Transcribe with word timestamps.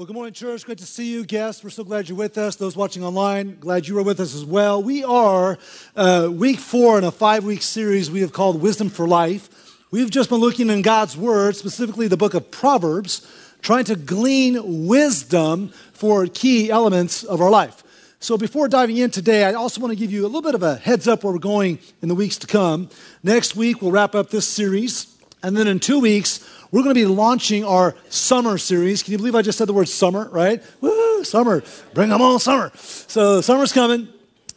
Well, 0.00 0.06
good 0.06 0.14
morning, 0.14 0.32
church. 0.32 0.64
Great 0.64 0.78
to 0.78 0.86
see 0.86 1.12
you, 1.12 1.26
guests. 1.26 1.62
We're 1.62 1.68
so 1.68 1.84
glad 1.84 2.08
you're 2.08 2.16
with 2.16 2.38
us. 2.38 2.56
Those 2.56 2.74
watching 2.74 3.04
online, 3.04 3.58
glad 3.60 3.86
you 3.86 3.98
are 3.98 4.02
with 4.02 4.18
us 4.18 4.34
as 4.34 4.46
well. 4.46 4.82
We 4.82 5.04
are 5.04 5.58
uh, 5.94 6.30
week 6.32 6.58
four 6.58 6.96
in 6.96 7.04
a 7.04 7.10
five 7.10 7.44
week 7.44 7.60
series 7.60 8.10
we 8.10 8.22
have 8.22 8.32
called 8.32 8.62
Wisdom 8.62 8.88
for 8.88 9.06
Life. 9.06 9.50
We've 9.90 10.10
just 10.10 10.30
been 10.30 10.38
looking 10.38 10.70
in 10.70 10.80
God's 10.80 11.18
Word, 11.18 11.54
specifically 11.54 12.08
the 12.08 12.16
book 12.16 12.32
of 12.32 12.50
Proverbs, 12.50 13.30
trying 13.60 13.84
to 13.84 13.94
glean 13.94 14.86
wisdom 14.86 15.68
for 15.92 16.26
key 16.28 16.70
elements 16.70 17.22
of 17.22 17.42
our 17.42 17.50
life. 17.50 17.82
So, 18.20 18.38
before 18.38 18.68
diving 18.68 18.96
in 18.96 19.10
today, 19.10 19.44
I 19.44 19.52
also 19.52 19.82
want 19.82 19.90
to 19.90 19.96
give 19.96 20.10
you 20.10 20.22
a 20.22 20.28
little 20.28 20.40
bit 20.40 20.54
of 20.54 20.62
a 20.62 20.76
heads 20.76 21.08
up 21.08 21.24
where 21.24 21.32
we're 21.34 21.40
going 21.40 21.78
in 22.00 22.08
the 22.08 22.14
weeks 22.14 22.38
to 22.38 22.46
come. 22.46 22.88
Next 23.22 23.54
week, 23.54 23.82
we'll 23.82 23.92
wrap 23.92 24.14
up 24.14 24.30
this 24.30 24.48
series. 24.48 25.09
And 25.42 25.56
then 25.56 25.66
in 25.66 25.80
two 25.80 26.00
weeks, 26.00 26.46
we're 26.70 26.82
going 26.82 26.94
to 26.94 27.00
be 27.00 27.06
launching 27.06 27.64
our 27.64 27.96
summer 28.08 28.58
series. 28.58 29.02
Can 29.02 29.12
you 29.12 29.18
believe 29.18 29.34
I 29.34 29.42
just 29.42 29.58
said 29.58 29.66
the 29.66 29.72
word 29.72 29.88
summer, 29.88 30.28
right? 30.30 30.62
Woo, 30.80 31.24
summer. 31.24 31.62
Bring 31.94 32.10
them 32.10 32.20
all 32.20 32.38
summer. 32.38 32.70
So 32.74 33.40
summer's 33.40 33.72
coming. 33.72 34.08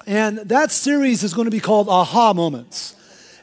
And 0.05 0.39
that 0.39 0.71
series 0.71 1.23
is 1.23 1.33
going 1.33 1.45
to 1.45 1.51
be 1.51 1.61
called 1.61 1.87
Aha 1.87 2.33
Moments. 2.33 2.95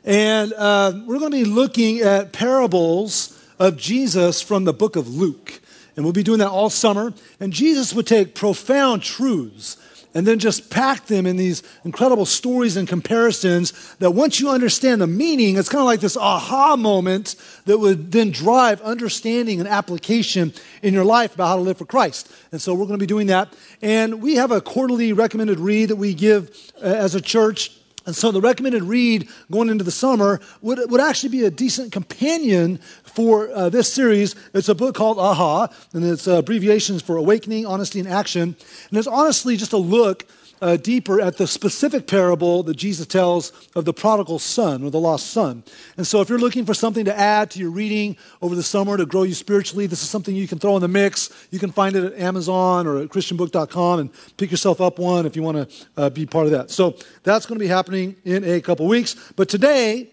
And 0.04 0.52
uh, 0.52 0.92
we're 1.06 1.18
going 1.18 1.32
to 1.32 1.38
be 1.38 1.44
looking 1.44 2.00
at 2.00 2.32
parables 2.32 3.36
of 3.58 3.76
Jesus 3.76 4.40
from 4.40 4.64
the 4.64 4.72
book 4.72 4.96
of 4.96 5.08
Luke. 5.08 5.60
And 5.96 6.04
we'll 6.04 6.12
be 6.12 6.22
doing 6.22 6.38
that 6.38 6.48
all 6.48 6.70
summer. 6.70 7.12
And 7.40 7.52
Jesus 7.52 7.94
would 7.94 8.06
take 8.06 8.34
profound 8.34 9.02
truths 9.02 9.76
and 10.14 10.26
then 10.26 10.38
just 10.38 10.70
pack 10.70 11.06
them 11.06 11.26
in 11.26 11.36
these 11.36 11.62
incredible 11.84 12.26
stories 12.26 12.76
and 12.76 12.88
comparisons 12.88 13.94
that 13.96 14.10
once 14.10 14.40
you 14.40 14.50
understand 14.50 15.00
the 15.00 15.06
meaning, 15.06 15.56
it's 15.56 15.68
kind 15.68 15.80
of 15.80 15.86
like 15.86 16.00
this 16.00 16.16
aha 16.16 16.76
moment 16.76 17.36
that 17.66 17.78
would 17.78 18.10
then 18.10 18.30
drive 18.30 18.80
understanding 18.82 19.60
and 19.60 19.68
application 19.68 20.52
in 20.82 20.94
your 20.94 21.04
life 21.04 21.34
about 21.34 21.48
how 21.48 21.56
to 21.56 21.62
live 21.62 21.78
for 21.78 21.84
Christ. 21.84 22.30
And 22.52 22.60
so 22.60 22.74
we're 22.74 22.86
going 22.86 22.98
to 22.98 23.02
be 23.02 23.06
doing 23.06 23.28
that. 23.28 23.52
And 23.82 24.20
we 24.20 24.34
have 24.36 24.50
a 24.50 24.60
quarterly 24.60 25.12
recommended 25.12 25.60
read 25.60 25.90
that 25.90 25.96
we 25.96 26.14
give 26.14 26.50
uh, 26.82 26.86
as 26.86 27.14
a 27.14 27.20
church 27.20 27.79
and 28.06 28.16
so 28.16 28.30
the 28.30 28.40
recommended 28.40 28.82
read 28.82 29.28
going 29.50 29.68
into 29.68 29.84
the 29.84 29.90
summer 29.90 30.40
would, 30.62 30.78
would 30.90 31.00
actually 31.00 31.28
be 31.28 31.44
a 31.44 31.50
decent 31.50 31.92
companion 31.92 32.78
for 33.02 33.50
uh, 33.50 33.68
this 33.68 33.92
series. 33.92 34.34
It's 34.54 34.68
a 34.68 34.74
book 34.74 34.94
called 34.94 35.18
Aha, 35.18 35.68
and 35.92 36.04
it's 36.04 36.26
uh, 36.26 36.38
abbreviations 36.38 37.02
for 37.02 37.16
Awakening, 37.16 37.66
Honesty, 37.66 38.00
and 38.00 38.08
Action. 38.08 38.56
And 38.88 38.98
it's 38.98 39.06
honestly 39.06 39.56
just 39.56 39.72
a 39.72 39.78
look 39.78 40.26
uh, 40.60 40.76
deeper 40.76 41.20
at 41.20 41.36
the 41.36 41.46
specific 41.46 42.06
parable 42.06 42.62
that 42.62 42.76
Jesus 42.76 43.06
tells 43.06 43.52
of 43.74 43.84
the 43.84 43.92
prodigal 43.92 44.38
son 44.38 44.82
or 44.84 44.90
the 44.90 45.00
lost 45.00 45.28
son. 45.28 45.64
And 45.96 46.06
so, 46.06 46.20
if 46.20 46.28
you're 46.28 46.38
looking 46.38 46.66
for 46.66 46.74
something 46.74 47.04
to 47.04 47.18
add 47.18 47.50
to 47.52 47.58
your 47.58 47.70
reading 47.70 48.16
over 48.42 48.54
the 48.54 48.62
summer 48.62 48.96
to 48.96 49.06
grow 49.06 49.22
you 49.22 49.34
spiritually, 49.34 49.86
this 49.86 50.02
is 50.02 50.10
something 50.10 50.34
you 50.34 50.48
can 50.48 50.58
throw 50.58 50.76
in 50.76 50.82
the 50.82 50.88
mix. 50.88 51.30
You 51.50 51.58
can 51.58 51.72
find 51.72 51.96
it 51.96 52.04
at 52.04 52.18
Amazon 52.18 52.86
or 52.86 52.98
at 52.98 53.08
ChristianBook.com 53.08 54.00
and 54.00 54.10
pick 54.36 54.50
yourself 54.50 54.80
up 54.80 54.98
one 54.98 55.26
if 55.26 55.36
you 55.36 55.42
want 55.42 55.70
to 55.70 55.86
uh, 55.96 56.10
be 56.10 56.26
part 56.26 56.46
of 56.46 56.52
that. 56.52 56.70
So, 56.70 56.96
that's 57.22 57.46
going 57.46 57.58
to 57.58 57.64
be 57.64 57.68
happening 57.68 58.16
in 58.24 58.44
a 58.44 58.60
couple 58.60 58.86
weeks. 58.86 59.16
But 59.36 59.48
today, 59.48 60.10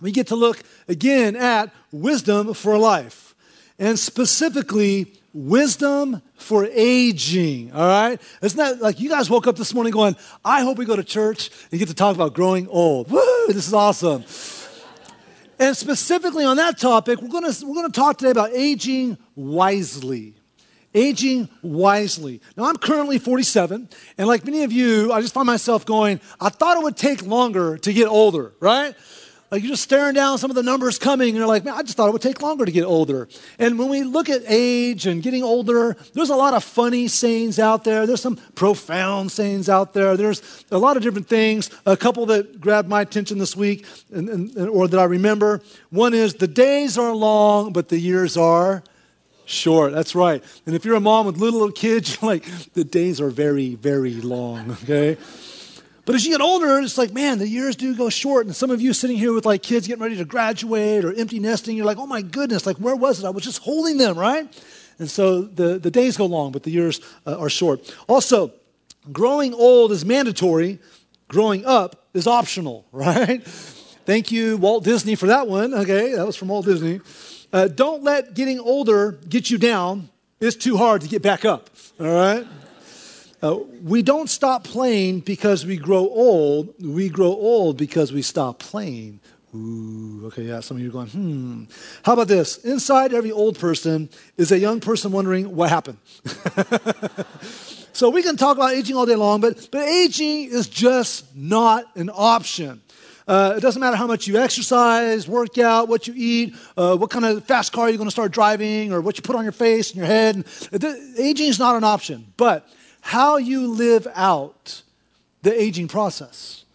we 0.00 0.12
get 0.12 0.28
to 0.28 0.36
look 0.36 0.62
again 0.86 1.36
at 1.36 1.72
wisdom 1.92 2.54
for 2.54 2.78
life. 2.78 3.34
And 3.78 3.98
specifically, 3.98 5.17
wisdom 5.46 6.20
for 6.34 6.66
aging. 6.66 7.72
All 7.72 7.86
right? 7.86 8.20
Isn't 8.42 8.58
that 8.58 8.82
like 8.82 9.00
you 9.00 9.08
guys 9.08 9.30
woke 9.30 9.46
up 9.46 9.56
this 9.56 9.72
morning 9.72 9.92
going, 9.92 10.16
I 10.44 10.62
hope 10.62 10.78
we 10.78 10.84
go 10.84 10.96
to 10.96 11.04
church 11.04 11.50
and 11.70 11.78
get 11.78 11.88
to 11.88 11.94
talk 11.94 12.14
about 12.14 12.34
growing 12.34 12.66
old. 12.68 13.10
Woo, 13.10 13.46
this 13.48 13.68
is 13.68 13.74
awesome. 13.74 14.24
And 15.60 15.76
specifically 15.76 16.44
on 16.44 16.56
that 16.56 16.78
topic, 16.78 17.20
we're 17.20 17.28
gonna, 17.28 17.52
we're 17.64 17.74
gonna 17.74 17.88
talk 17.90 18.18
today 18.18 18.30
about 18.30 18.52
aging 18.52 19.18
wisely. 19.34 20.34
Aging 20.94 21.48
wisely. 21.62 22.40
Now, 22.56 22.64
I'm 22.64 22.76
currently 22.76 23.18
47, 23.18 23.88
and 24.16 24.28
like 24.28 24.44
many 24.44 24.62
of 24.62 24.72
you, 24.72 25.12
I 25.12 25.20
just 25.20 25.34
find 25.34 25.46
myself 25.46 25.84
going, 25.84 26.20
I 26.40 26.48
thought 26.48 26.76
it 26.76 26.82
would 26.82 26.96
take 26.96 27.22
longer 27.26 27.76
to 27.78 27.92
get 27.92 28.08
older, 28.08 28.54
right? 28.58 28.94
Like 29.50 29.62
you're 29.62 29.70
just 29.70 29.82
staring 29.82 30.14
down 30.14 30.36
some 30.36 30.50
of 30.50 30.56
the 30.56 30.62
numbers 30.62 30.98
coming, 30.98 31.28
and 31.28 31.36
you're 31.36 31.46
like, 31.46 31.64
man, 31.64 31.74
I 31.74 31.82
just 31.82 31.96
thought 31.96 32.08
it 32.08 32.12
would 32.12 32.22
take 32.22 32.42
longer 32.42 32.66
to 32.66 32.72
get 32.72 32.84
older. 32.84 33.28
And 33.58 33.78
when 33.78 33.88
we 33.88 34.02
look 34.02 34.28
at 34.28 34.42
age 34.46 35.06
and 35.06 35.22
getting 35.22 35.42
older, 35.42 35.96
there's 36.12 36.28
a 36.28 36.36
lot 36.36 36.52
of 36.52 36.62
funny 36.62 37.08
sayings 37.08 37.58
out 37.58 37.84
there. 37.84 38.06
There's 38.06 38.20
some 38.20 38.36
profound 38.54 39.32
sayings 39.32 39.70
out 39.70 39.94
there. 39.94 40.16
There's 40.16 40.64
a 40.70 40.78
lot 40.78 40.98
of 40.98 41.02
different 41.02 41.28
things. 41.28 41.70
A 41.86 41.96
couple 41.96 42.26
that 42.26 42.60
grabbed 42.60 42.88
my 42.88 43.00
attention 43.00 43.38
this 43.38 43.56
week, 43.56 43.86
and, 44.12 44.28
and, 44.28 44.68
or 44.68 44.86
that 44.86 45.00
I 45.00 45.04
remember. 45.04 45.62
One 45.90 46.12
is, 46.12 46.34
the 46.34 46.48
days 46.48 46.98
are 46.98 47.14
long, 47.14 47.72
but 47.72 47.88
the 47.88 47.98
years 47.98 48.36
are 48.36 48.82
short. 49.46 49.92
That's 49.92 50.14
right. 50.14 50.44
And 50.66 50.74
if 50.74 50.84
you're 50.84 50.96
a 50.96 51.00
mom 51.00 51.26
with 51.26 51.38
little, 51.38 51.60
little 51.60 51.72
kids, 51.72 52.18
you're 52.22 52.30
like, 52.30 52.44
the 52.74 52.84
days 52.84 53.20
are 53.20 53.30
very, 53.30 53.74
very 53.74 54.14
long, 54.14 54.72
okay? 54.82 55.16
But 56.08 56.14
as 56.14 56.24
you 56.24 56.32
get 56.32 56.40
older, 56.40 56.78
it's 56.78 56.96
like, 56.96 57.12
man, 57.12 57.38
the 57.38 57.46
years 57.46 57.76
do 57.76 57.94
go 57.94 58.08
short. 58.08 58.46
And 58.46 58.56
some 58.56 58.70
of 58.70 58.80
you 58.80 58.94
sitting 58.94 59.18
here 59.18 59.34
with 59.34 59.44
like 59.44 59.62
kids 59.62 59.86
getting 59.86 60.02
ready 60.02 60.16
to 60.16 60.24
graduate 60.24 61.04
or 61.04 61.12
empty 61.12 61.38
nesting, 61.38 61.76
you're 61.76 61.84
like, 61.84 61.98
oh 61.98 62.06
my 62.06 62.22
goodness, 62.22 62.64
like 62.64 62.78
where 62.78 62.96
was 62.96 63.22
it? 63.22 63.26
I 63.26 63.28
was 63.28 63.44
just 63.44 63.58
holding 63.58 63.98
them, 63.98 64.16
right? 64.18 64.48
And 64.98 65.10
so 65.10 65.42
the, 65.42 65.78
the 65.78 65.90
days 65.90 66.16
go 66.16 66.24
long, 66.24 66.50
but 66.50 66.62
the 66.62 66.70
years 66.70 67.02
uh, 67.26 67.38
are 67.38 67.50
short. 67.50 67.94
Also, 68.08 68.52
growing 69.12 69.52
old 69.52 69.92
is 69.92 70.06
mandatory, 70.06 70.78
growing 71.28 71.66
up 71.66 72.06
is 72.14 72.26
optional, 72.26 72.86
right? 72.92 73.44
Thank 74.06 74.32
you, 74.32 74.56
Walt 74.56 74.84
Disney, 74.84 75.14
for 75.14 75.26
that 75.26 75.46
one. 75.46 75.74
Okay, 75.74 76.14
that 76.14 76.24
was 76.24 76.36
from 76.36 76.48
Walt 76.48 76.64
Disney. 76.64 77.02
Uh, 77.52 77.68
don't 77.68 78.02
let 78.02 78.32
getting 78.32 78.60
older 78.60 79.12
get 79.28 79.50
you 79.50 79.58
down. 79.58 80.08
It's 80.40 80.56
too 80.56 80.78
hard 80.78 81.02
to 81.02 81.08
get 81.08 81.20
back 81.20 81.44
up, 81.44 81.68
all 82.00 82.06
right? 82.06 82.46
Uh, 83.40 83.58
we 83.84 84.02
don't 84.02 84.28
stop 84.28 84.64
playing 84.64 85.20
because 85.20 85.64
we 85.64 85.76
grow 85.76 86.08
old. 86.08 86.74
We 86.82 87.08
grow 87.08 87.28
old 87.28 87.76
because 87.76 88.12
we 88.12 88.22
stop 88.22 88.58
playing. 88.58 89.20
Ooh, 89.54 90.26
okay, 90.26 90.42
yeah, 90.42 90.60
some 90.60 90.76
of 90.76 90.82
you 90.82 90.90
are 90.90 90.92
going, 90.92 91.08
hmm. 91.08 91.64
How 92.02 92.12
about 92.12 92.28
this? 92.28 92.58
Inside 92.58 93.14
every 93.14 93.32
old 93.32 93.58
person 93.58 94.10
is 94.36 94.52
a 94.52 94.58
young 94.58 94.80
person 94.80 95.10
wondering 95.10 95.54
what 95.56 95.70
happened. 95.70 95.98
so 97.92 98.10
we 98.10 98.22
can 98.22 98.36
talk 98.36 98.56
about 98.56 98.72
aging 98.72 98.94
all 98.94 99.06
day 99.06 99.14
long, 99.14 99.40
but, 99.40 99.68
but 99.70 99.88
aging 99.88 100.50
is 100.50 100.68
just 100.68 101.34
not 101.34 101.84
an 101.96 102.10
option. 102.12 102.82
Uh, 103.26 103.54
it 103.56 103.60
doesn't 103.60 103.80
matter 103.80 103.96
how 103.96 104.06
much 104.06 104.26
you 104.26 104.36
exercise, 104.36 105.28
work 105.28 105.58
out, 105.58 105.88
what 105.88 106.06
you 106.06 106.14
eat, 106.16 106.54
uh, 106.76 106.96
what 106.96 107.10
kind 107.10 107.24
of 107.24 107.44
fast 107.44 107.72
car 107.72 107.88
you're 107.88 107.98
going 107.98 108.06
to 108.06 108.10
start 108.10 108.32
driving, 108.32 108.92
or 108.92 109.00
what 109.00 109.16
you 109.16 109.22
put 109.22 109.36
on 109.36 109.44
your 109.44 109.52
face 109.52 109.90
and 109.90 109.98
your 109.98 110.06
head. 110.06 110.44
Aging 111.18 111.48
is 111.48 111.58
not 111.58 111.76
an 111.76 111.84
option. 111.84 112.32
But 112.36 112.68
how 113.08 113.38
you 113.38 113.66
live 113.66 114.06
out 114.14 114.82
the 115.40 115.58
aging 115.58 115.88
process 115.88 116.66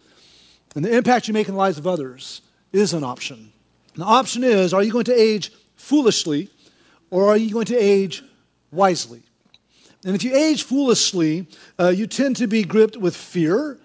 and 0.74 0.84
the 0.84 0.92
impact 0.92 1.28
you 1.28 1.32
make 1.32 1.46
in 1.46 1.54
the 1.54 1.58
lives 1.58 1.78
of 1.78 1.86
others 1.86 2.42
is 2.72 2.92
an 2.92 3.04
option. 3.04 3.52
the 3.94 4.02
option 4.02 4.42
is 4.42 4.74
are 4.74 4.82
you 4.82 4.90
going 4.90 5.04
to 5.04 5.14
age 5.14 5.52
foolishly 5.76 6.50
or 7.08 7.28
are 7.28 7.36
you 7.36 7.52
going 7.52 7.66
to 7.66 7.76
age 7.76 8.24
wisely? 8.72 9.22
And 10.04 10.16
if 10.16 10.24
you 10.24 10.34
age 10.34 10.64
foolishly, 10.64 11.46
uh, 11.78 11.90
you 11.90 12.08
tend 12.08 12.34
to 12.36 12.48
be 12.48 12.64
gripped 12.64 12.96
with 12.96 13.14
fear, 13.14 13.78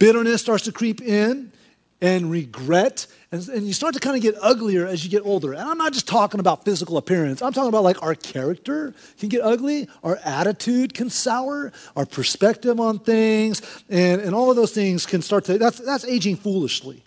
bitterness 0.00 0.42
starts 0.42 0.64
to 0.64 0.72
creep 0.72 1.00
in, 1.00 1.52
and 2.00 2.30
regret. 2.30 3.06
And, 3.30 3.46
and, 3.48 3.66
you 3.66 3.72
start 3.72 3.94
to 3.94 4.00
kind 4.00 4.16
of 4.16 4.22
get 4.22 4.36
uglier 4.40 4.86
as 4.86 5.04
you 5.04 5.10
get 5.10 5.24
older. 5.26 5.52
And 5.52 5.62
I'm 5.62 5.78
not 5.78 5.92
just 5.92 6.08
talking 6.08 6.40
about 6.40 6.64
physical 6.64 6.96
appearance, 6.96 7.42
I'm 7.42 7.52
talking 7.52 7.68
about 7.68 7.84
like 7.84 8.02
our 8.02 8.14
character 8.14 8.94
can 9.18 9.28
get 9.28 9.42
ugly, 9.42 9.88
our 10.02 10.18
attitude 10.24 10.94
can 10.94 11.10
sour, 11.10 11.72
our 11.96 12.06
perspective 12.06 12.80
on 12.80 13.00
things, 13.00 13.62
and, 13.88 14.20
and 14.20 14.34
all 14.34 14.50
of 14.50 14.56
those 14.56 14.72
things 14.72 15.04
can 15.06 15.22
start 15.22 15.44
to, 15.46 15.58
that's, 15.58 15.78
that's 15.78 16.04
aging 16.04 16.36
foolishly. 16.36 17.02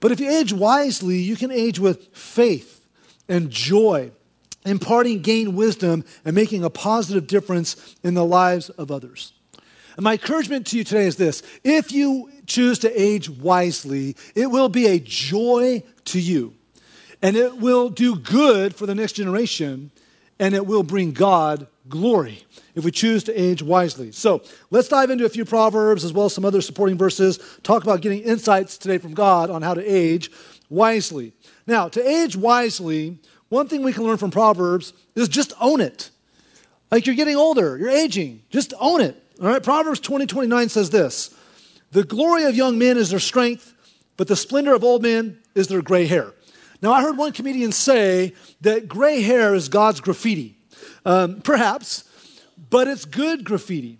But 0.00 0.12
if 0.12 0.20
you 0.20 0.30
age 0.30 0.52
wisely, 0.52 1.18
you 1.18 1.36
can 1.36 1.50
age 1.50 1.78
with 1.78 2.08
faith 2.14 2.84
and 3.28 3.50
joy, 3.50 4.10
imparting 4.64 5.22
gain 5.22 5.54
wisdom 5.54 6.04
and 6.24 6.34
making 6.34 6.64
a 6.64 6.70
positive 6.70 7.26
difference 7.26 7.96
in 8.02 8.14
the 8.14 8.24
lives 8.24 8.68
of 8.70 8.90
others. 8.90 9.32
And 9.96 10.04
my 10.04 10.12
encouragement 10.12 10.66
to 10.68 10.78
you 10.78 10.84
today 10.84 11.06
is 11.06 11.16
this 11.16 11.42
if 11.64 11.90
you 11.90 12.30
choose 12.46 12.78
to 12.80 13.00
age 13.00 13.28
wisely, 13.28 14.16
it 14.34 14.48
will 14.48 14.68
be 14.68 14.86
a 14.86 15.00
joy 15.00 15.82
to 16.06 16.20
you. 16.20 16.54
And 17.22 17.36
it 17.36 17.56
will 17.56 17.88
do 17.88 18.16
good 18.16 18.74
for 18.74 18.84
the 18.86 18.94
next 18.94 19.12
generation, 19.14 19.90
and 20.38 20.54
it 20.54 20.66
will 20.66 20.82
bring 20.82 21.12
God 21.12 21.66
glory 21.88 22.44
if 22.74 22.84
we 22.84 22.90
choose 22.90 23.24
to 23.24 23.40
age 23.40 23.62
wisely. 23.62 24.12
So 24.12 24.42
let's 24.70 24.88
dive 24.88 25.10
into 25.10 25.24
a 25.24 25.30
few 25.30 25.46
Proverbs 25.46 26.04
as 26.04 26.12
well 26.12 26.26
as 26.26 26.34
some 26.34 26.44
other 26.44 26.60
supporting 26.60 26.98
verses. 26.98 27.38
Talk 27.62 27.84
about 27.84 28.02
getting 28.02 28.22
insights 28.22 28.76
today 28.76 28.98
from 28.98 29.14
God 29.14 29.48
on 29.48 29.62
how 29.62 29.72
to 29.72 29.82
age 29.82 30.30
wisely. 30.68 31.32
Now, 31.66 31.88
to 31.88 32.06
age 32.06 32.36
wisely, 32.36 33.18
one 33.48 33.66
thing 33.66 33.82
we 33.82 33.94
can 33.94 34.04
learn 34.04 34.18
from 34.18 34.30
Proverbs 34.30 34.92
is 35.14 35.28
just 35.28 35.54
own 35.58 35.80
it. 35.80 36.10
Like 36.90 37.06
you're 37.06 37.16
getting 37.16 37.36
older, 37.36 37.78
you're 37.78 37.88
aging, 37.88 38.42
just 38.50 38.74
own 38.78 39.00
it. 39.00 39.22
All 39.40 39.48
right, 39.48 39.62
Proverbs 39.62 40.00
20 40.00 40.26
29 40.26 40.68
says 40.68 40.90
this 40.90 41.34
The 41.90 42.04
glory 42.04 42.44
of 42.44 42.56
young 42.56 42.78
men 42.78 42.96
is 42.96 43.10
their 43.10 43.20
strength, 43.20 43.74
but 44.16 44.28
the 44.28 44.36
splendor 44.36 44.74
of 44.74 44.82
old 44.82 45.02
men 45.02 45.38
is 45.54 45.68
their 45.68 45.82
gray 45.82 46.06
hair. 46.06 46.32
Now, 46.82 46.92
I 46.92 47.02
heard 47.02 47.16
one 47.16 47.32
comedian 47.32 47.72
say 47.72 48.34
that 48.60 48.88
gray 48.88 49.22
hair 49.22 49.54
is 49.54 49.68
God's 49.68 50.00
graffiti. 50.00 50.56
Um, 51.04 51.40
perhaps, 51.40 52.04
but 52.70 52.88
it's 52.88 53.04
good 53.04 53.44
graffiti. 53.44 53.98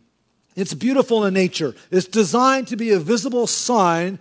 It's 0.54 0.74
beautiful 0.74 1.24
in 1.24 1.34
nature. 1.34 1.74
It's 1.90 2.06
designed 2.06 2.68
to 2.68 2.76
be 2.76 2.90
a 2.92 2.98
visible 2.98 3.46
sign 3.46 4.18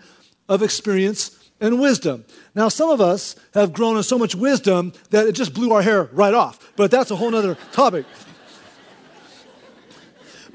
of 0.50 0.62
experience 0.62 1.50
and 1.62 1.80
wisdom. 1.80 2.26
Now, 2.54 2.68
some 2.68 2.90
of 2.90 3.00
us 3.00 3.36
have 3.54 3.74
grown 3.74 3.98
in 3.98 4.04
so 4.04 4.18
much 4.18 4.36
wisdom 4.36 4.94
that 5.12 5.28
it 5.28 5.32
just 5.32 5.54
blew 5.54 5.72
our 5.72 5.82
hair 5.82 6.04
right 6.12 6.34
off, 6.34 6.74
but 6.76 6.92
that's 6.92 7.12
a 7.12 7.16
whole 7.16 7.34
other 7.34 7.56
topic. 7.72 8.06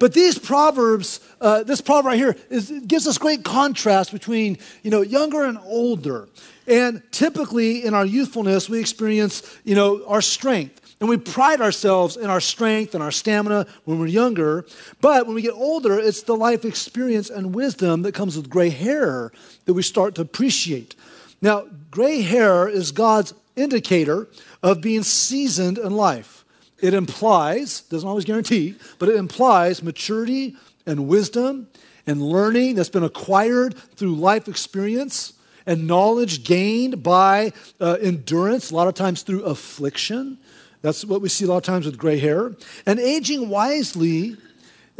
But 0.00 0.14
these 0.14 0.38
proverbs, 0.38 1.20
uh, 1.42 1.62
this 1.62 1.82
proverb 1.82 2.06
right 2.06 2.18
here, 2.18 2.34
is, 2.48 2.72
gives 2.86 3.06
us 3.06 3.18
great 3.18 3.44
contrast 3.44 4.12
between 4.12 4.58
you 4.82 4.90
know 4.90 5.02
younger 5.02 5.44
and 5.44 5.58
older. 5.58 6.26
And 6.66 7.02
typically, 7.12 7.84
in 7.84 7.94
our 7.94 8.06
youthfulness, 8.06 8.68
we 8.68 8.80
experience 8.80 9.58
you 9.62 9.76
know 9.76 10.04
our 10.06 10.22
strength. 10.22 10.78
And 11.00 11.08
we 11.08 11.16
pride 11.16 11.60
ourselves 11.62 12.16
in 12.16 12.28
our 12.28 12.40
strength 12.40 12.94
and 12.94 13.02
our 13.02 13.10
stamina 13.10 13.66
when 13.84 13.98
we're 13.98 14.06
younger. 14.06 14.66
But 15.00 15.26
when 15.26 15.34
we 15.34 15.42
get 15.42 15.54
older, 15.54 15.98
it's 15.98 16.22
the 16.22 16.36
life 16.36 16.64
experience 16.64 17.30
and 17.30 17.54
wisdom 17.54 18.02
that 18.02 18.12
comes 18.12 18.36
with 18.36 18.50
gray 18.50 18.68
hair 18.68 19.32
that 19.64 19.72
we 19.72 19.82
start 19.82 20.14
to 20.16 20.22
appreciate. 20.22 20.94
Now, 21.40 21.64
gray 21.90 22.20
hair 22.20 22.68
is 22.68 22.92
God's 22.92 23.32
indicator 23.56 24.28
of 24.62 24.82
being 24.82 25.02
seasoned 25.02 25.78
in 25.78 25.92
life. 25.92 26.39
It 26.80 26.94
implies, 26.94 27.82
doesn't 27.82 28.08
always 28.08 28.24
guarantee, 28.24 28.76
but 28.98 29.08
it 29.08 29.16
implies 29.16 29.82
maturity 29.82 30.56
and 30.86 31.08
wisdom 31.08 31.68
and 32.06 32.22
learning 32.22 32.74
that's 32.74 32.88
been 32.88 33.04
acquired 33.04 33.76
through 33.96 34.14
life 34.16 34.48
experience 34.48 35.34
and 35.66 35.86
knowledge 35.86 36.44
gained 36.44 37.02
by 37.02 37.52
uh, 37.80 37.98
endurance, 38.00 38.70
a 38.70 38.74
lot 38.74 38.88
of 38.88 38.94
times 38.94 39.22
through 39.22 39.42
affliction. 39.42 40.38
That's 40.82 41.04
what 41.04 41.20
we 41.20 41.28
see 41.28 41.44
a 41.44 41.48
lot 41.48 41.58
of 41.58 41.62
times 41.64 41.86
with 41.86 41.98
gray 41.98 42.18
hair. 42.18 42.52
And 42.86 42.98
aging 42.98 43.48
wisely 43.48 44.36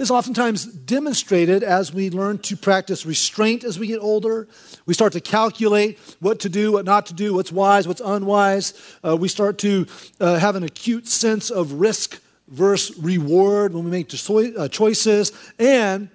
is 0.00 0.10
oftentimes 0.10 0.64
demonstrated 0.64 1.62
as 1.62 1.92
we 1.92 2.08
learn 2.08 2.38
to 2.38 2.56
practice 2.56 3.04
restraint 3.04 3.64
as 3.64 3.78
we 3.78 3.86
get 3.86 4.00
older. 4.00 4.48
We 4.86 4.94
start 4.94 5.12
to 5.12 5.20
calculate 5.20 5.98
what 6.20 6.40
to 6.40 6.48
do, 6.48 6.72
what 6.72 6.86
not 6.86 7.04
to 7.06 7.14
do, 7.14 7.34
what's 7.34 7.52
wise, 7.52 7.86
what's 7.86 8.00
unwise. 8.00 8.72
Uh, 9.06 9.14
we 9.16 9.28
start 9.28 9.58
to 9.58 9.86
uh, 10.18 10.38
have 10.38 10.56
an 10.56 10.62
acute 10.62 11.06
sense 11.06 11.50
of 11.50 11.74
risk 11.74 12.18
versus 12.48 12.98
reward 12.98 13.74
when 13.74 13.84
we 13.84 13.90
make 13.90 14.10
uh, 14.10 14.68
choices. 14.68 15.32
And 15.58 16.08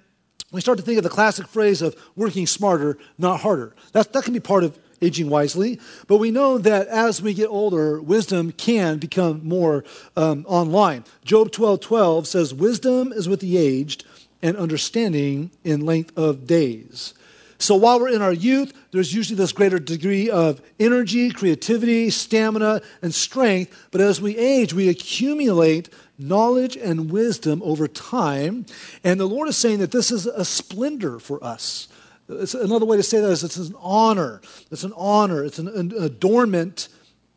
we 0.50 0.60
start 0.60 0.78
to 0.78 0.84
think 0.84 0.98
of 0.98 1.04
the 1.04 1.10
classic 1.10 1.46
phrase 1.46 1.80
of 1.80 1.94
working 2.16 2.48
smarter, 2.48 2.98
not 3.18 3.40
harder. 3.40 3.76
That 3.92 4.12
can 4.12 4.32
be 4.32 4.40
part 4.40 4.64
of 4.64 4.76
aging 5.02 5.28
wisely. 5.28 5.80
But 6.06 6.18
we 6.18 6.30
know 6.30 6.58
that 6.58 6.88
as 6.88 7.20
we 7.20 7.34
get 7.34 7.48
older, 7.48 8.00
wisdom 8.00 8.52
can 8.52 8.98
become 8.98 9.46
more 9.46 9.84
um, 10.16 10.44
online. 10.48 11.04
Job 11.24 11.52
12 11.52 11.80
12 11.80 12.26
says, 12.26 12.54
Wisdom 12.54 13.12
is 13.12 13.28
with 13.28 13.40
the 13.40 13.56
aged, 13.56 14.04
and 14.42 14.56
understanding 14.56 15.50
in 15.64 15.84
length 15.84 16.16
of 16.16 16.46
days. 16.46 17.14
So 17.58 17.74
while 17.74 17.98
we're 17.98 18.10
in 18.10 18.20
our 18.20 18.32
youth, 18.32 18.72
there's 18.90 19.14
usually 19.14 19.36
this 19.36 19.52
greater 19.52 19.78
degree 19.78 20.28
of 20.28 20.60
energy, 20.78 21.30
creativity, 21.30 22.10
stamina, 22.10 22.82
and 23.00 23.14
strength. 23.14 23.88
But 23.90 24.02
as 24.02 24.20
we 24.20 24.36
age, 24.36 24.74
we 24.74 24.90
accumulate 24.90 25.88
knowledge 26.18 26.76
and 26.76 27.10
wisdom 27.10 27.62
over 27.64 27.88
time. 27.88 28.66
And 29.02 29.18
the 29.18 29.26
Lord 29.26 29.48
is 29.48 29.56
saying 29.56 29.78
that 29.78 29.90
this 29.90 30.10
is 30.10 30.26
a 30.26 30.44
splendor 30.44 31.18
for 31.18 31.42
us. 31.42 31.88
It's 32.28 32.54
another 32.54 32.86
way 32.86 32.96
to 32.96 33.02
say 33.02 33.20
that 33.20 33.30
is 33.30 33.44
it's 33.44 33.56
an 33.56 33.74
honor. 33.78 34.40
It's 34.70 34.84
an 34.84 34.92
honor. 34.96 35.44
It's 35.44 35.58
an, 35.58 35.92
adornment 35.96 36.88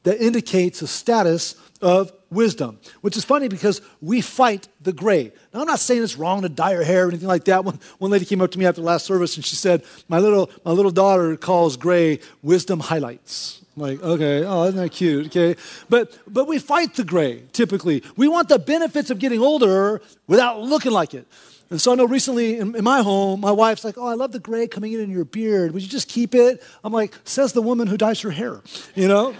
that 0.03 0.19
indicates 0.21 0.81
a 0.81 0.88
status 0.88 1.56
of 1.81 2.12
wisdom, 2.30 2.80
which 3.01 3.18
is 3.18 3.24
funny 3.24 3.47
because 3.47 3.81
we 4.01 4.21
fight 4.21 4.68
the 4.81 4.94
gray. 4.94 5.31
Now, 5.53 5.62
I'm 5.62 5.68
not 5.68 5.80
saying 5.80 6.03
it's 6.03 6.18
wrong 6.18 6.41
to 6.41 6.50
dye 6.50 6.74
your 6.74 6.83
hair 6.83 7.06
or 7.06 7.09
anything 7.09 7.27
like 7.27 7.45
that. 7.45 7.65
One, 7.65 7.80
one 7.97 8.12
lady 8.12 8.25
came 8.25 8.41
up 8.41 8.51
to 8.51 8.59
me 8.59 8.65
after 8.65 8.81
the 8.81 8.88
last 8.88 9.06
service 9.06 9.36
and 9.36 9.45
she 9.45 9.56
said, 9.56 9.83
my 10.07 10.19
little, 10.19 10.50
my 10.65 10.71
little 10.71 10.91
daughter 10.91 11.36
calls 11.38 11.77
gray 11.77 12.19
wisdom 12.41 12.80
highlights. 12.80 13.62
I'm 13.75 13.83
like, 13.83 14.03
okay, 14.03 14.44
oh, 14.45 14.63
isn't 14.63 14.80
that 14.80 14.91
cute? 14.91 15.27
Okay. 15.27 15.56
But, 15.89 16.18
but 16.27 16.47
we 16.47 16.59
fight 16.59 16.95
the 16.95 17.03
gray 17.03 17.44
typically. 17.53 18.03
We 18.15 18.27
want 18.27 18.50
the 18.50 18.59
benefits 18.59 19.09
of 19.09 19.19
getting 19.19 19.39
older 19.39 20.01
without 20.27 20.62
looking 20.62 20.91
like 20.91 21.13
it. 21.13 21.27
And 21.69 21.80
so 21.80 21.92
I 21.92 21.95
know 21.95 22.06
recently 22.06 22.57
in, 22.57 22.75
in, 22.75 22.83
my 22.83 23.01
home, 23.01 23.42
my 23.42 23.51
wife's 23.51 23.83
like, 23.83 23.98
Oh, 23.98 24.07
I 24.07 24.16
love 24.16 24.31
the 24.31 24.39
gray 24.39 24.68
coming 24.68 24.94
in 24.94 25.00
in 25.00 25.12
your 25.12 25.25
beard. 25.25 25.71
Would 25.74 25.83
you 25.83 25.89
just 25.89 26.10
keep 26.10 26.33
it? 26.33 26.63
I'm 26.83 26.94
like, 26.94 27.13
Says 27.24 27.54
the 27.54 27.62
woman 27.62 27.88
who 27.88 27.98
dyes 27.98 28.21
her 28.21 28.31
hair, 28.31 28.62
you 28.95 29.07
know? 29.07 29.36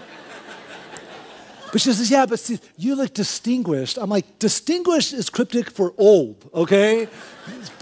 but 1.72 1.80
she 1.80 1.92
says, 1.92 2.10
Yeah, 2.10 2.26
but 2.26 2.38
see, 2.38 2.60
you 2.76 2.94
look 2.94 3.14
distinguished. 3.14 3.98
I'm 3.98 4.10
like, 4.10 4.38
Distinguished 4.38 5.12
is 5.12 5.28
cryptic 5.28 5.70
for 5.70 5.92
old, 5.98 6.48
okay? 6.54 7.08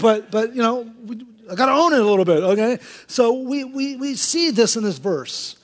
but, 0.00 0.30
but 0.30 0.54
you 0.54 0.62
know, 0.62 0.90
we, 1.04 1.26
I 1.50 1.54
got 1.54 1.66
to 1.66 1.72
own 1.72 1.92
it 1.92 2.00
a 2.00 2.04
little 2.04 2.24
bit, 2.24 2.42
okay? 2.42 2.78
So 3.06 3.34
we, 3.34 3.64
we, 3.64 3.96
we 3.96 4.14
see 4.14 4.50
this 4.50 4.76
in 4.76 4.82
this 4.82 4.98
verse. 4.98 5.56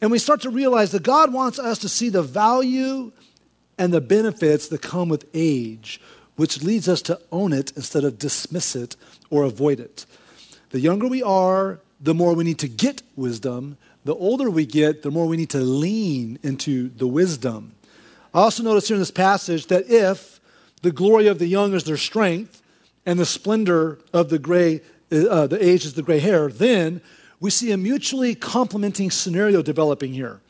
And 0.00 0.12
we 0.12 0.18
start 0.20 0.42
to 0.42 0.50
realize 0.50 0.92
that 0.92 1.02
God 1.02 1.32
wants 1.32 1.58
us 1.58 1.78
to 1.80 1.88
see 1.88 2.08
the 2.08 2.22
value 2.22 3.10
and 3.78 3.92
the 3.92 4.00
benefits 4.00 4.68
that 4.68 4.82
come 4.82 5.08
with 5.08 5.28
age 5.34 6.00
which 6.38 6.62
leads 6.62 6.88
us 6.88 7.02
to 7.02 7.20
own 7.32 7.52
it 7.52 7.72
instead 7.74 8.04
of 8.04 8.16
dismiss 8.16 8.76
it 8.76 8.94
or 9.28 9.42
avoid 9.42 9.80
it. 9.80 10.06
The 10.70 10.78
younger 10.78 11.08
we 11.08 11.20
are, 11.20 11.80
the 12.00 12.14
more 12.14 12.32
we 12.32 12.44
need 12.44 12.60
to 12.60 12.68
get 12.68 13.02
wisdom. 13.16 13.76
The 14.04 14.14
older 14.14 14.48
we 14.48 14.64
get, 14.64 15.02
the 15.02 15.10
more 15.10 15.26
we 15.26 15.36
need 15.36 15.50
to 15.50 15.58
lean 15.58 16.38
into 16.44 16.90
the 16.90 17.08
wisdom. 17.08 17.72
I 18.32 18.42
also 18.42 18.62
notice 18.62 18.86
here 18.86 18.94
in 18.94 19.00
this 19.00 19.10
passage 19.10 19.66
that 19.66 19.90
if 19.90 20.38
the 20.82 20.92
glory 20.92 21.26
of 21.26 21.40
the 21.40 21.48
young 21.48 21.74
is 21.74 21.82
their 21.82 21.96
strength 21.96 22.62
and 23.04 23.18
the 23.18 23.26
splendor 23.26 23.98
of 24.12 24.28
the 24.28 24.38
gray, 24.38 24.80
uh, 25.10 25.48
the 25.48 25.58
age 25.60 25.84
is 25.84 25.94
the 25.94 26.04
gray 26.04 26.20
hair, 26.20 26.46
then 26.46 27.00
we 27.40 27.50
see 27.50 27.72
a 27.72 27.76
mutually 27.76 28.36
complementing 28.36 29.10
scenario 29.10 29.60
developing 29.60 30.12
here. 30.12 30.40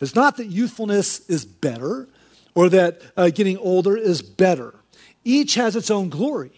It's 0.00 0.14
not 0.14 0.36
that 0.36 0.46
youthfulness 0.46 1.28
is 1.28 1.44
better 1.44 2.06
or 2.54 2.68
that 2.68 3.02
uh, 3.16 3.30
getting 3.30 3.58
older 3.58 3.96
is 3.96 4.22
better. 4.22 4.74
Each 5.24 5.54
has 5.54 5.76
its 5.76 5.90
own 5.90 6.08
glory. 6.08 6.52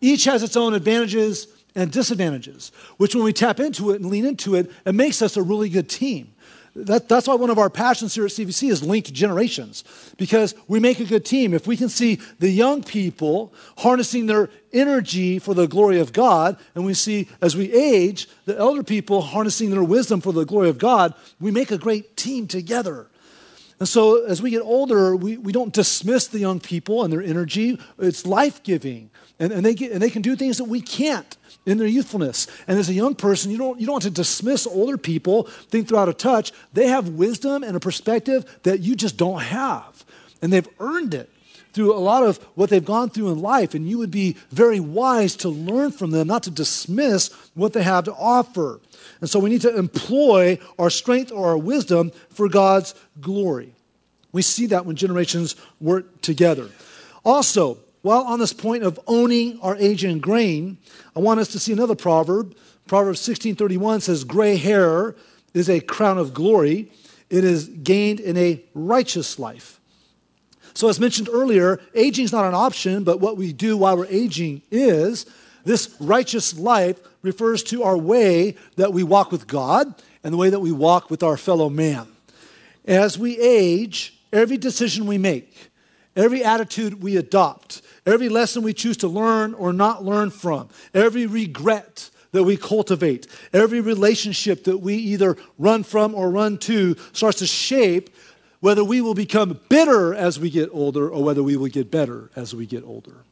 Each 0.00 0.24
has 0.24 0.42
its 0.42 0.56
own 0.56 0.74
advantages 0.74 1.46
and 1.74 1.90
disadvantages, 1.90 2.72
which 2.98 3.14
when 3.14 3.24
we 3.24 3.32
tap 3.32 3.60
into 3.60 3.92
it 3.92 4.00
and 4.00 4.10
lean 4.10 4.26
into 4.26 4.54
it, 4.54 4.70
it 4.84 4.94
makes 4.94 5.22
us 5.22 5.36
a 5.36 5.42
really 5.42 5.68
good 5.68 5.88
team. 5.88 6.34
That, 6.74 7.06
that's 7.06 7.28
why 7.28 7.34
one 7.34 7.50
of 7.50 7.58
our 7.58 7.68
passions 7.68 8.14
here 8.14 8.24
at 8.24 8.30
CVC 8.30 8.70
is 8.70 8.82
linked 8.82 9.12
generations, 9.12 9.84
because 10.16 10.54
we 10.68 10.80
make 10.80 11.00
a 11.00 11.04
good 11.04 11.24
team. 11.24 11.52
If 11.52 11.66
we 11.66 11.76
can 11.76 11.90
see 11.90 12.18
the 12.38 12.48
young 12.48 12.82
people 12.82 13.52
harnessing 13.78 14.26
their 14.26 14.48
energy 14.72 15.38
for 15.38 15.52
the 15.52 15.68
glory 15.68 16.00
of 16.00 16.14
God, 16.14 16.56
and 16.74 16.84
we 16.84 16.94
see 16.94 17.28
as 17.42 17.54
we 17.54 17.70
age, 17.72 18.26
the 18.46 18.56
elder 18.56 18.82
people 18.82 19.20
harnessing 19.20 19.70
their 19.70 19.84
wisdom 19.84 20.22
for 20.22 20.32
the 20.32 20.46
glory 20.46 20.70
of 20.70 20.78
God, 20.78 21.14
we 21.40 21.50
make 21.50 21.70
a 21.70 21.78
great 21.78 22.16
team 22.16 22.46
together. 22.46 23.08
And 23.82 23.88
so 23.88 24.24
as 24.26 24.40
we 24.40 24.50
get 24.50 24.62
older, 24.62 25.16
we, 25.16 25.36
we 25.38 25.50
don't 25.50 25.72
dismiss 25.72 26.28
the 26.28 26.38
young 26.38 26.60
people 26.60 27.02
and 27.02 27.12
their 27.12 27.20
energy. 27.20 27.80
It's 27.98 28.24
life 28.24 28.62
giving. 28.62 29.10
And, 29.40 29.52
and, 29.52 29.66
they 29.66 29.74
get, 29.74 29.90
and 29.90 30.00
they 30.00 30.08
can 30.08 30.22
do 30.22 30.36
things 30.36 30.58
that 30.58 30.66
we 30.66 30.80
can't 30.80 31.36
in 31.66 31.78
their 31.78 31.88
youthfulness. 31.88 32.46
And 32.68 32.78
as 32.78 32.88
a 32.88 32.92
young 32.92 33.16
person, 33.16 33.50
you 33.50 33.58
don't, 33.58 33.80
you 33.80 33.86
don't 33.86 33.94
want 33.94 34.04
to 34.04 34.10
dismiss 34.10 34.68
older 34.68 34.96
people, 34.96 35.48
think 35.68 35.88
they're 35.88 35.98
out 35.98 36.08
of 36.08 36.16
touch. 36.16 36.52
They 36.72 36.86
have 36.86 37.08
wisdom 37.08 37.64
and 37.64 37.76
a 37.76 37.80
perspective 37.80 38.60
that 38.62 38.78
you 38.78 38.94
just 38.94 39.16
don't 39.16 39.42
have. 39.42 40.04
And 40.40 40.52
they've 40.52 40.68
earned 40.78 41.14
it 41.14 41.28
through 41.72 41.92
a 41.92 41.98
lot 41.98 42.22
of 42.22 42.36
what 42.54 42.70
they've 42.70 42.84
gone 42.84 43.10
through 43.10 43.32
in 43.32 43.40
life. 43.40 43.74
And 43.74 43.88
you 43.88 43.98
would 43.98 44.12
be 44.12 44.36
very 44.50 44.78
wise 44.78 45.34
to 45.38 45.48
learn 45.48 45.90
from 45.90 46.12
them, 46.12 46.28
not 46.28 46.44
to 46.44 46.52
dismiss 46.52 47.32
what 47.54 47.72
they 47.72 47.82
have 47.82 48.04
to 48.04 48.12
offer. 48.12 48.78
And 49.20 49.28
so 49.28 49.40
we 49.40 49.50
need 49.50 49.62
to 49.62 49.76
employ 49.76 50.60
our 50.78 50.88
strength 50.88 51.32
or 51.32 51.48
our 51.48 51.58
wisdom 51.58 52.12
for 52.30 52.48
God's 52.48 52.94
glory. 53.20 53.71
We 54.32 54.42
see 54.42 54.66
that 54.66 54.86
when 54.86 54.96
generations 54.96 55.56
work 55.80 56.22
together. 56.22 56.70
Also, 57.24 57.78
while 58.00 58.22
on 58.22 58.40
this 58.40 58.52
point 58.52 58.82
of 58.82 58.98
owning 59.06 59.60
our 59.60 59.76
age 59.76 60.04
and 60.04 60.20
grain, 60.20 60.78
I 61.14 61.20
want 61.20 61.40
us 61.40 61.48
to 61.48 61.58
see 61.58 61.72
another 61.72 61.94
proverb. 61.94 62.56
Proverbs 62.86 63.20
16:31 63.20 64.00
says, 64.00 64.24
"Gray 64.24 64.56
hair 64.56 65.14
is 65.54 65.68
a 65.68 65.80
crown 65.80 66.18
of 66.18 66.34
glory; 66.34 66.90
it 67.30 67.44
is 67.44 67.68
gained 67.68 68.18
in 68.18 68.36
a 68.36 68.62
righteous 68.74 69.38
life." 69.38 69.78
So, 70.74 70.88
as 70.88 70.98
mentioned 70.98 71.28
earlier, 71.30 71.80
aging 71.94 72.24
is 72.24 72.32
not 72.32 72.46
an 72.46 72.54
option, 72.54 73.04
but 73.04 73.20
what 73.20 73.36
we 73.36 73.52
do 73.52 73.76
while 73.76 73.96
we're 73.96 74.06
aging 74.06 74.62
is. 74.70 75.26
This 75.64 75.90
righteous 76.00 76.58
life 76.58 76.96
refers 77.22 77.62
to 77.64 77.84
our 77.84 77.96
way 77.96 78.56
that 78.76 78.92
we 78.92 79.04
walk 79.04 79.30
with 79.30 79.46
God 79.46 79.94
and 80.24 80.32
the 80.32 80.38
way 80.38 80.50
that 80.50 80.60
we 80.60 80.72
walk 80.72 81.08
with 81.08 81.22
our 81.22 81.36
fellow 81.36 81.68
man. 81.68 82.08
As 82.84 83.16
we 83.16 83.38
age, 83.38 84.18
every 84.32 84.56
decision 84.56 85.06
we 85.06 85.18
make, 85.18 85.70
every 86.16 86.44
attitude 86.44 87.02
we 87.02 87.16
adopt, 87.16 87.82
every 88.06 88.28
lesson 88.28 88.62
we 88.62 88.72
choose 88.72 88.96
to 88.98 89.08
learn 89.08 89.54
or 89.54 89.72
not 89.72 90.04
learn 90.04 90.30
from, 90.30 90.68
every 90.94 91.26
regret 91.26 92.10
that 92.32 92.44
we 92.44 92.56
cultivate, 92.56 93.26
every 93.52 93.80
relationship 93.80 94.64
that 94.64 94.78
we 94.78 94.94
either 94.94 95.36
run 95.58 95.82
from 95.82 96.14
or 96.14 96.30
run 96.30 96.58
to 96.58 96.96
starts 97.12 97.38
to 97.38 97.46
shape 97.46 98.10
whether 98.60 98.84
we 98.84 99.00
will 99.00 99.14
become 99.14 99.60
bitter 99.68 100.14
as 100.14 100.38
we 100.38 100.48
get 100.48 100.70
older 100.72 101.10
or 101.10 101.22
whether 101.22 101.42
we 101.42 101.56
will 101.56 101.68
get 101.68 101.90
better 101.90 102.30
as 102.36 102.54
we 102.54 102.64
get 102.64 102.84
older. 102.84 103.24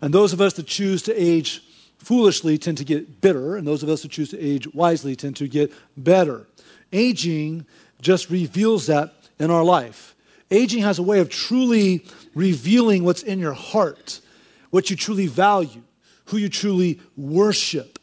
And 0.00 0.14
those 0.14 0.32
of 0.32 0.40
us 0.40 0.54
that 0.54 0.66
choose 0.66 1.02
to 1.02 1.14
age 1.14 1.62
foolishly 1.98 2.58
tend 2.58 2.78
to 2.78 2.84
get 2.84 3.20
bitter, 3.20 3.56
and 3.56 3.66
those 3.66 3.82
of 3.82 3.88
us 3.88 4.02
who 4.02 4.08
choose 4.08 4.30
to 4.30 4.38
age 4.38 4.72
wisely 4.74 5.16
tend 5.16 5.36
to 5.36 5.48
get 5.48 5.72
better. 5.96 6.46
Aging 6.92 7.66
just 8.00 8.30
reveals 8.30 8.86
that 8.86 9.14
in 9.38 9.50
our 9.50 9.64
life. 9.64 10.13
Aging 10.54 10.82
has 10.82 11.00
a 11.00 11.02
way 11.02 11.18
of 11.18 11.28
truly 11.28 12.06
revealing 12.32 13.02
what's 13.02 13.24
in 13.24 13.40
your 13.40 13.54
heart, 13.54 14.20
what 14.70 14.88
you 14.88 14.94
truly 14.94 15.26
value, 15.26 15.82
who 16.26 16.36
you 16.36 16.48
truly 16.48 17.00
worship. 17.16 17.98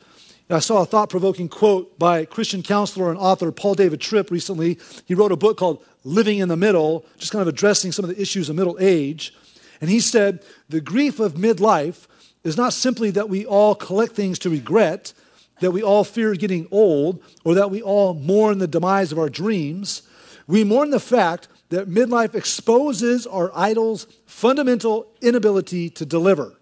I 0.50 0.60
saw 0.60 0.81
a 0.81 0.86
thought 0.86 1.10
provoking 1.10 1.48
quote 1.48 1.98
by 1.98 2.25
Christian 2.25 2.62
counselor 2.62 3.10
and 3.10 3.17
author 3.17 3.53
Paul 3.53 3.75
David 3.75 4.01
Tripp 4.01 4.29
recently. 4.29 4.77
He 5.05 5.13
wrote 5.13 5.31
a 5.31 5.38
book 5.38 5.55
called 5.55 5.81
Living 6.03 6.39
in 6.39 6.50
the 6.50 6.58
Middle, 6.58 7.05
just 7.17 7.31
kind 7.31 7.41
of 7.41 7.48
addressing 7.48 7.93
some 7.93 8.03
of 8.03 8.13
the 8.13 8.22
issues 8.22 8.50
of 8.50 8.58
middle 8.58 8.77
age. 8.81 9.34
And 9.79 9.89
he 9.89 10.01
said, 10.01 10.43
The 10.67 10.81
grief 10.81 11.22
of 11.22 11.36
midlife 11.36 12.05
is 12.43 12.58
not 12.58 12.74
simply 12.74 13.12
that 13.12 13.29
we 13.29 13.46
all 13.46 13.75
collect 13.75 14.12
things 14.12 14.38
to 14.39 14.50
regret, 14.50 15.13
that 15.62 15.72
we 15.72 15.81
all 15.81 16.03
fear 16.03 16.36
getting 16.36 16.67
old, 16.70 17.24
or 17.46 17.55
that 17.55 17.72
we 17.72 17.81
all 17.81 18.13
mourn 18.13 18.58
the 18.58 18.67
demise 18.67 19.13
of 19.13 19.20
our 19.20 19.29
dreams. 19.29 20.01
We 20.48 20.65
mourn 20.65 20.89
the 20.89 21.00
fact 21.00 21.48
that 21.72 21.90
midlife 21.90 22.36
exposes 22.36 23.25
our 23.25 23.50
idol's 23.56 24.06
fundamental 24.25 25.08
inability 25.22 25.90
to 25.90 26.06
deliver. 26.06 26.54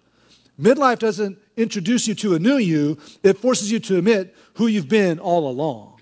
Midlife 0.59 0.99
doesn't 0.99 1.39
introduce 1.57 2.07
you 2.07 2.13
to 2.15 2.35
a 2.35 2.39
new 2.39 2.57
you, 2.57 2.97
it 3.23 3.37
forces 3.37 3.71
you 3.71 3.79
to 3.79 3.97
admit 3.97 4.35
who 4.53 4.67
you've 4.67 4.87
been 4.87 5.19
all 5.19 5.49
along. 5.49 5.99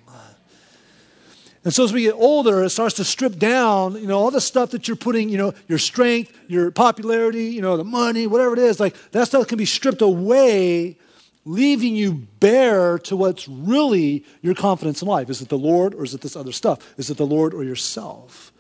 And 1.64 1.74
so 1.74 1.84
as 1.84 1.92
we 1.92 2.04
get 2.04 2.14
older, 2.14 2.64
it 2.64 2.70
starts 2.70 2.96
to 2.96 3.04
strip 3.04 3.38
down, 3.38 3.96
you 3.96 4.08
know, 4.08 4.18
all 4.18 4.32
the 4.32 4.40
stuff 4.40 4.72
that 4.72 4.88
you're 4.88 4.96
putting, 4.96 5.28
you 5.28 5.38
know, 5.38 5.54
your 5.68 5.80
strength, 5.80 6.32
your 6.48 6.72
popularity, 6.72 7.46
you 7.46 7.62
know, 7.62 7.76
the 7.76 7.84
money, 7.84 8.26
whatever 8.26 8.54
it 8.54 8.60
is, 8.60 8.80
like 8.80 8.96
that 9.12 9.28
stuff 9.28 9.48
can 9.48 9.58
be 9.58 9.66
stripped 9.66 10.02
away, 10.02 10.98
leaving 11.44 11.94
you 11.94 12.14
bare 12.40 12.98
to 13.00 13.18
what's 13.18 13.50
really 13.50 14.26
your 14.42 14.56
confidence 14.56 15.02
in 15.02 15.10
life. 15.10 15.30
Is 15.30 15.42
it 15.42 15.50
the 15.50 15.58
Lord 15.58 15.94
or 15.94 16.06
is 16.06 16.14
it 16.14 16.22
this 16.22 16.38
other 16.38 16.54
stuff? 16.54 16.98
Is 16.98 17.10
it 17.10 17.18
the 17.18 17.26
Lord 17.26 17.54
or 17.54 17.66
yourself? 17.66 18.54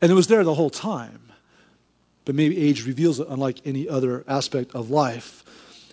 And 0.00 0.10
it 0.10 0.14
was 0.14 0.26
there 0.26 0.44
the 0.44 0.54
whole 0.54 0.70
time. 0.70 1.20
But 2.24 2.34
maybe 2.34 2.58
age 2.58 2.86
reveals 2.86 3.20
it 3.20 3.28
unlike 3.30 3.60
any 3.64 3.88
other 3.88 4.24
aspect 4.26 4.74
of 4.74 4.90
life. 4.90 5.44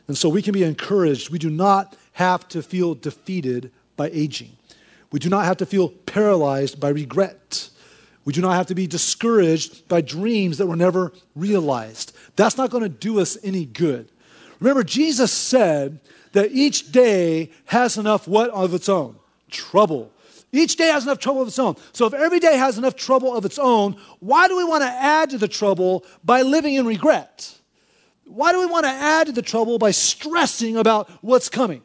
And 0.07 0.17
so 0.17 0.29
we 0.29 0.41
can 0.41 0.53
be 0.53 0.63
encouraged. 0.63 1.29
We 1.29 1.39
do 1.39 1.49
not 1.49 1.95
have 2.13 2.47
to 2.49 2.61
feel 2.61 2.95
defeated 2.95 3.71
by 3.95 4.09
aging. 4.09 4.57
We 5.11 5.19
do 5.19 5.29
not 5.29 5.45
have 5.45 5.57
to 5.57 5.65
feel 5.65 5.89
paralyzed 5.89 6.79
by 6.79 6.89
regret. 6.89 7.69
We 8.25 8.33
do 8.33 8.41
not 8.41 8.55
have 8.55 8.67
to 8.67 8.75
be 8.75 8.87
discouraged 8.87 9.87
by 9.87 10.01
dreams 10.01 10.57
that 10.57 10.67
were 10.67 10.75
never 10.75 11.13
realized. 11.35 12.15
That's 12.35 12.57
not 12.57 12.71
going 12.71 12.83
to 12.83 12.89
do 12.89 13.19
us 13.19 13.37
any 13.43 13.65
good. 13.65 14.09
Remember, 14.59 14.83
Jesus 14.83 15.31
said 15.31 15.99
that 16.31 16.51
each 16.51 16.91
day 16.91 17.51
has 17.65 17.97
enough 17.97 18.27
what 18.27 18.49
of 18.49 18.73
its 18.73 18.89
own? 18.89 19.17
Trouble. 19.49 20.11
Each 20.53 20.77
day 20.77 20.87
has 20.87 21.03
enough 21.03 21.19
trouble 21.19 21.41
of 21.41 21.49
its 21.49 21.59
own. 21.59 21.75
So 21.91 22.05
if 22.05 22.13
every 22.13 22.39
day 22.39 22.55
has 22.55 22.77
enough 22.77 22.95
trouble 22.95 23.35
of 23.35 23.43
its 23.43 23.59
own, 23.59 23.97
why 24.19 24.47
do 24.47 24.55
we 24.55 24.63
want 24.63 24.83
to 24.83 24.89
add 24.89 25.31
to 25.31 25.37
the 25.37 25.49
trouble 25.49 26.05
by 26.23 26.43
living 26.43 26.75
in 26.75 26.85
regret? 26.85 27.57
Why 28.25 28.53
do 28.53 28.59
we 28.59 28.65
want 28.65 28.85
to 28.85 28.91
add 28.91 29.27
to 29.27 29.33
the 29.33 29.41
trouble 29.41 29.77
by 29.77 29.91
stressing 29.91 30.77
about 30.77 31.09
what's 31.21 31.49
coming? 31.49 31.81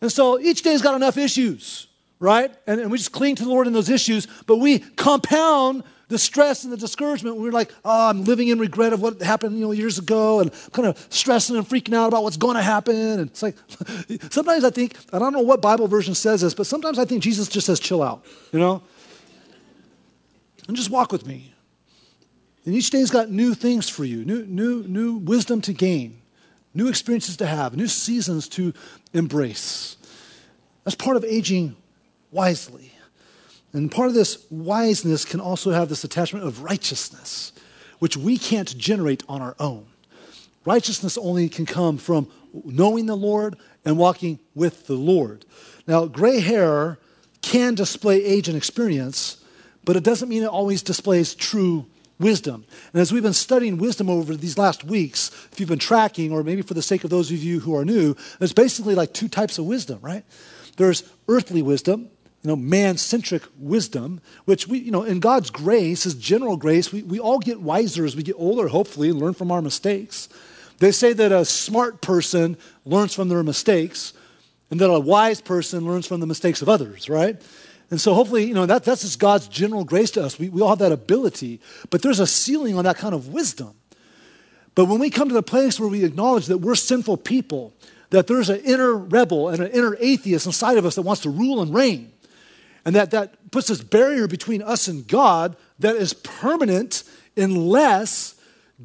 And 0.00 0.10
so 0.10 0.40
each 0.40 0.62
day's 0.62 0.82
got 0.82 0.96
enough 0.96 1.16
issues 1.16 1.86
right? 2.20 2.54
And, 2.66 2.80
and 2.80 2.90
we 2.90 2.98
just 2.98 3.12
cling 3.12 3.34
to 3.36 3.42
the 3.42 3.48
Lord 3.48 3.66
in 3.66 3.72
those 3.72 3.88
issues, 3.88 4.28
but 4.46 4.58
we 4.58 4.78
compound 4.78 5.82
the 6.10 6.18
stress 6.18 6.64
and 6.64 6.72
the 6.72 6.76
discouragement. 6.76 7.36
We're 7.36 7.52
like, 7.52 7.72
oh, 7.84 8.10
I'm 8.10 8.24
living 8.24 8.48
in 8.48 8.58
regret 8.58 8.92
of 8.92 9.00
what 9.00 9.22
happened, 9.22 9.54
you 9.54 9.64
know, 9.64 9.70
years 9.70 9.98
ago, 9.98 10.40
and 10.40 10.52
kind 10.72 10.86
of 10.88 11.06
stressing 11.08 11.56
and 11.56 11.66
freaking 11.66 11.94
out 11.94 12.08
about 12.08 12.24
what's 12.24 12.36
going 12.36 12.56
to 12.56 12.62
happen. 12.62 12.96
And 12.96 13.30
it's 13.30 13.42
like, 13.42 13.56
sometimes 14.30 14.64
I 14.64 14.70
think, 14.70 14.96
I 15.12 15.18
don't 15.18 15.32
know 15.32 15.40
what 15.40 15.62
Bible 15.62 15.86
version 15.86 16.14
says 16.14 16.42
this, 16.42 16.52
but 16.52 16.66
sometimes 16.66 16.98
I 16.98 17.04
think 17.04 17.22
Jesus 17.22 17.48
just 17.48 17.66
says, 17.66 17.78
chill 17.80 18.02
out, 18.02 18.26
you 18.52 18.58
know? 18.58 18.82
And 20.66 20.76
just 20.76 20.90
walk 20.90 21.12
with 21.12 21.26
me. 21.26 21.54
And 22.66 22.74
each 22.74 22.90
day's 22.90 23.10
got 23.10 23.30
new 23.30 23.54
things 23.54 23.88
for 23.88 24.04
you, 24.04 24.24
new, 24.24 24.44
new, 24.46 24.82
new 24.82 25.14
wisdom 25.14 25.60
to 25.62 25.72
gain, 25.72 26.20
new 26.74 26.88
experiences 26.88 27.36
to 27.38 27.46
have, 27.46 27.76
new 27.76 27.88
seasons 27.88 28.48
to 28.50 28.74
embrace. 29.14 29.96
That's 30.84 30.96
part 30.96 31.16
of 31.16 31.24
aging 31.24 31.76
wisely. 32.32 32.92
And 33.72 33.90
part 33.90 34.08
of 34.08 34.14
this 34.14 34.46
wiseness 34.50 35.24
can 35.24 35.40
also 35.40 35.70
have 35.70 35.88
this 35.88 36.04
attachment 36.04 36.44
of 36.44 36.62
righteousness, 36.62 37.52
which 37.98 38.16
we 38.16 38.36
can't 38.36 38.76
generate 38.76 39.22
on 39.28 39.40
our 39.40 39.54
own. 39.58 39.86
Righteousness 40.64 41.16
only 41.16 41.48
can 41.48 41.66
come 41.66 41.96
from 41.96 42.28
knowing 42.52 43.06
the 43.06 43.16
Lord 43.16 43.56
and 43.84 43.96
walking 43.96 44.38
with 44.54 44.86
the 44.86 44.94
Lord. 44.94 45.44
Now, 45.86 46.06
gray 46.06 46.40
hair 46.40 46.98
can 47.42 47.74
display 47.74 48.24
age 48.24 48.48
and 48.48 48.56
experience, 48.56 49.42
but 49.84 49.96
it 49.96 50.02
doesn't 50.02 50.28
mean 50.28 50.42
it 50.42 50.48
always 50.48 50.82
displays 50.82 51.34
true 51.34 51.86
wisdom. 52.18 52.66
And 52.92 53.00
as 53.00 53.12
we've 53.12 53.22
been 53.22 53.32
studying 53.32 53.78
wisdom 53.78 54.10
over 54.10 54.36
these 54.36 54.58
last 54.58 54.84
weeks, 54.84 55.30
if 55.50 55.58
you've 55.58 55.68
been 55.68 55.78
tracking, 55.78 56.32
or 56.32 56.44
maybe 56.44 56.62
for 56.62 56.74
the 56.74 56.82
sake 56.82 57.04
of 57.04 57.10
those 57.10 57.30
of 57.30 57.38
you 57.38 57.60
who 57.60 57.74
are 57.74 57.84
new, 57.84 58.14
there's 58.38 58.52
basically 58.52 58.94
like 58.94 59.14
two 59.14 59.28
types 59.28 59.58
of 59.58 59.64
wisdom, 59.64 59.98
right? 60.02 60.24
There's 60.76 61.02
earthly 61.28 61.62
wisdom, 61.62 62.10
you 62.42 62.48
know, 62.48 62.56
man-centric 62.56 63.42
wisdom, 63.58 64.20
which 64.46 64.66
we, 64.66 64.78
you 64.78 64.90
know, 64.90 65.02
in 65.02 65.20
God's 65.20 65.50
grace, 65.50 66.04
His 66.04 66.14
general 66.14 66.56
grace, 66.56 66.90
we, 66.92 67.02
we 67.02 67.18
all 67.18 67.38
get 67.38 67.60
wiser 67.60 68.04
as 68.04 68.16
we 68.16 68.22
get 68.22 68.36
older, 68.38 68.68
hopefully, 68.68 69.10
and 69.10 69.18
learn 69.18 69.34
from 69.34 69.52
our 69.52 69.60
mistakes. 69.60 70.28
They 70.78 70.92
say 70.92 71.12
that 71.12 71.32
a 71.32 71.44
smart 71.44 72.00
person 72.00 72.56
learns 72.86 73.14
from 73.14 73.28
their 73.28 73.42
mistakes, 73.42 74.14
and 74.70 74.80
that 74.80 74.90
a 74.90 75.00
wise 75.00 75.40
person 75.40 75.84
learns 75.84 76.06
from 76.06 76.20
the 76.20 76.26
mistakes 76.26 76.62
of 76.62 76.68
others, 76.68 77.10
right? 77.10 77.40
And 77.90 78.00
so 78.00 78.14
hopefully, 78.14 78.44
you 78.44 78.54
know, 78.54 78.66
that, 78.66 78.84
that's 78.84 79.02
just 79.02 79.18
God's 79.18 79.48
general 79.48 79.84
grace 79.84 80.12
to 80.12 80.24
us. 80.24 80.38
We, 80.38 80.48
we 80.48 80.62
all 80.62 80.70
have 80.70 80.78
that 80.78 80.92
ability, 80.92 81.60
but 81.90 82.02
there's 82.02 82.20
a 82.20 82.26
ceiling 82.26 82.76
on 82.76 82.84
that 82.84 82.96
kind 82.96 83.14
of 83.14 83.28
wisdom. 83.28 83.74
But 84.74 84.84
when 84.86 85.00
we 85.00 85.10
come 85.10 85.28
to 85.28 85.34
the 85.34 85.42
place 85.42 85.78
where 85.78 85.88
we 85.88 86.04
acknowledge 86.04 86.46
that 86.46 86.58
we're 86.58 86.76
sinful 86.76 87.18
people, 87.18 87.74
that 88.10 88.28
there's 88.28 88.48
an 88.48 88.60
inner 88.60 88.94
rebel 88.94 89.48
and 89.48 89.60
an 89.60 89.72
inner 89.72 89.96
atheist 89.98 90.46
inside 90.46 90.78
of 90.78 90.86
us 90.86 90.94
that 90.94 91.02
wants 91.02 91.22
to 91.22 91.30
rule 91.30 91.60
and 91.60 91.74
reign, 91.74 92.12
and 92.84 92.94
that, 92.94 93.10
that 93.10 93.50
puts 93.50 93.68
this 93.68 93.82
barrier 93.82 94.26
between 94.26 94.62
us 94.62 94.88
and 94.88 95.06
God 95.06 95.56
that 95.78 95.96
is 95.96 96.12
permanent 96.12 97.04
unless 97.36 98.34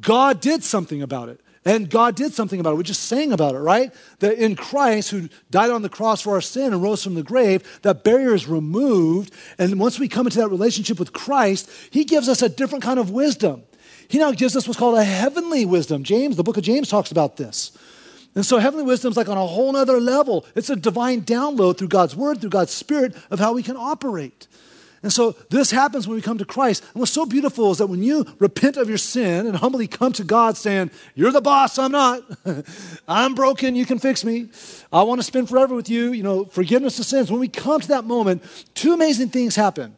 God 0.00 0.40
did 0.40 0.62
something 0.62 1.02
about 1.02 1.28
it. 1.28 1.40
And 1.64 1.90
God 1.90 2.14
did 2.14 2.32
something 2.32 2.60
about 2.60 2.74
it. 2.74 2.76
We're 2.76 2.84
just 2.84 3.04
sang 3.04 3.32
about 3.32 3.56
it, 3.56 3.58
right? 3.58 3.92
That 4.20 4.38
in 4.38 4.54
Christ, 4.54 5.10
who 5.10 5.28
died 5.50 5.70
on 5.70 5.82
the 5.82 5.88
cross 5.88 6.20
for 6.20 6.34
our 6.34 6.40
sin 6.40 6.72
and 6.72 6.80
rose 6.80 7.02
from 7.02 7.16
the 7.16 7.24
grave, 7.24 7.80
that 7.82 8.04
barrier 8.04 8.34
is 8.34 8.46
removed. 8.46 9.34
And 9.58 9.80
once 9.80 9.98
we 9.98 10.06
come 10.06 10.28
into 10.28 10.38
that 10.38 10.48
relationship 10.48 11.00
with 11.00 11.12
Christ, 11.12 11.68
He 11.90 12.04
gives 12.04 12.28
us 12.28 12.40
a 12.40 12.48
different 12.48 12.84
kind 12.84 13.00
of 13.00 13.10
wisdom. 13.10 13.64
He 14.06 14.18
now 14.18 14.30
gives 14.30 14.54
us 14.54 14.68
what's 14.68 14.78
called 14.78 14.96
a 14.96 15.02
heavenly 15.02 15.66
wisdom. 15.66 16.04
James, 16.04 16.36
the 16.36 16.44
book 16.44 16.56
of 16.56 16.62
James 16.62 16.88
talks 16.88 17.10
about 17.10 17.36
this. 17.36 17.76
And 18.36 18.44
so 18.44 18.58
heavenly 18.58 18.84
wisdom 18.84 19.10
is 19.10 19.16
like 19.16 19.30
on 19.30 19.38
a 19.38 19.46
whole 19.46 19.72
nother 19.72 19.98
level. 19.98 20.44
It's 20.54 20.68
a 20.68 20.76
divine 20.76 21.22
download 21.22 21.78
through 21.78 21.88
God's 21.88 22.14
word, 22.14 22.40
through 22.40 22.50
God's 22.50 22.70
spirit 22.70 23.16
of 23.30 23.40
how 23.40 23.54
we 23.54 23.62
can 23.62 23.78
operate. 23.78 24.46
And 25.02 25.10
so 25.12 25.32
this 25.50 25.70
happens 25.70 26.06
when 26.06 26.16
we 26.16 26.22
come 26.22 26.36
to 26.38 26.44
Christ. 26.44 26.82
And 26.92 27.00
what's 27.00 27.12
so 27.12 27.24
beautiful 27.24 27.70
is 27.70 27.78
that 27.78 27.86
when 27.86 28.02
you 28.02 28.26
repent 28.38 28.76
of 28.76 28.90
your 28.90 28.98
sin 28.98 29.46
and 29.46 29.56
humbly 29.56 29.86
come 29.86 30.12
to 30.14 30.24
God 30.24 30.58
saying, 30.58 30.90
You're 31.14 31.32
the 31.32 31.40
boss, 31.40 31.78
I'm 31.78 31.92
not. 31.92 32.22
I'm 33.08 33.34
broken, 33.34 33.74
you 33.74 33.86
can 33.86 33.98
fix 33.98 34.22
me. 34.22 34.48
I 34.92 35.02
want 35.02 35.18
to 35.18 35.22
spend 35.22 35.48
forever 35.48 35.74
with 35.74 35.88
you, 35.88 36.12
you 36.12 36.22
know, 36.22 36.44
forgiveness 36.44 36.98
of 36.98 37.06
sins. 37.06 37.30
When 37.30 37.40
we 37.40 37.48
come 37.48 37.80
to 37.80 37.88
that 37.88 38.04
moment, 38.04 38.42
two 38.74 38.92
amazing 38.92 39.30
things 39.30 39.56
happen. 39.56 39.96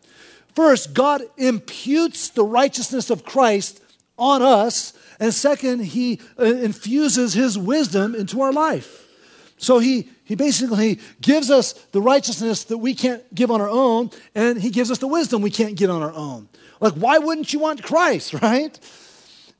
First, 0.54 0.94
God 0.94 1.22
imputes 1.36 2.28
the 2.28 2.44
righteousness 2.44 3.10
of 3.10 3.24
Christ 3.24 3.80
on 4.18 4.42
us 4.42 4.92
and 5.20 5.34
second, 5.34 5.80
he 5.80 6.20
uh, 6.38 6.44
infuses 6.44 7.34
his 7.34 7.58
wisdom 7.58 8.14
into 8.14 8.40
our 8.40 8.52
life. 8.52 9.06
So 9.56 9.80
he, 9.80 10.08
he 10.24 10.36
basically 10.36 11.00
gives 11.20 11.50
us 11.50 11.72
the 11.90 12.00
righteousness 12.00 12.64
that 12.64 12.78
we 12.78 12.94
can't 12.94 13.22
give 13.34 13.50
on 13.50 13.60
our 13.60 13.68
own, 13.68 14.10
and 14.34 14.60
he 14.60 14.70
gives 14.70 14.90
us 14.90 14.98
the 14.98 15.08
wisdom 15.08 15.42
we 15.42 15.50
can't 15.50 15.74
get 15.74 15.90
on 15.90 16.02
our 16.02 16.12
own. 16.12 16.48
Like, 16.80 16.94
why 16.94 17.18
wouldn't 17.18 17.52
you 17.52 17.58
want 17.58 17.82
Christ, 17.82 18.34
right? 18.42 18.78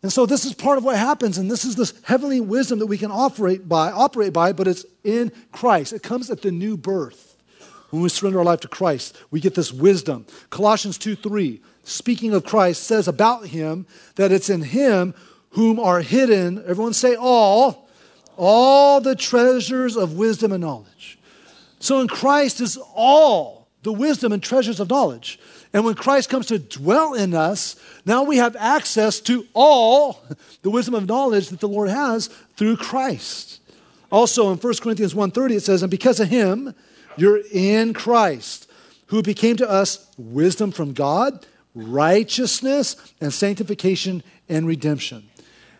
And 0.00 0.12
so 0.12 0.26
this 0.26 0.44
is 0.44 0.54
part 0.54 0.78
of 0.78 0.84
what 0.84 0.96
happens, 0.96 1.38
and 1.38 1.50
this 1.50 1.64
is 1.64 1.74
this 1.74 1.92
heavenly 2.04 2.40
wisdom 2.40 2.78
that 2.78 2.86
we 2.86 2.98
can 2.98 3.10
operate 3.10 3.68
by, 3.68 3.90
operate 3.90 4.32
by, 4.32 4.52
but 4.52 4.68
it's 4.68 4.86
in 5.02 5.32
Christ. 5.50 5.92
It 5.92 6.04
comes 6.04 6.30
at 6.30 6.42
the 6.42 6.52
new 6.52 6.76
birth. 6.76 7.36
When 7.90 8.02
we 8.02 8.08
surrender 8.10 8.38
our 8.38 8.44
life 8.44 8.60
to 8.60 8.68
Christ, 8.68 9.16
we 9.30 9.40
get 9.40 9.54
this 9.54 9.72
wisdom. 9.72 10.26
Colossians 10.50 10.98
2 10.98 11.16
3, 11.16 11.60
speaking 11.88 12.34
of 12.34 12.44
Christ, 12.44 12.84
says 12.84 13.08
about 13.08 13.46
him 13.46 13.86
that 14.16 14.32
it's 14.32 14.50
in 14.50 14.62
him 14.62 15.14
whom 15.50 15.80
are 15.80 16.00
hidden, 16.00 16.62
everyone 16.66 16.92
say 16.92 17.14
all, 17.14 17.88
all 18.36 19.00
the 19.00 19.16
treasures 19.16 19.96
of 19.96 20.16
wisdom 20.16 20.52
and 20.52 20.60
knowledge. 20.62 21.18
So 21.80 22.00
in 22.00 22.08
Christ 22.08 22.60
is 22.60 22.78
all 22.94 23.68
the 23.82 23.92
wisdom 23.92 24.32
and 24.32 24.42
treasures 24.42 24.80
of 24.80 24.90
knowledge. 24.90 25.38
And 25.72 25.84
when 25.84 25.94
Christ 25.94 26.28
comes 26.28 26.46
to 26.46 26.58
dwell 26.58 27.14
in 27.14 27.34
us, 27.34 27.76
now 28.04 28.22
we 28.22 28.38
have 28.38 28.56
access 28.56 29.20
to 29.20 29.46
all 29.54 30.22
the 30.62 30.70
wisdom 30.70 30.94
of 30.94 31.06
knowledge 31.06 31.48
that 31.48 31.60
the 31.60 31.68
Lord 31.68 31.88
has 31.88 32.28
through 32.56 32.76
Christ. 32.76 33.60
Also 34.10 34.50
in 34.50 34.58
1 34.58 34.80
Corinthians 34.80 35.14
1:30 35.14 35.56
it 35.56 35.62
says, 35.62 35.82
"And 35.82 35.90
because 35.90 36.20
of 36.20 36.28
him, 36.28 36.74
you're 37.16 37.40
in 37.52 37.92
Christ, 37.92 38.66
who 39.06 39.22
became 39.22 39.56
to 39.56 39.68
us 39.68 40.06
wisdom 40.16 40.70
from 40.70 40.92
God, 40.92 41.46
righteousness 41.78 42.96
and 43.20 43.32
sanctification 43.32 44.22
and 44.48 44.66
redemption." 44.66 45.24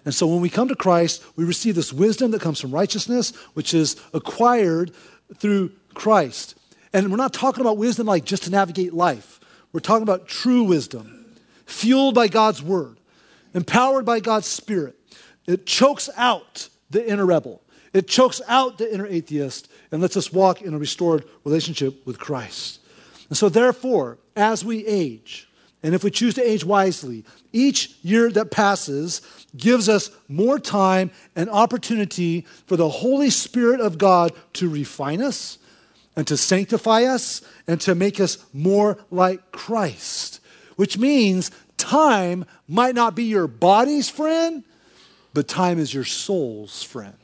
And 0.05 0.15
so 0.15 0.27
when 0.27 0.41
we 0.41 0.49
come 0.49 0.69
to 0.69 0.77
Christ, 0.77 1.23
we 1.37 1.45
receive 1.45 1.75
this 1.75 1.93
wisdom 1.93 2.31
that 2.31 2.41
comes 2.41 2.61
from 2.61 2.71
righteousness, 2.71 3.33
which 3.55 3.75
is 3.75 3.97
acquired 4.15 4.93
through 5.37 5.73
Christ. 5.95 6.55
And 6.93 7.11
we're 7.11 7.17
not 7.17 7.35
talking 7.35 7.61
about 7.61 7.77
wisdom 7.77 8.07
like 8.07 8.25
just 8.25 8.45
to 8.45 8.51
navigate 8.51 8.95
life. 8.95 9.41
We're 9.73 9.81
talking 9.81 10.03
about 10.03 10.27
true 10.27 10.63
wisdom, 10.63 11.27
fueled 11.67 12.15
by 12.15 12.29
God's 12.29 12.63
word, 12.63 12.99
empowered 13.53 14.07
by 14.07 14.21
God's 14.21 14.47
spirit. 14.47 14.97
It 15.47 15.67
chokes 15.67 16.09
out 16.17 16.69
the 16.91 17.07
inner 17.07 17.27
rebel, 17.27 17.63
it 17.93 18.09
chokes 18.09 18.41
out 18.49 18.79
the 18.79 18.93
inner 18.93 19.07
atheist, 19.07 19.69
and 19.91 20.01
lets 20.01 20.17
us 20.17 20.33
walk 20.33 20.63
in 20.63 20.73
a 20.73 20.79
restored 20.79 21.25
relationship 21.45 22.07
with 22.07 22.19
Christ. 22.19 22.81
And 23.29 23.37
so, 23.37 23.49
therefore, 23.51 24.19
as 24.37 24.65
we 24.65 24.87
age, 24.87 25.48
and 25.83 25.95
if 25.95 26.03
we 26.03 26.11
choose 26.11 26.35
to 26.35 26.49
age 26.49 26.65
wisely, 26.65 27.25
each 27.53 27.95
year 28.03 28.31
that 28.31 28.51
passes 28.51 29.23
gives 29.57 29.89
us 29.89 30.11
more 30.27 30.59
time 30.59 31.11
and 31.37 31.49
opportunity 31.49 32.47
for 32.67 32.77
the 32.77 32.89
Holy 32.89 33.31
Spirit 33.31 33.81
of 33.81 33.97
God 33.97 34.33
to 34.55 34.69
refine 34.69 35.23
us 35.23 35.59
and 36.17 36.27
to 36.27 36.37
sanctify 36.37 37.05
us 37.05 37.43
and 37.69 37.81
to 37.83 37.95
make 37.95 38.19
us 38.19 38.45
more 38.53 38.99
like 39.11 39.53
Christ. 39.53 40.41
Which 40.75 40.99
means 40.99 41.53
time 41.77 42.45
might 42.67 42.97
not 42.97 43.15
be 43.15 43.25
your 43.25 43.47
body's 43.47 44.11
friend, 44.11 44.65
but 45.33 45.47
time 45.47 45.79
is 45.79 45.95
your 45.95 46.05
soul's 46.05 46.83
friend. 46.83 47.15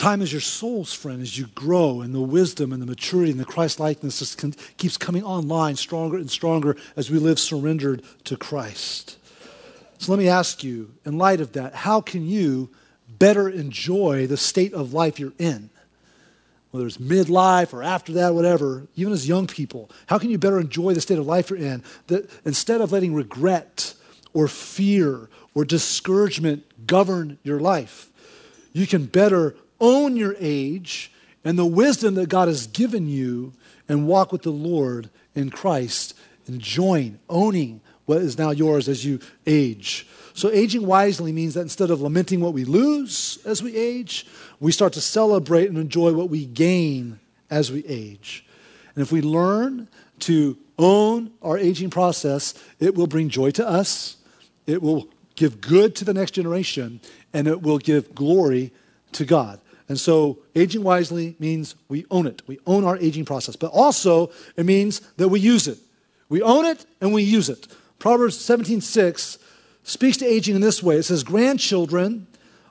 Time 0.00 0.22
is 0.22 0.32
your 0.32 0.40
soul's 0.40 0.94
friend 0.94 1.20
as 1.20 1.36
you 1.36 1.48
grow 1.48 2.00
in 2.00 2.12
the 2.12 2.22
wisdom 2.22 2.72
and 2.72 2.80
the 2.80 2.86
maturity 2.86 3.30
and 3.30 3.38
the 3.38 3.44
Christ 3.44 3.78
likeness 3.78 4.20
just 4.20 4.42
keeps 4.78 4.96
coming 4.96 5.22
online 5.22 5.76
stronger 5.76 6.16
and 6.16 6.30
stronger 6.30 6.74
as 6.96 7.10
we 7.10 7.18
live 7.18 7.38
surrendered 7.38 8.02
to 8.24 8.38
Christ. 8.38 9.18
So 9.98 10.10
let 10.10 10.18
me 10.18 10.26
ask 10.26 10.64
you, 10.64 10.90
in 11.04 11.18
light 11.18 11.42
of 11.42 11.52
that, 11.52 11.74
how 11.74 12.00
can 12.00 12.26
you 12.26 12.70
better 13.18 13.46
enjoy 13.46 14.26
the 14.26 14.38
state 14.38 14.72
of 14.72 14.94
life 14.94 15.20
you're 15.20 15.34
in? 15.38 15.68
whether 16.70 16.86
it's 16.86 16.96
midlife 16.96 17.74
or 17.74 17.82
after 17.82 18.12
that, 18.12 18.32
whatever, 18.32 18.86
even 18.96 19.12
as 19.12 19.28
young 19.28 19.46
people, 19.46 19.90
how 20.06 20.16
can 20.16 20.30
you 20.30 20.38
better 20.38 20.60
enjoy 20.60 20.94
the 20.94 21.00
state 21.00 21.18
of 21.18 21.26
life 21.26 21.50
you're 21.50 21.58
in 21.58 21.82
that 22.06 22.30
instead 22.46 22.80
of 22.80 22.90
letting 22.90 23.12
regret 23.12 23.92
or 24.32 24.48
fear 24.48 25.28
or 25.52 25.64
discouragement 25.66 26.86
govern 26.86 27.36
your 27.42 27.60
life, 27.60 28.08
you 28.72 28.86
can 28.86 29.04
better 29.04 29.56
own 29.80 30.16
your 30.16 30.36
age 30.38 31.12
and 31.44 31.58
the 31.58 31.66
wisdom 31.66 32.14
that 32.14 32.28
God 32.28 32.48
has 32.48 32.66
given 32.66 33.08
you 33.08 33.52
and 33.88 34.06
walk 34.06 34.32
with 34.32 34.42
the 34.42 34.50
Lord 34.50 35.10
in 35.34 35.50
Christ, 35.50 36.16
enjoying, 36.46 37.18
owning 37.28 37.80
what 38.06 38.18
is 38.18 38.38
now 38.38 38.50
yours 38.50 38.88
as 38.88 39.04
you 39.04 39.20
age. 39.46 40.06
So, 40.34 40.50
aging 40.50 40.86
wisely 40.86 41.32
means 41.32 41.54
that 41.54 41.62
instead 41.62 41.90
of 41.90 42.00
lamenting 42.00 42.40
what 42.40 42.52
we 42.52 42.64
lose 42.64 43.38
as 43.44 43.62
we 43.62 43.76
age, 43.76 44.26
we 44.58 44.72
start 44.72 44.92
to 44.94 45.00
celebrate 45.00 45.68
and 45.68 45.78
enjoy 45.78 46.12
what 46.12 46.30
we 46.30 46.46
gain 46.46 47.20
as 47.50 47.70
we 47.70 47.84
age. 47.86 48.44
And 48.94 49.02
if 49.02 49.12
we 49.12 49.22
learn 49.22 49.88
to 50.20 50.56
own 50.78 51.32
our 51.42 51.58
aging 51.58 51.90
process, 51.90 52.54
it 52.78 52.94
will 52.94 53.06
bring 53.06 53.28
joy 53.28 53.50
to 53.52 53.68
us, 53.68 54.16
it 54.66 54.82
will 54.82 55.08
give 55.34 55.60
good 55.60 55.94
to 55.96 56.04
the 56.04 56.14
next 56.14 56.32
generation, 56.32 57.00
and 57.32 57.46
it 57.46 57.62
will 57.62 57.78
give 57.78 58.14
glory 58.14 58.72
to 59.12 59.24
God. 59.24 59.60
And 59.90 59.98
so, 59.98 60.38
aging 60.54 60.84
wisely 60.84 61.34
means 61.40 61.74
we 61.88 62.06
own 62.12 62.28
it. 62.28 62.42
We 62.46 62.60
own 62.64 62.84
our 62.84 62.96
aging 62.98 63.24
process. 63.24 63.56
But 63.56 63.72
also, 63.72 64.30
it 64.54 64.64
means 64.64 65.00
that 65.16 65.30
we 65.30 65.40
use 65.40 65.66
it. 65.66 65.78
We 66.28 66.40
own 66.42 66.64
it 66.64 66.86
and 67.00 67.12
we 67.12 67.24
use 67.24 67.48
it. 67.48 67.66
Proverbs 67.98 68.36
17:6 68.38 69.38
speaks 69.82 70.16
to 70.18 70.24
aging 70.24 70.54
in 70.54 70.60
this 70.60 70.80
way 70.80 70.98
it 70.98 71.02
says, 71.02 71.24
Grandchildren 71.24 72.28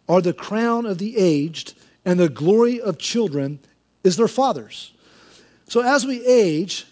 are 0.08 0.22
the 0.22 0.32
crown 0.32 0.86
of 0.86 0.98
the 0.98 1.18
aged, 1.18 1.74
and 2.06 2.18
the 2.18 2.30
glory 2.30 2.80
of 2.80 2.98
children 2.98 3.60
is 4.02 4.16
their 4.16 4.30
fathers. 4.30 4.94
So 5.68 5.82
as 5.82 6.06
we 6.06 6.26
age, 6.26 6.88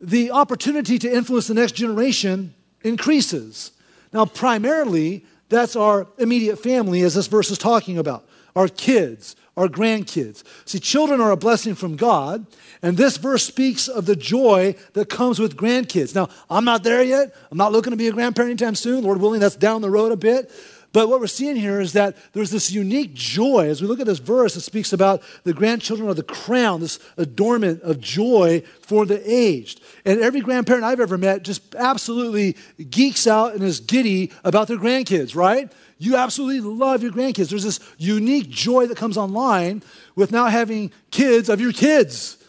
the 0.00 0.30
opportunity 0.30 0.96
to 1.00 1.12
influence 1.12 1.48
the 1.48 1.54
next 1.54 1.72
generation 1.72 2.54
increases. 2.82 3.72
Now, 4.12 4.26
primarily, 4.26 5.26
that's 5.48 5.74
our 5.74 6.06
immediate 6.18 6.60
family, 6.60 7.02
as 7.02 7.14
this 7.14 7.26
verse 7.26 7.50
is 7.50 7.58
talking 7.58 7.98
about 7.98 8.28
our 8.54 8.68
kids, 8.68 9.34
our 9.56 9.68
grandkids. 9.68 10.42
See, 10.64 10.78
children 10.78 11.20
are 11.20 11.30
a 11.30 11.36
blessing 11.36 11.74
from 11.74 11.96
God, 11.96 12.46
and 12.80 12.96
this 12.96 13.16
verse 13.18 13.44
speaks 13.44 13.86
of 13.88 14.06
the 14.06 14.16
joy 14.16 14.74
that 14.94 15.08
comes 15.08 15.38
with 15.38 15.56
grandkids. 15.56 16.14
Now, 16.14 16.28
I'm 16.48 16.64
not 16.64 16.82
there 16.82 17.02
yet. 17.02 17.34
I'm 17.50 17.58
not 17.58 17.72
looking 17.72 17.90
to 17.90 17.96
be 17.96 18.08
a 18.08 18.12
grandparent 18.12 18.50
anytime 18.50 18.74
soon. 18.74 19.04
Lord 19.04 19.20
willing, 19.20 19.40
that's 19.40 19.56
down 19.56 19.82
the 19.82 19.90
road 19.90 20.12
a 20.12 20.16
bit. 20.16 20.50
But 20.92 21.08
what 21.08 21.20
we're 21.20 21.26
seeing 21.26 21.56
here 21.56 21.80
is 21.80 21.94
that 21.94 22.16
there's 22.32 22.50
this 22.50 22.70
unique 22.70 23.14
joy. 23.14 23.68
As 23.68 23.80
we 23.80 23.88
look 23.88 24.00
at 24.00 24.06
this 24.06 24.18
verse, 24.18 24.56
it 24.56 24.60
speaks 24.60 24.92
about 24.92 25.22
the 25.44 25.54
grandchildren 25.54 26.08
of 26.08 26.16
the 26.16 26.22
crown, 26.22 26.80
this 26.80 26.98
adornment 27.16 27.80
of 27.82 27.98
joy 27.98 28.62
for 28.82 29.06
the 29.06 29.22
aged. 29.30 29.80
And 30.04 30.20
every 30.20 30.40
grandparent 30.40 30.84
I've 30.84 31.00
ever 31.00 31.16
met 31.16 31.44
just 31.44 31.74
absolutely 31.74 32.56
geeks 32.90 33.26
out 33.26 33.54
and 33.54 33.62
is 33.62 33.80
giddy 33.80 34.30
about 34.44 34.68
their 34.68 34.76
grandkids, 34.76 35.34
right? 35.34 35.72
You 35.98 36.16
absolutely 36.16 36.60
love 36.60 37.02
your 37.02 37.12
grandkids. 37.12 37.48
There's 37.48 37.64
this 37.64 37.80
unique 37.96 38.50
joy 38.50 38.86
that 38.86 38.96
comes 38.96 39.16
online 39.16 39.82
with 40.14 40.30
now 40.30 40.46
having 40.46 40.92
kids 41.10 41.48
of 41.48 41.60
your 41.60 41.72
kids. 41.72 42.41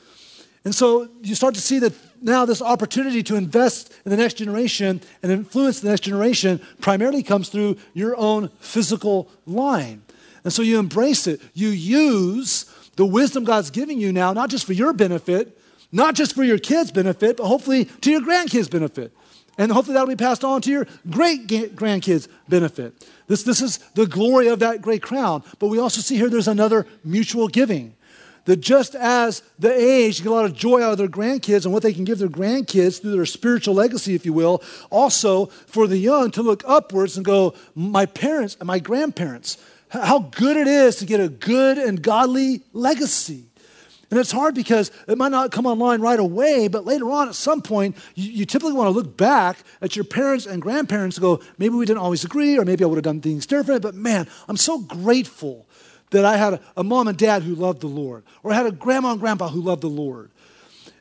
And 0.66 0.74
so 0.74 1.10
you 1.22 1.36
start 1.36 1.56
to 1.56 1.62
see 1.62 1.80
that 1.80 1.94
now 2.22 2.46
this 2.46 2.62
opportunity 2.62 3.22
to 3.24 3.36
invest 3.36 3.94
in 4.06 4.12
the 4.12 4.18
next 4.18 4.36
generation 4.36 5.02
and 5.22 5.32
influence 5.32 5.82
the 5.82 5.90
next 5.90 6.02
generation 6.02 6.62
primarily 6.80 7.22
comes 7.22 7.50
through 7.50 7.78
your 7.94 8.16
own 8.16 8.50
physical 8.60 9.30
line. 9.46 10.04
And 10.44 10.54
so 10.54 10.62
you 10.62 10.80
embrace 10.80 11.28
it. 11.28 11.42
You 11.54 11.70
use 11.70 12.66
the 12.96 13.06
wisdom 13.06 13.44
God's 13.44 13.72
giving 13.72 14.00
you 14.00 14.14
now, 14.14 14.32
not 14.34 14.50
just 14.50 14.66
for 14.66 14.74
your 14.74 14.94
benefit, 14.94 15.58
not 15.92 16.16
just 16.16 16.34
for 16.34 16.44
your 16.44 16.58
kids' 16.58 16.92
benefit, 16.92 17.38
but 17.38 17.46
hopefully 17.46 17.86
to 17.86 18.12
your 18.12 18.22
grandkids' 18.22 18.70
benefit. 18.70 19.12
And 19.58 19.72
hopefully 19.72 19.94
that'll 19.94 20.08
be 20.08 20.16
passed 20.16 20.44
on 20.44 20.62
to 20.62 20.72
your 20.72 20.88
great 21.10 21.48
grandkids' 21.48 22.28
benefit. 22.50 23.08
This, 23.28 23.44
this 23.44 23.62
is 23.62 23.78
the 23.94 24.08
glory 24.08 24.48
of 24.48 24.60
that 24.60 24.82
great 24.82 25.04
crown. 25.04 25.44
But 25.60 25.68
we 25.68 25.78
also 25.78 26.02
see 26.02 26.16
here 26.16 26.30
there's 26.30 26.48
another 26.48 26.88
mutual 27.04 27.48
giving 27.48 27.96
that 28.46 28.58
just 28.58 28.96
as 28.96 29.42
the 29.58 29.74
age 29.74 30.22
get 30.22 30.32
a 30.32 30.36
lot 30.36 30.46
of 30.46 30.54
joy 30.54 30.82
out 30.82 30.92
of 30.92 30.98
their 30.98 31.08
grandkids 31.08 31.66
and 31.66 31.74
what 31.74 31.84
they 31.84 31.94
can 31.94 32.04
give 32.04 32.20
their 32.20 32.28
grandkids 32.28 33.02
through 33.02 33.12
their 33.12 33.26
spiritual 33.26 33.74
legacy, 33.74 34.16
if 34.16 34.26
you 34.26 34.34
will, 34.34 34.62
also 34.90 35.46
for 35.46 35.88
the 35.88 35.98
young 35.98 36.32
to 36.32 36.42
look 36.42 36.64
upwards 36.68 37.16
and 37.16 37.26
go, 37.26 37.54
my 37.76 38.06
parents 38.06 38.58
and 38.60 38.68
my 38.68 38.80
grandparents, 38.80 39.58
how 39.90 40.20
good 40.20 40.58
it 40.58 40.68
is 40.68 40.98
to 40.98 41.06
get 41.06 41.20
a 41.20 41.30
good 41.30 41.78
and 41.78 42.02
godly 42.02 42.62
legacy. 42.74 43.46
And 44.14 44.20
it's 44.20 44.32
hard 44.32 44.54
because 44.54 44.92
it 45.08 45.18
might 45.18 45.32
not 45.32 45.52
come 45.52 45.66
online 45.66 46.00
right 46.00 46.20
away, 46.20 46.68
but 46.68 46.86
later 46.86 47.10
on, 47.10 47.30
at 47.30 47.36
some 47.36 47.64
point, 47.64 47.96
you, 48.14 48.30
you, 48.30 48.46
typically 48.46 48.74
want 48.74 48.86
to 48.86 48.92
look 48.92 49.18
back 49.18 49.58
at 49.82 49.96
your 49.96 50.06
parents 50.06 50.46
and 50.46 50.62
grandparents 50.62 51.18
and 51.18 51.24
go, 51.24 51.42
maybe 51.58 51.74
we 51.74 51.88
didn't 51.88 52.00
always 52.00 52.24
agree, 52.24 52.56
or 52.56 52.64
maybe 52.64 52.84
I 52.84 52.88
would 52.88 52.98
have 52.98 53.04
done 53.04 53.22
things 53.22 53.48
different, 53.48 53.82
but 53.82 53.96
man, 53.96 54.28
I'm 54.48 54.58
so 54.58 54.78
grateful 54.78 55.66
that 56.14 56.26
I 56.26 56.38
had 56.38 56.62
a, 56.78 56.84
mom 56.84 57.08
and 57.08 57.18
dad 57.18 57.44
who 57.44 57.56
loved 57.56 57.82
the 57.82 57.88
Lord, 57.88 58.24
or 58.42 58.52
I 58.52 58.56
had 58.56 58.66
a 58.66 58.72
grandma 58.72 59.12
and 59.12 59.20
grandpa 59.20 59.50
who 59.50 59.62
loved 59.62 59.82
the 59.82 59.90
Lord. 59.90 60.32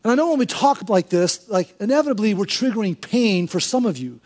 And 0.02 0.10
I 0.10 0.14
know 0.14 0.30
when 0.30 0.38
we 0.38 0.46
talk 0.46 0.88
like 0.88 1.08
this, 1.08 1.48
like 1.48 1.74
inevitably 1.80 2.34
we're 2.34 2.44
triggering 2.44 3.00
pain 3.00 3.46
for 3.46 3.60
some 3.60 3.86
of 3.86 3.96
you 3.96 4.20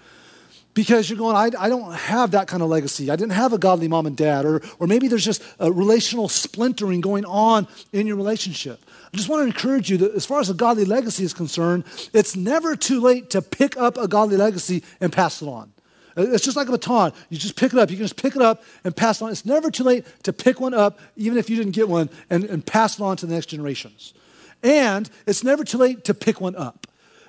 because 0.74 1.10
you're 1.10 1.18
going, 1.18 1.36
I, 1.36 1.50
I, 1.58 1.68
don't 1.68 1.92
have 1.92 2.32
that 2.32 2.48
kind 2.48 2.62
of 2.62 2.68
legacy. 2.68 3.10
I 3.10 3.16
didn't 3.16 3.32
have 3.32 3.52
a 3.52 3.58
godly 3.58 3.88
mom 3.88 4.06
and 4.06 4.16
dad, 4.16 4.44
or, 4.44 4.62
or 4.78 4.86
maybe 4.86 5.08
there's 5.08 5.24
just 5.24 5.42
a 5.58 5.72
relational 5.72 6.28
splintering 6.28 7.00
going 7.00 7.24
on 7.24 7.66
in 7.92 8.06
your 8.06 8.16
relationship. 8.16 8.80
I 9.12 9.16
just 9.16 9.28
want 9.28 9.42
to 9.42 9.46
encourage 9.46 9.90
you 9.90 9.96
that 9.98 10.14
as 10.14 10.24
far 10.24 10.40
as 10.40 10.50
a 10.50 10.54
godly 10.54 10.84
legacy 10.84 11.24
is 11.24 11.32
concerned, 11.32 11.84
it's 12.12 12.36
never 12.36 12.76
too 12.76 13.00
late 13.00 13.30
to 13.30 13.42
pick 13.42 13.76
up 13.76 13.96
a 13.96 14.06
godly 14.06 14.36
legacy 14.36 14.82
and 15.00 15.12
pass 15.12 15.42
it 15.42 15.46
on. 15.46 15.72
It's 16.16 16.44
just 16.44 16.56
like 16.56 16.68
a 16.68 16.72
baton. 16.72 17.12
You 17.28 17.36
just 17.36 17.56
pick 17.56 17.72
it 17.72 17.78
up. 17.78 17.90
You 17.90 17.96
can 17.96 18.04
just 18.06 18.20
pick 18.20 18.34
it 18.36 18.42
up 18.42 18.62
and 18.84 18.96
pass 18.96 19.20
it 19.20 19.24
on. 19.24 19.30
It's 19.30 19.44
never 19.44 19.70
too 19.70 19.84
late 19.84 20.06
to 20.22 20.32
pick 20.32 20.60
one 20.60 20.72
up, 20.72 20.98
even 21.16 21.36
if 21.36 21.50
you 21.50 21.56
didn't 21.56 21.72
get 21.72 21.88
one, 21.88 22.08
and, 22.30 22.44
and 22.44 22.64
pass 22.64 22.98
it 22.98 23.02
on 23.02 23.16
to 23.18 23.26
the 23.26 23.34
next 23.34 23.46
generations. 23.46 24.14
And 24.62 25.10
it's 25.26 25.44
never 25.44 25.62
too 25.62 25.78
late 25.78 26.04
to 26.04 26.14
pick 26.14 26.40
one 26.40 26.56
up. 26.56 26.86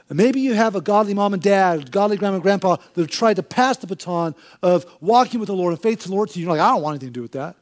Maybe 0.10 0.40
you 0.40 0.54
have 0.54 0.76
a 0.76 0.82
godly 0.82 1.14
mom 1.14 1.34
and 1.34 1.44
dad, 1.44 1.92
godly 1.92 2.16
grandma 2.16 2.36
and 2.36 2.44
grandpa 2.44 2.78
that 2.78 3.02
have 3.02 3.10
tried 3.10 3.36
to 3.36 3.44
pass 3.44 3.76
the 3.78 3.88
baton 3.88 4.36
of 4.64 4.86
walking 5.02 5.42
with 5.42 5.48
the 5.48 5.56
Lord 5.56 5.74
and 5.74 5.82
faith 5.82 6.00
to 6.04 6.08
the 6.08 6.16
Lord 6.16 6.30
to 6.30 6.40
you. 6.40 6.46
You're 6.46 6.56
like, 6.56 6.62
I 6.62 6.70
don't 6.70 6.82
want 6.82 6.94
anything 6.94 7.10
to 7.10 7.14
do 7.14 7.22
with 7.22 7.34
that. 7.34 7.58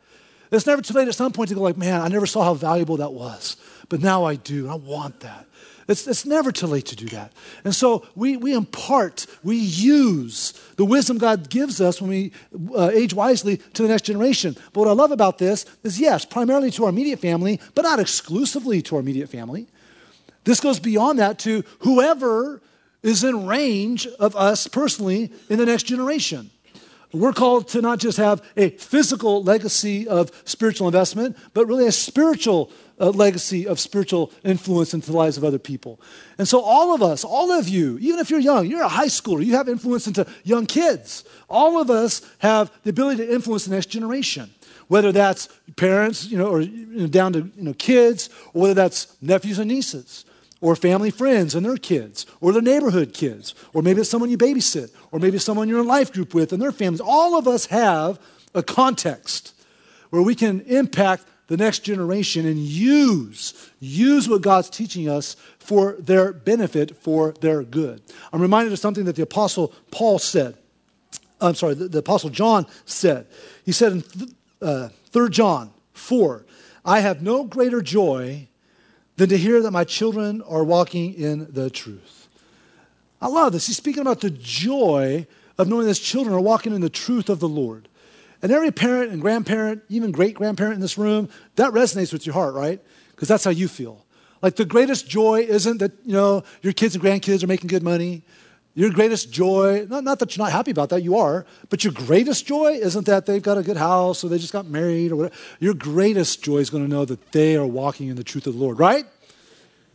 It's 0.52 0.68
never 0.68 0.82
too 0.82 0.94
late 0.94 1.08
at 1.08 1.16
some 1.16 1.32
point 1.32 1.50
to 1.50 1.56
go 1.56 1.62
like, 1.62 1.76
man, 1.76 2.02
I 2.02 2.08
never 2.08 2.28
saw 2.28 2.44
how 2.44 2.54
valuable 2.54 2.98
that 2.98 3.12
was, 3.12 3.58
but 3.90 4.00
now 4.00 4.26
I 4.26 4.36
do, 4.36 4.70
I 4.70 4.76
want 4.76 5.22
that. 5.22 5.48
It's, 5.88 6.08
it's 6.08 6.26
never 6.26 6.52
too 6.52 6.65
late 6.65 6.88
to 6.88 6.95
do 6.95 7.06
that. 7.10 7.32
And 7.63 7.76
so 7.76 8.08
we, 8.15 8.38
we 8.38 8.54
impart, 8.54 9.28
we 9.43 9.58
use 9.58 10.54
the 10.78 10.86
wisdom 10.86 11.19
God 11.19 11.50
gives 11.50 11.80
us 11.80 12.02
when 12.02 12.10
we 12.10 12.32
uh, 12.76 12.89
age 12.91 13.13
wisely 13.13 13.58
to 13.58 13.84
the 13.84 13.89
next 13.89 14.04
generation. 14.04 14.56
But 14.74 14.82
what 14.82 14.89
I 14.89 14.93
love 14.93 15.12
about 15.12 15.38
this 15.38 15.65
is, 15.84 16.00
yes, 16.00 16.26
primarily 16.26 16.71
to 16.71 16.86
our 16.86 16.89
immediate 16.89 17.19
family, 17.19 17.60
but 17.76 17.84
not 17.84 18.00
exclusively 18.00 18.82
to 18.84 18.95
our 18.95 19.02
immediate 19.02 19.30
family. 19.30 19.67
This 20.43 20.60
goes 20.60 20.80
beyond 20.80 21.19
that 21.19 21.38
to 21.39 21.63
whoever 21.80 22.62
is 23.04 23.24
in 23.24 23.45
range 23.45 24.08
of 24.19 24.36
us 24.36 24.65
personally 24.65 25.32
in 25.50 25.60
the 25.60 25.65
next 25.65 25.84
generation. 25.84 26.50
We're 27.13 27.34
called 27.34 27.68
to 27.70 27.82
not 27.82 28.00
just 28.00 28.18
have 28.18 28.44
a 28.58 28.70
physical 28.72 29.44
legacy 29.44 30.08
of 30.08 30.32
spiritual 30.46 30.88
investment, 30.88 31.38
but 31.54 31.65
really 31.65 31.88
a 31.88 31.91
spiritual 31.91 32.72
uh, 33.00 33.10
legacy 33.10 33.68
of 33.68 33.80
spiritual 33.80 34.32
influence 34.44 34.94
into 34.94 35.12
the 35.12 35.18
lives 35.18 35.38
of 35.38 35.44
other 35.44 35.60
people. 35.60 36.00
And 36.38 36.48
so, 36.48 36.62
all 36.62 36.94
of 36.94 37.04
us, 37.04 37.24
all 37.24 37.52
of 37.52 37.68
you, 37.68 37.98
even 38.00 38.20
if 38.20 38.30
you're 38.30 38.39
young, 38.39 38.68
you're 38.68 38.84
a 38.84 38.89
high 38.89 39.08
schooler, 39.08 39.46
you 39.46 39.56
have 39.56 39.70
influence 39.70 40.08
into 40.08 40.26
young 40.44 40.65
kids. 40.65 41.24
All 41.50 41.80
of 41.80 41.89
us 41.89 42.22
have 42.39 42.72
the 42.84 42.89
ability 42.89 43.26
to 43.26 43.34
influence 43.34 43.65
the 43.65 43.76
next 43.76 43.88
generation. 43.88 44.50
Whether 44.88 45.12
that's 45.12 45.50
parents, 45.78 46.28
you 46.28 46.38
know, 46.38 46.48
or 46.48 46.62
you 46.62 47.02
know, 47.02 47.08
down 47.08 47.34
to 47.34 47.39
you 47.39 47.63
know, 47.63 47.74
kids, 47.74 48.30
or 48.54 48.63
whether 48.63 48.74
that's 48.76 49.15
nephews 49.22 49.60
and 49.60 49.70
nieces 49.70 50.25
or 50.65 50.75
family 50.75 51.12
friends 51.12 51.54
and 51.54 51.63
their 51.63 51.78
kids, 51.78 52.25
or 52.41 52.51
the 52.51 52.60
neighborhood 52.60 53.13
kids, 53.13 53.54
or 53.71 53.84
maybe 53.84 54.01
it's 54.01 54.10
someone 54.10 54.32
you 54.32 54.38
babysit, 54.38 54.91
or 55.12 55.19
maybe 55.19 55.36
it's 55.36 55.45
someone 55.45 55.69
you're 55.69 55.82
in 55.82 55.86
life 55.86 56.12
group 56.12 56.34
with 56.34 56.51
and 56.51 56.60
their 56.60 56.71
families. 56.71 56.99
All 56.99 57.38
of 57.38 57.47
us 57.47 57.67
have 57.67 58.19
a 58.56 58.63
context 58.63 59.54
where 60.10 60.23
we 60.23 60.34
can 60.34 60.62
impact 60.62 61.23
the 61.45 61.56
next 61.56 61.84
generation 61.84 62.47
and 62.47 62.58
use 62.58 63.69
use 63.80 64.28
what 64.28 64.41
God's 64.41 64.71
teaching 64.71 65.08
us 65.08 65.36
for 65.60 65.97
their 65.99 66.34
benefit, 66.34 66.97
for 66.97 67.34
their 67.41 67.62
good. 67.62 68.01
I'm 68.34 68.41
reminded 68.41 68.73
of 68.73 68.80
something 68.80 69.06
that 69.06 69.15
the 69.15 69.21
apostle 69.21 69.71
Paul 69.91 70.17
said. 70.17 70.58
I'm 71.39 71.54
sorry, 71.54 71.75
the, 71.75 71.89
the 71.89 71.99
apostle 71.99 72.32
John 72.32 72.65
said. 72.86 73.28
He 73.65 73.71
said 73.71 73.91
in 73.91 74.01
th- 74.01 74.30
uh, 74.63 74.89
3 75.12 75.30
John 75.30 75.71
4, 75.93 76.43
I 76.84 77.01
have 77.01 77.21
no 77.21 77.43
greater 77.43 77.84
joy 77.84 78.47
than 79.17 79.30
to 79.30 79.38
hear 79.38 79.62
that 79.62 79.71
my 79.71 79.84
children 79.84 80.41
are 80.41 80.63
walking 80.63 81.13
in 81.13 81.47
the 81.51 81.69
truth. 81.69 82.28
I 83.21 83.28
love 83.28 83.54
this. 83.54 83.67
He's 83.67 83.78
speaking 83.78 84.01
about 84.01 84.21
the 84.21 84.30
joy 84.30 85.25
of 85.58 85.67
knowing 85.67 85.84
that 85.84 85.89
his 85.89 85.99
children 85.99 86.36
are 86.36 86.41
walking 86.41 86.73
in 86.73 86.82
the 86.82 86.89
truth 86.89 87.30
of 87.30 87.39
the 87.39 87.47
Lord. 87.47 87.88
And 88.41 88.51
every 88.51 88.71
parent 88.71 89.12
and 89.12 89.21
grandparent, 89.21 89.84
even 89.89 90.12
great 90.12 90.36
grandparent 90.36 90.75
in 90.75 90.82
this 90.82 90.97
room, 90.97 91.30
that 91.56 91.71
resonates 91.71 92.12
with 92.12 92.25
your 92.25 92.34
heart, 92.34 92.54
right? 92.54 92.82
Because 93.12 93.28
that's 93.28 93.43
how 93.43 93.51
you 93.51 93.67
feel. 93.67 94.06
Like 94.41 94.58
the 94.58 94.65
greatest 94.65 95.08
joy 95.08 95.39
isn't 95.41 95.78
that, 95.78 95.93
you 96.06 96.13
know, 96.13 96.43
your 96.62 96.73
kids 96.73 96.93
and 96.93 97.04
grandkids 97.04 97.43
are 97.43 97.47
making 97.47 97.67
good 97.67 97.84
money. 97.84 98.23
Your 98.78 98.90
greatest 98.90 99.32
joy, 99.32 99.88
not, 99.90 100.04
not 100.04 100.20
that 100.20 100.36
you're 100.36 100.46
not 100.46 100.52
happy 100.52 100.72
about 100.72 100.90
that, 100.90 101.02
you 101.02 101.16
are, 101.16 101.46
but 101.70 101.86
your 101.86 101.94
greatest 101.94 102.46
joy 102.46 102.74
isn't 102.74 103.06
that 103.06 103.26
they've 103.26 103.42
got 103.42 103.58
a 103.58 103.64
good 103.64 103.78
house 103.78 104.22
or 104.22 104.28
they 104.28 104.38
just 104.38 104.52
got 104.52 104.66
married 104.66 105.14
or 105.14 105.16
whatever. 105.16 105.36
Your 105.62 105.74
greatest 105.74 106.44
joy 106.44 106.58
is 106.58 106.70
going 106.70 106.84
to 106.84 106.90
know 106.90 107.06
that 107.06 107.32
they 107.32 107.56
are 107.56 107.66
walking 107.66 108.10
in 108.10 108.18
the 108.18 108.24
truth 108.24 108.46
of 108.48 108.54
the 108.54 108.60
Lord, 108.60 108.78
right? 108.78 109.06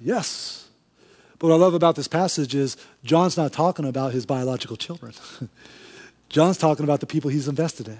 Yes. 0.01 0.67
But 1.39 1.49
what 1.49 1.55
I 1.55 1.59
love 1.59 1.75
about 1.75 1.95
this 1.95 2.09
passage 2.09 2.55
is 2.55 2.79
John's 3.05 3.37
not 3.37 3.53
talking 3.53 3.85
about 3.85 4.13
his 4.13 4.25
biological 4.25 4.77
children. 4.77 5.13
John's 6.31 6.57
talking 6.57 6.85
about 6.85 7.01
the 7.01 7.07
people 7.07 7.29
he's 7.29 7.49
invested 7.49 7.87
in. 7.87 7.99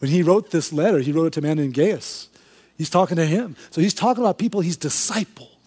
When 0.00 0.10
he 0.10 0.22
wrote 0.22 0.50
this 0.50 0.72
letter, 0.72 0.98
he 0.98 1.12
wrote 1.12 1.26
it 1.26 1.32
to 1.34 1.40
a 1.40 1.42
man 1.44 1.58
named 1.58 1.74
Gaius. 1.74 2.28
He's 2.76 2.90
talking 2.90 3.16
to 3.16 3.26
him. 3.26 3.56
So 3.70 3.80
he's 3.80 3.94
talking 3.94 4.22
about 4.22 4.38
people 4.38 4.62
he's 4.62 4.78
discipled. 4.78 5.57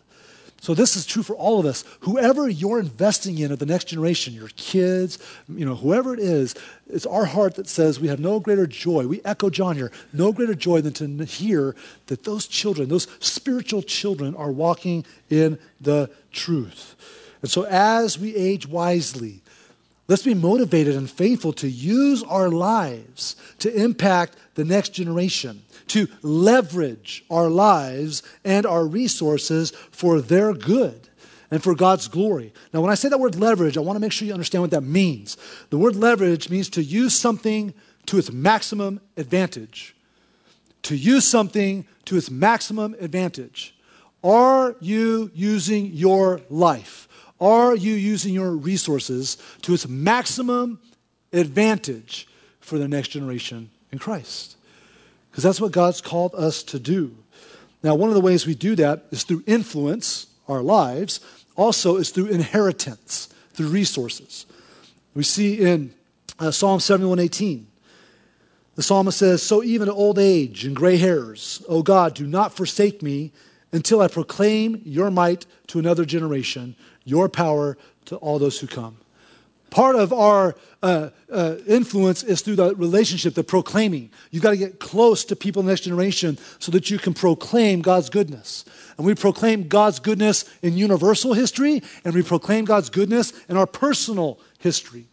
So 0.62 0.76
this 0.76 0.96
is 0.96 1.08
true 1.08 1.24
for 1.24 1.36
all 1.36 1.60
of 1.60 1.66
us. 1.66 1.84
Whoever 2.02 2.48
you're 2.48 2.80
investing 2.80 3.40
in 3.40 3.52
of 3.52 3.58
the 3.58 3.66
next 3.66 3.86
generation, 3.86 4.36
your 4.36 4.50
kids, 4.58 5.18
you 5.50 5.66
know, 5.66 5.74
whoever 5.74 6.14
it 6.14 6.20
is, 6.20 6.54
it's 6.88 7.08
our 7.08 7.26
heart 7.26 7.56
that 7.56 7.68
says 7.68 8.00
we 8.00 8.10
have 8.10 8.20
no 8.20 8.40
greater 8.40 8.68
joy. 8.68 9.08
We 9.08 9.22
echo 9.26 9.50
John 9.50 9.76
here, 9.76 9.92
no 10.14 10.32
greater 10.32 10.54
joy 10.54 10.82
than 10.82 10.94
to 10.94 11.26
hear 11.26 11.76
that 12.06 12.26
those 12.26 12.46
children, 12.46 12.90
those 12.90 13.08
spiritual 13.20 13.82
children, 13.82 14.36
are 14.36 14.52
walking 14.52 15.04
in 15.32 15.58
the 15.82 16.12
truth. 16.32 16.96
And 17.42 17.50
so 17.50 17.64
as 17.64 18.20
we 18.20 18.36
age 18.36 18.68
wisely, 18.68 19.42
let's 20.12 20.24
be 20.24 20.34
motivated 20.34 20.96
and 20.96 21.10
faithful 21.10 21.54
to 21.54 21.70
use 21.70 22.22
our 22.24 22.50
lives 22.50 23.36
to 23.60 23.74
impact 23.74 24.36
the 24.56 24.66
next 24.66 24.90
generation 24.90 25.64
to 25.88 26.08
leverage 26.22 27.24
our 27.30 27.50
lives 27.50 28.22
and 28.46 28.66
our 28.66 28.86
resources 28.86 29.72
for 29.92 30.22
their 30.22 30.54
good 30.54 31.10
and 31.50 31.62
for 31.62 31.76
God's 31.76 32.08
glory. 32.08 32.54
Now, 32.74 32.80
when 32.82 32.92
I 32.92 32.96
say 32.96 33.10
that 33.10 33.20
word 33.20 33.36
leverage, 33.36 33.78
I 33.78 33.82
want 33.82 33.98
to 33.98 34.00
make 34.00 34.14
sure 34.14 34.26
you 34.26 34.34
understand 34.34 34.62
what 34.62 34.72
that 34.72 34.84
means. 34.84 35.36
The 35.70 35.78
word 35.78 35.98
leverage 35.98 36.50
means 36.50 36.70
to 36.72 36.84
use 36.84 37.18
something 37.18 37.74
to 38.06 38.18
its 38.18 38.32
maximum 38.32 39.02
advantage. 39.18 39.96
To 40.84 40.96
use 40.96 41.26
something 41.26 41.86
to 42.06 42.18
its 42.18 42.32
maximum 42.32 42.96
advantage. 43.00 43.76
Are 44.24 44.76
you 44.80 45.30
using 45.34 45.88
your 45.88 46.42
life? 46.50 47.10
Are 47.42 47.76
you 47.76 47.94
using 47.94 48.34
your 48.34 48.52
resources 48.52 49.38
to 49.64 49.74
its 49.74 49.88
maximum 49.88 50.80
advantage 51.34 52.28
for 52.60 52.78
the 52.78 52.88
next 52.88 53.10
generation 53.10 53.72
in 53.92 54.00
Christ? 54.00 54.56
because 55.32 55.44
that's 55.44 55.62
what 55.62 55.72
God's 55.72 56.02
called 56.02 56.36
us 56.36 56.62
to 56.64 56.80
do. 56.80 57.16
Now, 57.84 57.96
one 57.96 58.10
of 58.10 58.16
the 58.16 58.22
ways 58.22 58.46
we 58.46 58.54
do 58.54 58.76
that 58.76 59.06
is 59.12 59.24
through 59.24 59.44
influence, 59.48 60.28
our 60.48 60.62
lives, 60.62 61.22
also 61.56 61.96
is 61.96 62.10
through 62.10 62.28
inheritance, 62.28 63.30
through 63.54 63.70
resources. 63.70 64.46
We 65.16 65.24
see 65.24 65.60
in 65.60 65.94
uh, 66.38 66.52
Psalm 66.52 66.80
71:18, 66.80 67.66
the 68.76 68.84
psalmist 68.84 69.18
says, 69.18 69.42
So 69.42 69.64
even 69.64 69.88
at 69.88 69.94
old 69.94 70.20
age 70.20 70.66
and 70.66 70.76
gray 70.76 70.98
hairs, 70.98 71.64
O 71.68 71.82
God, 71.82 72.14
do 72.14 72.28
not 72.28 72.54
forsake 72.54 73.02
me 73.02 73.32
until 73.72 74.02
I 74.02 74.08
proclaim 74.08 74.82
your 74.84 75.10
might 75.10 75.46
to 75.68 75.80
another 75.80 76.04
generation, 76.04 76.76
your 77.04 77.30
power 77.30 77.78
to 78.06 78.16
all 78.18 78.40
those 78.40 78.60
who 78.60 78.68
come. 78.68 78.98
Part 79.70 79.96
of 79.96 80.12
our 80.12 80.56
uh, 80.84 81.12
uh, 81.32 81.56
influence 81.66 82.24
is 82.24 82.42
through 82.42 82.58
the 82.58 82.76
relationship, 82.76 83.36
the 83.36 83.44
proclaiming. 83.44 84.10
You've 84.30 84.44
got 84.44 84.52
to 84.52 84.58
get 84.58 84.80
close 84.82 85.24
to 85.26 85.36
people 85.36 85.62
in 85.62 85.66
the 85.66 85.72
next 85.72 85.82
generation 85.82 86.38
so 86.60 86.74
that 86.74 86.90
you 86.90 87.00
can 87.00 87.14
proclaim 87.14 87.82
God's 87.82 88.10
goodness. 88.10 88.66
And 88.98 89.06
we 89.06 89.16
proclaim 89.16 89.70
God's 89.70 90.00
goodness 90.00 90.44
in 90.62 90.76
universal 90.76 91.34
history, 91.34 91.84
and 92.04 92.14
we 92.14 92.22
proclaim 92.22 92.66
God's 92.66 92.90
goodness 92.90 93.32
in 93.48 93.56
our 93.56 93.66
personal 93.66 94.40
history. 94.60 95.06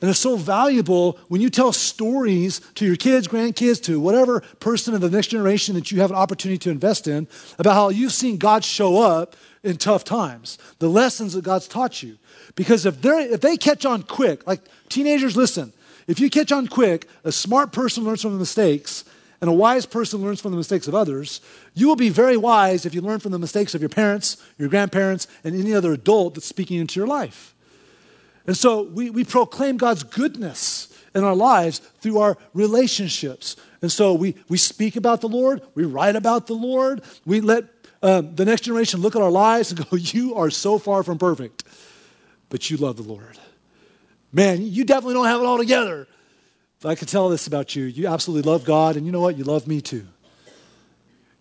And 0.00 0.08
it's 0.08 0.18
so 0.18 0.36
valuable 0.36 1.18
when 1.28 1.40
you 1.40 1.50
tell 1.50 1.72
stories 1.72 2.60
to 2.76 2.86
your 2.86 2.96
kids, 2.96 3.28
grandkids, 3.28 3.82
to 3.84 4.00
whatever 4.00 4.40
person 4.58 4.94
in 4.94 5.00
the 5.00 5.10
next 5.10 5.28
generation 5.28 5.74
that 5.74 5.90
you 5.90 6.00
have 6.00 6.10
an 6.10 6.16
opportunity 6.16 6.58
to 6.58 6.70
invest 6.70 7.06
in 7.06 7.28
about 7.58 7.74
how 7.74 7.88
you've 7.90 8.12
seen 8.12 8.38
God 8.38 8.64
show 8.64 9.02
up 9.02 9.36
in 9.62 9.76
tough 9.76 10.04
times, 10.04 10.56
the 10.78 10.88
lessons 10.88 11.34
that 11.34 11.44
God's 11.44 11.68
taught 11.68 12.02
you. 12.02 12.16
Because 12.54 12.86
if, 12.86 13.02
they 13.02 13.24
if 13.24 13.42
they 13.42 13.56
catch 13.56 13.84
on 13.84 14.02
quick, 14.02 14.46
like 14.46 14.62
teenagers, 14.88 15.36
listen, 15.36 15.72
if 16.06 16.18
you 16.18 16.30
catch 16.30 16.50
on 16.50 16.66
quick, 16.66 17.06
a 17.24 17.32
smart 17.32 17.72
person 17.72 18.04
learns 18.04 18.22
from 18.22 18.32
the 18.32 18.38
mistakes, 18.38 19.04
and 19.40 19.48
a 19.48 19.54
wise 19.54 19.86
person 19.86 20.20
learns 20.20 20.40
from 20.40 20.50
the 20.50 20.56
mistakes 20.56 20.86
of 20.86 20.94
others. 20.94 21.40
You 21.74 21.88
will 21.88 21.96
be 21.96 22.10
very 22.10 22.36
wise 22.36 22.84
if 22.84 22.94
you 22.94 23.00
learn 23.00 23.20
from 23.20 23.32
the 23.32 23.38
mistakes 23.38 23.74
of 23.74 23.80
your 23.80 23.88
parents, 23.88 24.36
your 24.58 24.68
grandparents, 24.68 25.26
and 25.44 25.54
any 25.54 25.72
other 25.72 25.92
adult 25.92 26.34
that's 26.34 26.46
speaking 26.46 26.78
into 26.78 27.00
your 27.00 27.06
life. 27.06 27.54
And 28.50 28.56
so 28.56 28.82
we, 28.82 29.10
we 29.10 29.22
proclaim 29.22 29.76
God's 29.76 30.02
goodness 30.02 30.92
in 31.14 31.22
our 31.22 31.36
lives 31.36 31.78
through 32.00 32.18
our 32.18 32.36
relationships. 32.52 33.54
And 33.80 33.92
so 33.92 34.12
we, 34.12 34.34
we 34.48 34.58
speak 34.58 34.96
about 34.96 35.20
the 35.20 35.28
Lord, 35.28 35.62
we 35.76 35.84
write 35.84 36.16
about 36.16 36.48
the 36.48 36.54
Lord, 36.54 37.02
we 37.24 37.40
let 37.40 37.66
um, 38.02 38.34
the 38.34 38.44
next 38.44 38.62
generation 38.62 39.00
look 39.00 39.14
at 39.14 39.22
our 39.22 39.30
lives 39.30 39.70
and 39.70 39.88
go, 39.90 39.96
You 39.96 40.34
are 40.34 40.50
so 40.50 40.78
far 40.78 41.04
from 41.04 41.16
perfect 41.16 41.62
but 42.50 42.68
you 42.68 42.76
love 42.76 42.96
the 42.96 43.02
Lord. 43.02 43.38
Man, 44.32 44.60
you 44.60 44.84
definitely 44.84 45.14
don't 45.14 45.26
have 45.26 45.40
it 45.40 45.46
all 45.46 45.56
together. 45.56 46.06
But 46.80 46.90
I 46.90 46.94
can 46.94 47.06
tell 47.06 47.28
this 47.28 47.46
about 47.46 47.74
you. 47.74 47.84
You 47.84 48.08
absolutely 48.08 48.50
love 48.50 48.64
God, 48.64 48.96
and 48.96 49.06
you 49.06 49.12
know 49.12 49.20
what? 49.20 49.38
You 49.38 49.44
love 49.44 49.66
me 49.66 49.80
too. 49.80 50.06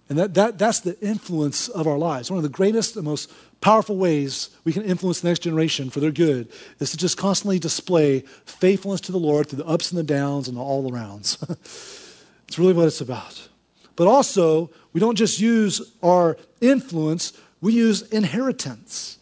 And 0.08 0.18
that, 0.18 0.34
that, 0.36 0.58
that's 0.58 0.80
the 0.80 1.00
influence 1.02 1.68
of 1.68 1.88
our 1.88 1.98
lives. 1.98 2.32
One 2.32 2.38
of 2.38 2.44
the 2.44 2.50
greatest 2.50 2.96
and 2.96 3.06
most 3.06 3.32
powerful 3.62 3.98
ways 3.98 4.50
we 4.64 4.72
can 4.72 4.84
influence 4.84 5.22
the 5.22 5.28
next 5.28 5.40
generation 5.40 5.90
for 5.90 6.00
their 6.00 6.12
good 6.12 6.48
is 6.80 6.92
to 6.92 6.98
just 6.98 7.18
constantly 7.18 7.60
display 7.60 8.22
faithfulness 8.46 9.02
to 9.02 9.12
the 9.12 9.20
Lord 9.20 9.48
through 9.48 9.64
the 9.64 9.68
ups 9.68 9.92
and 9.92 10.00
the 10.00 10.04
downs 10.04 10.48
and 10.48 10.58
the 10.58 10.62
all 10.62 10.90
arounds. 10.90 11.38
it's 12.48 12.58
really 12.58 12.74
what 12.74 12.88
it's 12.88 13.02
about. 13.02 13.50
But 13.96 14.08
also, 14.08 14.70
we 14.94 15.02
don't 15.02 15.18
just 15.18 15.40
use 15.40 15.82
our 16.02 16.38
influence, 16.62 17.34
we 17.60 17.74
use 17.74 18.02
inheritance. 18.04 19.18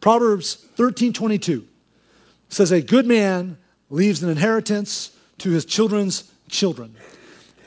Proverbs 0.00 0.54
13 0.76 1.12
22 1.12 1.66
says, 2.50 2.70
A 2.70 2.82
good 2.82 3.06
man 3.06 3.56
leaves 3.88 4.22
an 4.22 4.28
inheritance 4.28 5.16
to 5.38 5.50
his 5.50 5.64
children's 5.64 6.30
children, 6.48 6.94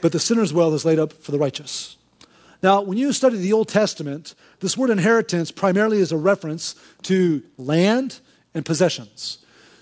but 0.00 0.12
the 0.12 0.20
sinner's 0.20 0.52
wealth 0.52 0.74
is 0.74 0.84
laid 0.84 1.00
up 1.00 1.12
for 1.12 1.32
the 1.32 1.38
righteous. 1.38 1.96
Now, 2.62 2.80
when 2.80 2.98
you 2.98 3.12
study 3.12 3.36
the 3.36 3.52
Old 3.52 3.68
Testament, 3.68 4.34
this 4.64 4.78
word 4.78 4.88
inheritance 4.88 5.50
primarily 5.50 5.98
is 5.98 6.10
a 6.10 6.16
reference 6.16 6.74
to 7.02 7.42
land 7.58 8.20
and 8.54 8.64
possessions. 8.64 9.38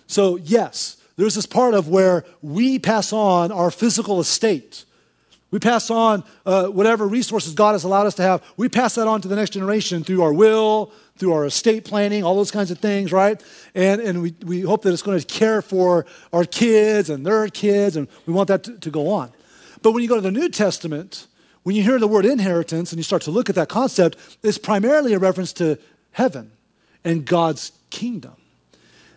So, 0.09 0.37
yes, 0.37 0.97
there's 1.17 1.37
this 1.37 1.47
part 1.47 1.75
of 1.75 1.89
where 1.89 2.25
we 2.43 2.81
pass 2.81 3.13
on 3.13 3.53
our 3.53 3.71
physical 3.71 4.19
estate. 4.19 4.85
We 5.53 5.61
pass 5.61 5.89
on 5.89 6.25
uh, 6.45 6.67
whatever 6.67 7.07
resources 7.07 7.55
God 7.55 7.73
has 7.73 7.85
allowed 7.85 8.07
us 8.07 8.17
to 8.17 8.23
have. 8.23 8.43
We 8.57 8.69
pass 8.69 8.97
that 8.97 9.07
on 9.07 9.21
to 9.21 9.29
the 9.29 9.37
next 9.37 9.51
generation 9.51 10.03
through 10.03 10.21
our 10.23 10.33
will, 10.33 10.91
through 11.17 11.33
our 11.33 11.45
estate 11.45 11.85
planning, 11.85 12.25
all 12.25 12.35
those 12.35 12.51
kinds 12.51 12.73
of 12.73 12.79
things, 12.79 13.13
right? 13.13 13.41
And, 13.77 14.01
and 14.01 14.21
we, 14.21 14.35
we 14.45 14.63
hope 14.63 14.83
that 14.83 14.93
it's 14.93 15.03
going 15.03 15.21
to 15.21 15.25
care 15.25 15.63
for 15.63 16.07
our 16.33 16.45
kids 16.45 17.09
and 17.09 17.25
their 17.25 17.47
kids, 17.47 17.95
and 17.95 18.09
we 18.27 18.33
want 18.33 18.49
that 18.49 18.65
to, 18.65 18.79
to 18.79 18.91
go 18.91 19.11
on. 19.11 19.31
But 19.81 19.93
when 19.93 20.03
you 20.03 20.09
go 20.09 20.17
to 20.17 20.23
the 20.23 20.33
New 20.33 20.49
Testament, 20.49 21.29
when 21.63 21.77
you 21.77 21.83
hear 21.83 21.99
the 21.99 22.09
word 22.09 22.25
inheritance 22.25 22.93
and 22.93 22.99
you 22.99 23.05
start 23.05 23.23
to 23.23 23.31
look 23.31 23.49
at 23.49 23.55
that 23.55 23.69
concept, 23.69 24.17
it's 24.43 24.59
primarily 24.59 25.13
a 25.13 25.19
reference 25.19 25.53
to 25.55 25.79
heaven 26.13 26.53
and 27.05 27.25
God's 27.25 27.73
kingdom. 27.91 28.35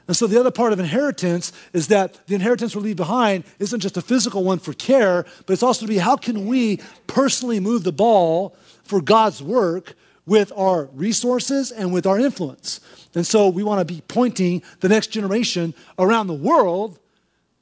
And 0.08 0.16
so 0.16 0.28
the 0.28 0.40
other 0.40 0.52
part 0.52 0.72
of 0.72 0.80
inheritance 0.80 1.52
is 1.74 1.88
that 1.88 2.28
the 2.28 2.36
inheritance 2.36 2.76
we 2.76 2.84
leave 2.84 2.96
behind 2.96 3.44
isn't 3.58 3.80
just 3.80 3.98
a 3.98 4.02
physical 4.02 4.44
one 4.44 4.60
for 4.60 4.74
care, 4.74 5.26
but 5.46 5.54
it's 5.54 5.64
also 5.64 5.86
to 5.86 5.90
be 5.90 5.98
how 5.98 6.16
can 6.16 6.46
we 6.46 6.80
personally 7.08 7.60
move 7.60 7.84
the 7.84 7.92
ball 7.92 8.56
for 8.84 9.02
God's 9.02 9.42
work 9.42 9.96
with 10.28 10.52
our 10.56 10.86
resources 10.94 11.72
and 11.72 11.92
with 11.92 12.06
our 12.06 12.20
influence. 12.20 12.80
And 13.16 13.26
so 13.26 13.50
we 13.50 13.64
want 13.64 13.88
to 13.88 13.94
be 13.94 14.02
pointing 14.08 14.62
the 14.82 14.90
next 14.90 15.08
generation 15.08 15.74
around 15.98 16.28
the 16.28 16.34
world 16.34 17.00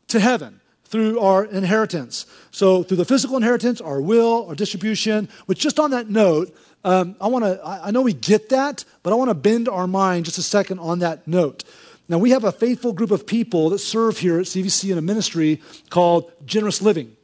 to 0.10 0.20
heaven 0.20 0.60
through 0.94 1.20
our 1.20 1.44
inheritance. 1.44 2.28
So 2.52 2.84
through 2.84 2.98
the 2.98 3.06
physical 3.06 3.36
inheritance, 3.36 3.82
our 3.82 4.00
will, 4.00 4.46
our 4.48 4.54
distribution, 4.54 5.28
which 5.48 5.58
just 5.58 5.80
on 5.80 5.90
that 5.90 6.08
note, 6.08 6.56
um, 6.84 7.16
I 7.20 7.30
want 7.30 7.46
to, 7.46 7.60
I 7.66 7.90
know 7.90 8.04
we 8.04 8.14
get 8.14 8.50
that, 8.50 8.86
but 9.02 9.12
I 9.12 9.16
want 9.16 9.32
to 9.32 9.34
bend 9.34 9.68
our 9.68 9.88
mind 9.88 10.26
just 10.26 10.38
a 10.38 10.44
second 10.44 10.78
on 10.78 11.00
that 11.00 11.28
note. 11.28 11.64
Now, 12.08 12.20
we 12.20 12.30
have 12.30 12.44
a 12.44 12.52
faithful 12.52 12.94
group 12.94 13.10
of 13.10 13.26
people 13.26 13.72
that 13.72 13.80
serve 13.80 14.20
here 14.20 14.38
at 14.38 14.46
CVC 14.46 14.92
in 14.92 15.00
a 15.00 15.02
ministry 15.02 15.64
called 15.90 16.32
Generous 16.46 16.80
Living. 16.80 17.18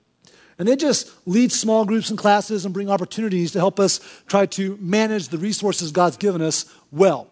And 0.58 0.68
they 0.68 0.76
just 0.76 1.12
lead 1.28 1.52
small 1.52 1.86
groups 1.86 2.10
and 2.10 2.18
classes 2.18 2.66
and 2.66 2.74
bring 2.74 2.90
opportunities 2.90 3.52
to 3.52 3.60
help 3.60 3.80
us 3.80 4.00
try 4.26 4.48
to 4.48 4.80
manage 4.82 5.28
the 5.28 5.38
resources 5.38 5.92
God's 5.92 6.18
given 6.18 6.42
us 6.42 6.66
well. 6.92 7.29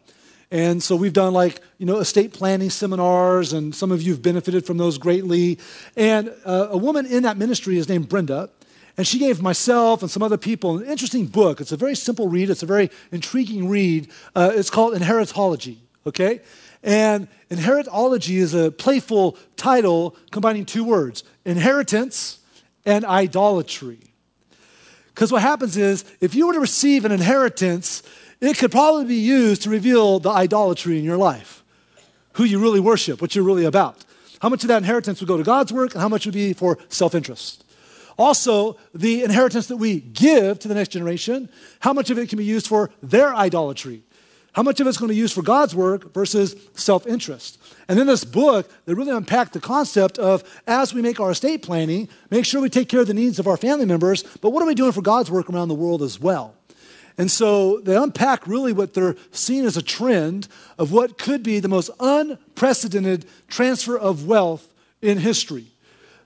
And 0.49 0.81
so 0.81 0.95
we've 0.95 1.13
done 1.13 1.33
like, 1.33 1.61
you 1.77 1.85
know, 1.85 1.97
estate 1.97 2.33
planning 2.33 2.69
seminars, 2.69 3.51
and 3.51 3.75
some 3.75 3.91
of 3.91 4.01
you 4.01 4.13
have 4.13 4.21
benefited 4.21 4.65
from 4.65 4.77
those 4.77 4.97
greatly. 4.97 5.59
And 5.95 6.33
uh, 6.45 6.69
a 6.71 6.77
woman 6.77 7.05
in 7.05 7.23
that 7.23 7.37
ministry 7.37 7.77
is 7.77 7.89
named 7.89 8.07
Brenda. 8.07 8.49
And 8.97 9.05
she 9.05 9.19
gave 9.19 9.41
myself 9.41 10.01
and 10.01 10.09
some 10.09 10.23
other 10.23 10.37
people 10.37 10.79
an 10.79 10.85
interesting 10.85 11.27
book. 11.27 11.61
It's 11.61 11.71
a 11.71 11.77
very 11.77 11.95
simple 11.95 12.27
read, 12.27 12.49
it's 12.49 12.63
a 12.63 12.67
very 12.67 12.89
intriguing 13.11 13.69
read. 13.69 14.09
Uh, 14.35 14.51
it's 14.55 14.71
called 14.71 14.95
Inheritology, 14.95 15.77
okay? 16.07 16.41
And 16.81 17.27
inheritology 17.51 18.37
is 18.37 18.53
a 18.53 18.71
playful 18.71 19.37
title 19.55 20.15
combining 20.31 20.65
two 20.65 20.83
words 20.83 21.23
inheritance 21.45 22.39
and 22.85 23.05
idolatry. 23.05 23.99
Because 25.13 25.31
what 25.31 25.41
happens 25.41 25.77
is, 25.77 26.05
if 26.21 26.35
you 26.35 26.47
were 26.47 26.53
to 26.53 26.59
receive 26.59 27.03
an 27.03 27.11
inheritance, 27.11 28.03
it 28.41 28.57
could 28.57 28.71
probably 28.71 29.05
be 29.05 29.15
used 29.15 29.63
to 29.63 29.69
reveal 29.69 30.19
the 30.19 30.29
idolatry 30.29 30.97
in 30.97 31.03
your 31.03 31.17
life, 31.17 31.63
who 32.33 32.43
you 32.43 32.59
really 32.59 32.79
worship, 32.79 33.21
what 33.21 33.35
you're 33.35 33.43
really 33.43 33.65
about. 33.65 34.03
How 34.39 34.49
much 34.49 34.63
of 34.63 34.67
that 34.67 34.77
inheritance 34.77 35.19
would 35.19 35.27
go 35.27 35.37
to 35.37 35.43
God's 35.43 35.73
work, 35.73 35.93
and 35.93 36.01
how 36.01 36.09
much 36.09 36.25
would 36.25 36.35
be 36.35 36.53
for 36.53 36.77
self 36.89 37.15
interest. 37.15 37.63
Also, 38.17 38.77
the 38.93 39.23
inheritance 39.23 39.67
that 39.67 39.77
we 39.77 39.99
give 39.99 40.59
to 40.59 40.67
the 40.67 40.73
next 40.73 40.89
generation, 40.89 41.49
how 41.79 41.93
much 41.93 42.09
of 42.09 42.17
it 42.17 42.29
can 42.29 42.37
be 42.37 42.45
used 42.45 42.67
for 42.67 42.89
their 43.01 43.35
idolatry? 43.35 44.03
How 44.53 44.63
much 44.63 44.79
of 44.79 44.87
it's 44.87 44.97
going 44.97 45.09
to 45.09 45.13
be 45.13 45.19
used 45.19 45.35
for 45.35 45.43
God's 45.43 45.75
work 45.75 46.15
versus 46.15 46.55
self 46.73 47.05
interest? 47.05 47.59
And 47.87 47.99
in 47.99 48.07
this 48.07 48.23
book, 48.23 48.71
they 48.85 48.95
really 48.95 49.11
unpack 49.11 49.51
the 49.51 49.59
concept 49.59 50.17
of 50.17 50.43
as 50.65 50.95
we 50.95 51.01
make 51.03 51.19
our 51.19 51.29
estate 51.29 51.61
planning, 51.61 52.09
make 52.31 52.43
sure 52.43 52.59
we 52.59 52.69
take 52.69 52.89
care 52.89 53.01
of 53.01 53.07
the 53.07 53.13
needs 53.13 53.37
of 53.37 53.47
our 53.47 53.57
family 53.57 53.85
members, 53.85 54.23
but 54.41 54.49
what 54.49 54.63
are 54.63 54.67
we 54.67 54.73
doing 54.73 54.91
for 54.91 55.03
God's 55.03 55.29
work 55.29 55.47
around 55.47 55.67
the 55.67 55.75
world 55.75 56.01
as 56.01 56.19
well? 56.19 56.56
And 57.17 57.31
so 57.31 57.79
they 57.79 57.95
unpack 57.95 58.45
really 58.45 58.73
what 58.73 58.93
they're 58.93 59.15
seeing 59.31 59.65
as 59.65 59.75
a 59.75 59.81
trend 59.81 60.47
of 60.77 60.91
what 60.91 61.17
could 61.17 61.41
be 61.41 61.59
the 61.59 61.67
most 61.67 61.89
unprecedented 61.99 63.25
transfer 63.47 63.97
of 63.97 64.27
wealth 64.27 64.71
in 65.01 65.17
history. 65.17 65.67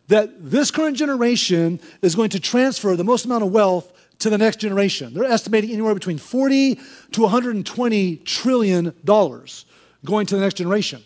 That 0.10 0.52
this 0.52 0.72
current 0.72 0.98
generation 0.98 1.80
is 2.02 2.16
going 2.16 2.32
to 2.32 2.40
transfer 2.40 2.96
the 2.98 3.06
most 3.06 3.24
amount 3.24 3.46
of 3.46 3.52
wealth 3.52 3.94
to 4.20 4.30
the 4.30 4.38
next 4.38 4.58
generation. 4.58 5.14
They're 5.14 5.24
estimating 5.24 5.72
anywhere 5.72 5.94
between 5.94 6.18
40 6.18 6.78
to 7.14 7.22
120 7.22 8.18
trillion 8.18 8.94
dollars 9.06 9.66
going 10.06 10.26
to 10.28 10.36
the 10.36 10.42
next 10.42 10.56
generation, 10.56 11.04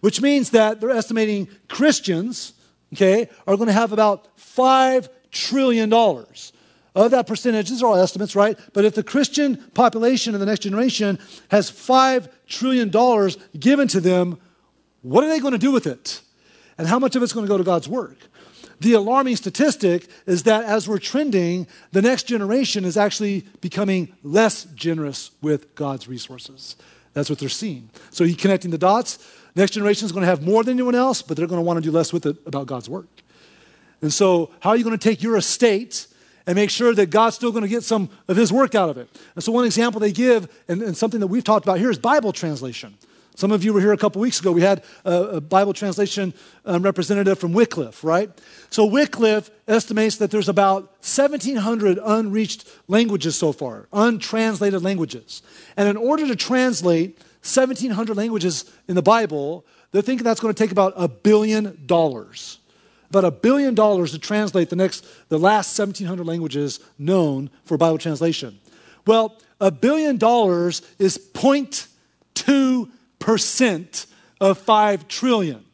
which 0.00 0.20
means 0.20 0.50
that 0.50 0.80
they're 0.80 0.90
estimating 0.90 1.48
Christians, 1.68 2.52
okay, 2.92 3.28
are 3.46 3.56
going 3.56 3.66
to 3.66 3.72
have 3.72 3.92
about 3.92 4.28
5 4.38 5.08
trillion 5.30 5.88
dollars. 5.88 6.52
Of 6.94 7.10
that 7.10 7.26
percentage, 7.26 7.70
these 7.70 7.82
are 7.82 7.86
all 7.86 7.96
estimates, 7.96 8.36
right? 8.36 8.56
But 8.72 8.84
if 8.84 8.94
the 8.94 9.02
Christian 9.02 9.56
population 9.74 10.32
in 10.34 10.40
the 10.40 10.46
next 10.46 10.60
generation 10.60 11.18
has 11.50 11.70
$5 11.70 12.28
trillion 12.46 12.90
given 13.58 13.88
to 13.88 14.00
them, 14.00 14.38
what 15.02 15.24
are 15.24 15.28
they 15.28 15.40
going 15.40 15.52
to 15.52 15.58
do 15.58 15.72
with 15.72 15.86
it? 15.88 16.20
And 16.78 16.86
how 16.86 17.00
much 17.00 17.16
of 17.16 17.22
it's 17.22 17.32
going 17.32 17.46
to 17.46 17.50
go 17.50 17.58
to 17.58 17.64
God's 17.64 17.88
work? 17.88 18.16
The 18.80 18.92
alarming 18.92 19.36
statistic 19.36 20.06
is 20.26 20.44
that 20.44 20.64
as 20.64 20.88
we're 20.88 20.98
trending, 20.98 21.66
the 21.92 22.02
next 22.02 22.24
generation 22.24 22.84
is 22.84 22.96
actually 22.96 23.44
becoming 23.60 24.12
less 24.22 24.64
generous 24.74 25.30
with 25.42 25.74
God's 25.74 26.06
resources. 26.06 26.76
That's 27.12 27.30
what 27.30 27.38
they're 27.38 27.48
seeing. 27.48 27.90
So, 28.10 28.24
you're 28.24 28.36
connecting 28.36 28.70
the 28.72 28.78
dots. 28.78 29.18
Next 29.54 29.72
generation 29.72 30.04
is 30.04 30.12
going 30.12 30.22
to 30.22 30.26
have 30.26 30.42
more 30.42 30.64
than 30.64 30.74
anyone 30.74 30.96
else, 30.96 31.22
but 31.22 31.36
they're 31.36 31.46
going 31.46 31.60
to 31.60 31.64
want 31.64 31.76
to 31.76 31.80
do 31.80 31.92
less 31.92 32.12
with 32.12 32.26
it 32.26 32.36
about 32.44 32.66
God's 32.66 32.88
work. 32.88 33.06
And 34.02 34.12
so, 34.12 34.50
how 34.60 34.70
are 34.70 34.76
you 34.76 34.84
going 34.84 34.98
to 34.98 35.08
take 35.08 35.22
your 35.22 35.36
estate 35.36 36.08
and 36.46 36.56
make 36.56 36.70
sure 36.70 36.94
that 36.94 37.06
God's 37.06 37.36
still 37.36 37.52
going 37.52 37.62
to 37.62 37.68
get 37.68 37.82
some 37.82 38.10
of 38.28 38.36
His 38.36 38.52
work 38.52 38.74
out 38.74 38.88
of 38.88 38.98
it? 38.98 39.08
And 39.34 39.44
so, 39.44 39.52
one 39.52 39.64
example 39.64 40.00
they 40.00 40.12
give, 40.12 40.48
and, 40.68 40.82
and 40.82 40.96
something 40.96 41.20
that 41.20 41.26
we've 41.28 41.44
talked 41.44 41.64
about 41.64 41.78
here, 41.78 41.90
is 41.90 41.98
Bible 41.98 42.32
translation. 42.32 42.96
Some 43.36 43.50
of 43.50 43.64
you 43.64 43.72
were 43.72 43.80
here 43.80 43.92
a 43.92 43.96
couple 43.96 44.20
weeks 44.20 44.38
ago. 44.38 44.52
We 44.52 44.62
had 44.62 44.84
a, 45.04 45.22
a 45.22 45.40
Bible 45.40 45.72
translation 45.72 46.34
um, 46.64 46.82
representative 46.82 47.38
from 47.38 47.52
Wycliffe, 47.52 48.04
right? 48.04 48.30
So 48.70 48.86
Wycliffe 48.86 49.50
estimates 49.66 50.18
that 50.18 50.30
there's 50.30 50.48
about 50.48 50.84
1,700 51.02 51.98
unreached 52.02 52.68
languages 52.86 53.36
so 53.36 53.52
far, 53.52 53.88
untranslated 53.92 54.82
languages. 54.82 55.42
And 55.76 55.88
in 55.88 55.96
order 55.96 56.28
to 56.28 56.36
translate 56.36 57.18
1,700 57.42 58.16
languages 58.16 58.70
in 58.86 58.94
the 58.94 59.02
Bible, 59.02 59.66
they're 59.90 60.02
thinking 60.02 60.24
that's 60.24 60.40
going 60.40 60.54
to 60.54 60.62
take 60.62 60.70
about 60.70 60.92
a 60.96 61.08
billion 61.08 61.82
dollars. 61.86 62.58
About 63.10 63.24
a 63.24 63.30
billion 63.30 63.74
dollars 63.74 64.12
to 64.12 64.18
translate 64.18 64.70
the 64.70 64.76
next, 64.76 65.06
the 65.28 65.38
last 65.38 65.78
1,700 65.78 66.26
languages 66.26 66.80
known 66.98 67.50
for 67.64 67.76
Bible 67.76 67.98
translation. 67.98 68.58
Well, 69.06 69.40
a 69.60 69.70
billion 69.70 70.16
dollars 70.16 70.82
is 70.98 71.18
0.2 71.18 72.90
percent 73.18 74.06
of 74.40 74.58
5 74.58 75.08
trillion, 75.08 75.64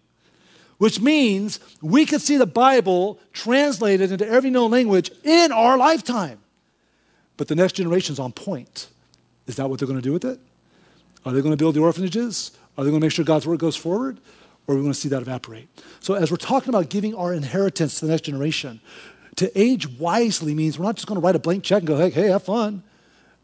which 0.79 1.01
means 1.01 1.59
we 1.83 2.07
could 2.07 2.21
see 2.21 2.37
the 2.37 2.47
Bible 2.47 3.19
translated 3.33 4.13
into 4.13 4.29
every 4.29 4.51
known 4.51 4.71
language 4.71 5.11
in 5.25 5.51
our 5.51 5.77
lifetime. 5.77 6.39
But 7.37 7.49
the 7.49 7.57
next 7.57 7.73
generation's 7.73 8.19
on 8.19 8.33
point. 8.33 8.89
Is 9.47 9.57
that 9.57 9.69
what 9.69 9.79
they're 9.79 9.89
going 9.89 9.99
to 9.99 10.03
do 10.03 10.13
with 10.13 10.25
it? 10.25 10.39
Are 11.25 11.33
they 11.33 11.41
going 11.41 11.53
to 11.53 11.57
build 11.57 11.75
the 11.75 11.81
orphanages? 11.81 12.53
Are 12.79 12.85
they 12.85 12.91
going 12.91 13.01
to 13.01 13.05
make 13.05 13.13
sure 13.13 13.25
God's 13.25 13.47
word 13.47 13.59
goes 13.59 13.77
forward? 13.77 14.21
Or 14.71 14.77
we 14.77 14.83
going 14.83 14.93
to 14.93 14.99
see 14.99 15.09
that 15.09 15.21
evaporate? 15.21 15.69
So, 15.99 16.15
as 16.15 16.31
we're 16.31 16.37
talking 16.37 16.69
about 16.69 16.91
giving 16.91 17.13
our 17.17 17.35
inheritance 17.35 17.99
to 17.99 18.07
the 18.07 18.13
next 18.13 18.23
generation, 18.23 18.81
to 19.35 19.61
age 19.61 19.89
wisely 19.99 20.55
means 20.55 20.79
we're 20.79 20.85
not 20.85 20.95
just 20.95 21.09
going 21.09 21.21
to 21.21 21.27
write 21.27 21.35
a 21.35 21.41
blank 21.41 21.65
check 21.65 21.81
and 21.81 21.89
go, 21.89 21.97
hey, 21.97 22.11
hey, 22.11 22.29
have 22.29 22.45
fun. 22.45 22.85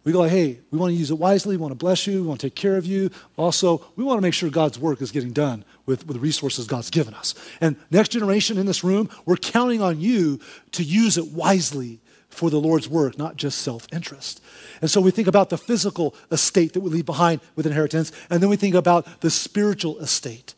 We 0.05 0.13
go, 0.13 0.23
hey, 0.23 0.61
we 0.71 0.79
want 0.79 0.93
to 0.93 0.95
use 0.97 1.11
it 1.11 1.19
wisely. 1.19 1.57
We 1.57 1.63
want 1.63 1.73
to 1.73 1.77
bless 1.77 2.07
you. 2.07 2.23
We 2.23 2.29
want 2.29 2.41
to 2.43 2.47
take 2.47 2.55
care 2.55 2.77
of 2.77 2.87
you. 2.87 3.11
Also, 3.37 3.85
we 3.97 4.05
want 4.05 4.19
to 4.19 4.23
make 4.23 4.35
sure 4.35 4.51
God's 4.51 4.79
work 4.79 5.03
is 5.03 5.11
getting 5.11 5.33
done 5.33 5.65
with, 5.85 6.07
with 6.07 6.15
the 6.15 6.21
resources 6.21 6.69
God's 6.69 6.91
given 6.91 7.13
us. 7.13 7.35
And 7.61 7.75
next 7.91 8.11
generation 8.11 8.57
in 8.57 8.67
this 8.67 8.85
room, 8.85 9.11
we're 9.25 9.35
counting 9.37 9.83
on 9.83 10.01
you 10.01 10.39
to 10.71 10.85
use 10.85 11.19
it 11.19 11.33
wisely 11.33 11.99
for 12.29 12.51
the 12.51 12.61
Lord's 12.61 12.89
work, 12.89 13.19
not 13.19 13.35
just 13.35 13.59
self 13.59 13.89
interest. 13.93 14.41
And 14.81 14.89
so 14.89 15.01
we 15.01 15.11
think 15.11 15.27
about 15.27 15.51
the 15.51 15.59
physical 15.59 16.15
estate 16.31 16.75
that 16.75 16.83
we 16.83 16.91
leave 16.91 17.07
behind 17.07 17.41
with 17.57 17.67
inheritance, 17.67 18.13
and 18.31 18.41
then 18.41 18.49
we 18.49 18.57
think 18.57 18.77
about 18.77 19.23
the 19.23 19.31
spiritual 19.31 19.99
estate. 19.99 20.55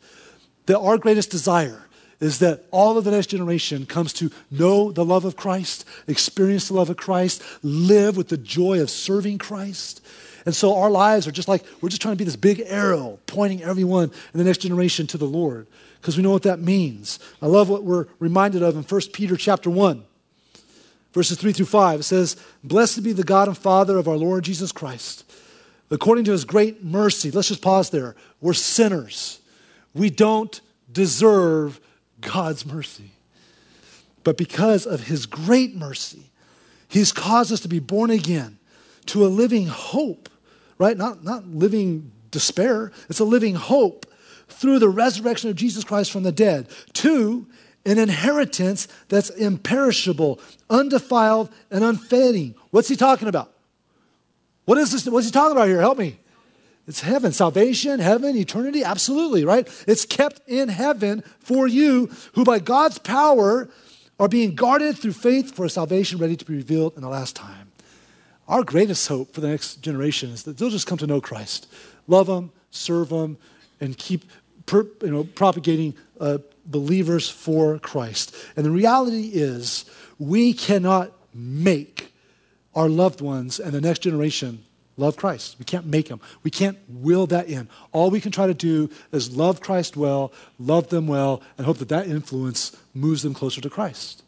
That 0.68 0.78
our 0.78 0.98
greatest 0.98 1.30
desire 1.30 1.86
is 2.20 2.40
that 2.40 2.66
all 2.70 2.98
of 2.98 3.04
the 3.04 3.10
next 3.10 3.28
generation 3.28 3.86
comes 3.86 4.12
to 4.12 4.30
know 4.50 4.92
the 4.92 5.04
love 5.04 5.24
of 5.24 5.34
Christ, 5.34 5.86
experience 6.06 6.68
the 6.68 6.74
love 6.74 6.90
of 6.90 6.98
Christ, 6.98 7.42
live 7.62 8.18
with 8.18 8.28
the 8.28 8.36
joy 8.36 8.82
of 8.82 8.90
serving 8.90 9.38
Christ. 9.38 10.04
And 10.44 10.54
so 10.54 10.76
our 10.76 10.90
lives 10.90 11.26
are 11.26 11.32
just 11.32 11.48
like 11.48 11.64
we're 11.80 11.88
just 11.88 12.02
trying 12.02 12.12
to 12.12 12.18
be 12.18 12.24
this 12.24 12.36
big 12.36 12.62
arrow 12.66 13.18
pointing 13.26 13.62
everyone 13.62 14.12
in 14.34 14.38
the 14.38 14.44
next 14.44 14.58
generation 14.58 15.06
to 15.06 15.16
the 15.16 15.24
Lord 15.24 15.66
because 16.02 16.18
we 16.18 16.22
know 16.22 16.32
what 16.32 16.42
that 16.42 16.60
means. 16.60 17.18
I 17.40 17.46
love 17.46 17.70
what 17.70 17.84
we're 17.84 18.06
reminded 18.18 18.62
of 18.62 18.76
in 18.76 18.82
1 18.82 19.00
Peter 19.14 19.38
chapter 19.38 19.70
1. 19.70 20.04
verses 21.14 21.38
3 21.38 21.54
through 21.54 21.64
5. 21.64 22.00
It 22.00 22.02
says, 22.02 22.36
Blessed 22.62 23.02
be 23.02 23.12
the 23.12 23.24
God 23.24 23.48
and 23.48 23.56
Father 23.56 23.96
of 23.96 24.06
our 24.06 24.18
Lord 24.18 24.44
Jesus 24.44 24.70
Christ. 24.70 25.24
According 25.90 26.24
to 26.24 26.32
his 26.32 26.44
great 26.44 26.84
mercy, 26.84 27.30
let's 27.30 27.48
just 27.48 27.62
pause 27.62 27.88
there. 27.88 28.14
We're 28.42 28.52
sinners. 28.52 29.40
We 29.98 30.10
don't 30.10 30.60
deserve 30.90 31.80
God's 32.20 32.64
mercy. 32.64 33.10
But 34.24 34.36
because 34.36 34.86
of 34.86 35.04
his 35.04 35.26
great 35.26 35.74
mercy, 35.74 36.30
he's 36.88 37.12
caused 37.12 37.52
us 37.52 37.60
to 37.60 37.68
be 37.68 37.80
born 37.80 38.10
again 38.10 38.58
to 39.06 39.24
a 39.24 39.28
living 39.28 39.66
hope, 39.66 40.28
right? 40.78 40.96
Not, 40.96 41.24
not 41.24 41.46
living 41.46 42.12
despair, 42.30 42.92
it's 43.08 43.20
a 43.20 43.24
living 43.24 43.54
hope 43.54 44.06
through 44.48 44.78
the 44.78 44.88
resurrection 44.88 45.50
of 45.50 45.56
Jesus 45.56 45.84
Christ 45.84 46.10
from 46.10 46.22
the 46.22 46.32
dead. 46.32 46.68
Two, 46.92 47.46
an 47.84 47.98
inheritance 47.98 48.86
that's 49.08 49.30
imperishable, 49.30 50.40
undefiled, 50.68 51.50
and 51.70 51.82
unfading. 51.82 52.54
What's 52.70 52.88
he 52.88 52.96
talking 52.96 53.28
about? 53.28 53.52
What 54.64 54.78
is 54.78 54.92
this? 54.92 55.06
What's 55.06 55.26
he 55.26 55.32
talking 55.32 55.56
about 55.56 55.68
here? 55.68 55.80
Help 55.80 55.98
me. 55.98 56.18
It's 56.88 57.02
heaven, 57.02 57.32
salvation, 57.32 58.00
heaven, 58.00 58.34
eternity. 58.34 58.82
Absolutely, 58.82 59.44
right? 59.44 59.68
It's 59.86 60.06
kept 60.06 60.40
in 60.48 60.70
heaven 60.70 61.22
for 61.38 61.68
you, 61.68 62.10
who 62.32 62.44
by 62.44 62.60
God's 62.60 62.98
power 62.98 63.68
are 64.18 64.28
being 64.28 64.54
guarded 64.54 64.96
through 64.96 65.12
faith 65.12 65.54
for 65.54 65.66
a 65.66 65.70
salvation 65.70 66.18
ready 66.18 66.34
to 66.34 66.44
be 66.46 66.56
revealed 66.56 66.96
in 66.96 67.02
the 67.02 67.08
last 67.08 67.36
time. 67.36 67.70
Our 68.48 68.64
greatest 68.64 69.06
hope 69.06 69.34
for 69.34 69.42
the 69.42 69.48
next 69.48 69.82
generation 69.82 70.30
is 70.30 70.44
that 70.44 70.56
they'll 70.56 70.70
just 70.70 70.86
come 70.86 70.96
to 70.98 71.06
know 71.06 71.20
Christ, 71.20 71.70
love 72.06 72.26
Him, 72.26 72.52
serve 72.70 73.10
Him, 73.10 73.36
and 73.82 73.96
keep 73.96 74.24
you 74.72 74.88
know, 75.02 75.24
propagating 75.24 75.94
uh, 76.18 76.38
believers 76.64 77.28
for 77.28 77.78
Christ. 77.78 78.34
And 78.56 78.64
the 78.64 78.70
reality 78.70 79.30
is, 79.34 79.84
we 80.18 80.54
cannot 80.54 81.12
make 81.34 82.14
our 82.74 82.88
loved 82.88 83.20
ones 83.20 83.60
and 83.60 83.72
the 83.72 83.80
next 83.82 84.00
generation 84.00 84.64
love 84.98 85.16
Christ. 85.16 85.56
We 85.58 85.64
can't 85.64 85.86
make 85.86 86.08
them. 86.08 86.20
We 86.42 86.50
can't 86.50 86.76
will 86.88 87.26
that 87.28 87.48
in. 87.48 87.68
All 87.92 88.10
we 88.10 88.20
can 88.20 88.32
try 88.32 88.46
to 88.46 88.54
do 88.54 88.90
is 89.12 89.34
love 89.34 89.60
Christ 89.60 89.96
well, 89.96 90.32
love 90.58 90.88
them 90.88 91.06
well, 91.06 91.40
and 91.56 91.64
hope 91.64 91.78
that 91.78 91.88
that 91.88 92.08
influence 92.08 92.76
moves 92.92 93.22
them 93.22 93.32
closer 93.32 93.60
to 93.60 93.70
Christ. 93.70 94.22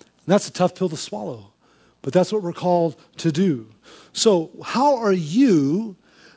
And 0.00 0.32
that's 0.32 0.48
a 0.48 0.52
tough 0.52 0.74
pill 0.74 0.88
to 0.88 0.96
swallow, 0.96 1.52
but 2.02 2.12
that's 2.12 2.32
what 2.32 2.42
we're 2.42 2.52
called 2.52 2.96
to 3.18 3.30
do. 3.30 3.68
So, 4.12 4.50
how 4.64 4.96
are 4.96 5.12
you 5.12 5.96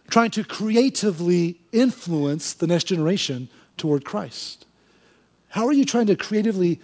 trying 0.10 0.32
to 0.32 0.44
creatively 0.44 1.60
influence 1.72 2.54
the 2.54 2.68
next 2.68 2.86
generation 2.86 3.50
toward 3.78 4.04
Christ? 4.04 4.66
How 5.50 5.66
are 5.66 5.74
you 5.74 5.86
trying 5.86 6.08
to 6.08 6.16
creatively 6.16 6.80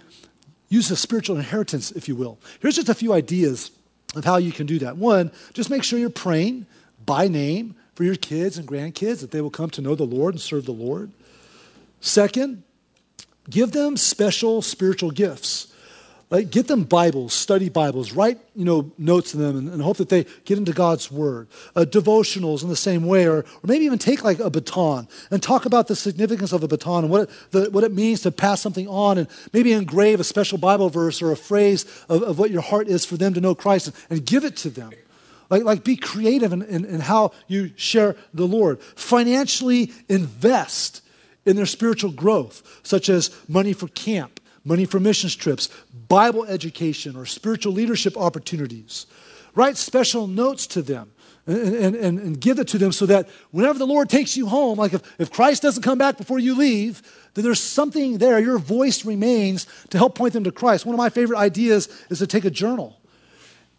use 0.68 0.90
a 0.90 0.96
spiritual 0.96 1.36
inheritance, 1.36 1.92
if 1.92 2.08
you 2.08 2.16
will? 2.16 2.38
Here's 2.60 2.76
just 2.76 2.88
a 2.88 2.94
few 2.94 3.12
ideas 3.12 3.70
of 4.16 4.24
how 4.24 4.38
you 4.38 4.50
can 4.50 4.66
do 4.66 4.78
that. 4.80 4.96
One, 4.96 5.30
just 5.52 5.70
make 5.70 5.84
sure 5.84 5.98
you're 5.98 6.10
praying 6.10 6.66
by 7.06 7.28
name 7.28 7.76
for 7.94 8.04
your 8.04 8.16
kids 8.16 8.58
and 8.58 8.68
grandkids 8.68 9.20
that 9.20 9.30
they 9.30 9.40
will 9.40 9.50
come 9.50 9.70
to 9.70 9.80
know 9.80 9.94
the 9.94 10.04
Lord 10.04 10.34
and 10.34 10.40
serve 10.40 10.66
the 10.66 10.72
Lord. 10.72 11.10
Second, 12.00 12.62
give 13.48 13.72
them 13.72 13.96
special 13.96 14.60
spiritual 14.60 15.10
gifts. 15.10 15.72
Like 16.28 16.50
get 16.50 16.66
them 16.66 16.82
Bibles, 16.82 17.32
study 17.32 17.68
Bibles, 17.68 18.10
write 18.12 18.40
you 18.56 18.64
know 18.64 18.90
notes 18.98 19.30
to 19.30 19.36
them, 19.36 19.56
and, 19.56 19.68
and 19.68 19.80
hope 19.80 19.98
that 19.98 20.08
they 20.08 20.26
get 20.44 20.58
into 20.58 20.72
God's 20.72 21.08
Word. 21.08 21.46
Uh, 21.76 21.82
devotionals 21.82 22.64
in 22.64 22.68
the 22.68 22.74
same 22.74 23.06
way, 23.06 23.28
or, 23.28 23.38
or 23.38 23.62
maybe 23.62 23.84
even 23.84 23.98
take 23.98 24.24
like 24.24 24.40
a 24.40 24.50
baton 24.50 25.06
and 25.30 25.40
talk 25.40 25.66
about 25.66 25.86
the 25.86 25.94
significance 25.94 26.50
of 26.50 26.64
a 26.64 26.68
baton 26.68 27.04
and 27.04 27.12
what 27.12 27.22
it, 27.22 27.30
the, 27.52 27.70
what 27.70 27.84
it 27.84 27.92
means 27.92 28.22
to 28.22 28.32
pass 28.32 28.60
something 28.60 28.88
on, 28.88 29.18
and 29.18 29.28
maybe 29.52 29.72
engrave 29.72 30.18
a 30.18 30.24
special 30.24 30.58
Bible 30.58 30.90
verse 30.90 31.22
or 31.22 31.30
a 31.30 31.36
phrase 31.36 31.84
of, 32.08 32.24
of 32.24 32.40
what 32.40 32.50
your 32.50 32.62
heart 32.62 32.88
is 32.88 33.04
for 33.04 33.16
them 33.16 33.32
to 33.34 33.40
know 33.40 33.54
Christ, 33.54 33.86
and, 33.86 33.96
and 34.10 34.26
give 34.26 34.44
it 34.44 34.56
to 34.58 34.70
them. 34.70 34.90
Like, 35.48 35.64
like 35.64 35.84
be 35.84 35.96
creative 35.96 36.52
in, 36.52 36.62
in, 36.62 36.84
in 36.84 37.00
how 37.00 37.32
you 37.46 37.70
share 37.76 38.16
the 38.34 38.46
Lord. 38.46 38.80
Financially 38.82 39.92
invest 40.08 41.02
in 41.44 41.56
their 41.56 41.66
spiritual 41.66 42.10
growth, 42.10 42.80
such 42.82 43.08
as 43.08 43.30
money 43.48 43.72
for 43.72 43.88
camp 43.88 44.40
money 44.66 44.84
for 44.84 45.00
missions 45.00 45.34
trips, 45.34 45.68
Bible 46.08 46.44
education, 46.44 47.16
or 47.16 47.24
spiritual 47.24 47.72
leadership 47.72 48.16
opportunities. 48.16 49.06
Write 49.54 49.78
special 49.78 50.26
notes 50.26 50.66
to 50.66 50.82
them 50.82 51.12
and, 51.46 51.94
and, 51.94 52.18
and, 52.18 52.40
give 52.40 52.58
it 52.58 52.66
to 52.68 52.78
them 52.78 52.90
so 52.90 53.06
that 53.06 53.28
whenever 53.52 53.78
the 53.78 53.86
Lord 53.86 54.10
takes 54.10 54.36
you 54.36 54.48
home, 54.48 54.78
like 54.78 54.92
if, 54.92 55.20
if 55.20 55.30
Christ 55.30 55.62
doesn't 55.62 55.84
come 55.84 55.96
back 55.96 56.18
before 56.18 56.40
you 56.40 56.56
leave, 56.56 57.00
then 57.34 57.44
there's 57.44 57.62
something 57.62 58.18
there. 58.18 58.40
Your 58.40 58.58
voice 58.58 59.04
remains 59.04 59.66
to 59.90 59.98
help 59.98 60.16
point 60.16 60.32
them 60.32 60.42
to 60.44 60.50
Christ. 60.50 60.84
One 60.84 60.94
of 60.94 60.98
my 60.98 61.08
favorite 61.08 61.38
ideas 61.38 61.88
is 62.10 62.18
to 62.18 62.26
take 62.26 62.44
a 62.44 62.50
journal 62.50 62.98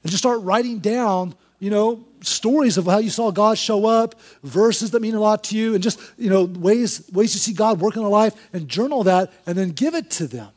and 0.02 0.10
just 0.10 0.24
start 0.24 0.42
writing 0.42 0.80
down 0.80 1.36
you 1.60 1.70
know, 1.70 2.06
stories 2.22 2.78
of 2.78 2.86
how 2.86 3.00
you 3.00 3.10
saw 3.10 3.32
God 3.32 3.58
show 3.58 3.86
up, 3.86 4.16
verses 4.44 4.92
that 4.92 5.02
mean 5.02 5.16
a 5.16 5.20
lot 5.20 5.44
to 5.46 5.58
you, 5.58 5.74
and 5.74 5.84
just, 5.84 6.00
you 6.18 6.30
know, 6.30 6.44
ways, 6.44 7.10
ways 7.12 7.34
you 7.34 7.40
see 7.40 7.54
God 7.54 7.80
work 7.80 7.96
in 7.96 8.04
a 8.04 8.10
life, 8.10 8.36
and 8.54 8.68
journal 8.68 9.04
that, 9.04 9.32
and 9.46 9.58
then 9.58 9.70
give 9.70 9.96
it 9.96 10.10
to 10.12 10.28
them 10.28 10.50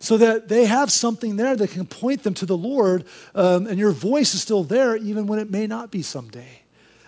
so 0.00 0.16
that 0.16 0.48
they 0.48 0.64
have 0.64 0.90
something 0.90 1.36
there 1.36 1.54
that 1.54 1.70
can 1.70 1.86
point 1.86 2.22
them 2.22 2.32
to 2.34 2.46
the 2.46 2.56
Lord, 2.56 3.04
um, 3.34 3.66
and 3.66 3.78
your 3.78 3.92
voice 3.92 4.34
is 4.34 4.40
still 4.40 4.64
there 4.64 4.96
even 4.96 5.26
when 5.26 5.38
it 5.38 5.50
may 5.50 5.66
not 5.66 5.90
be 5.90 6.02
someday. 6.02 6.62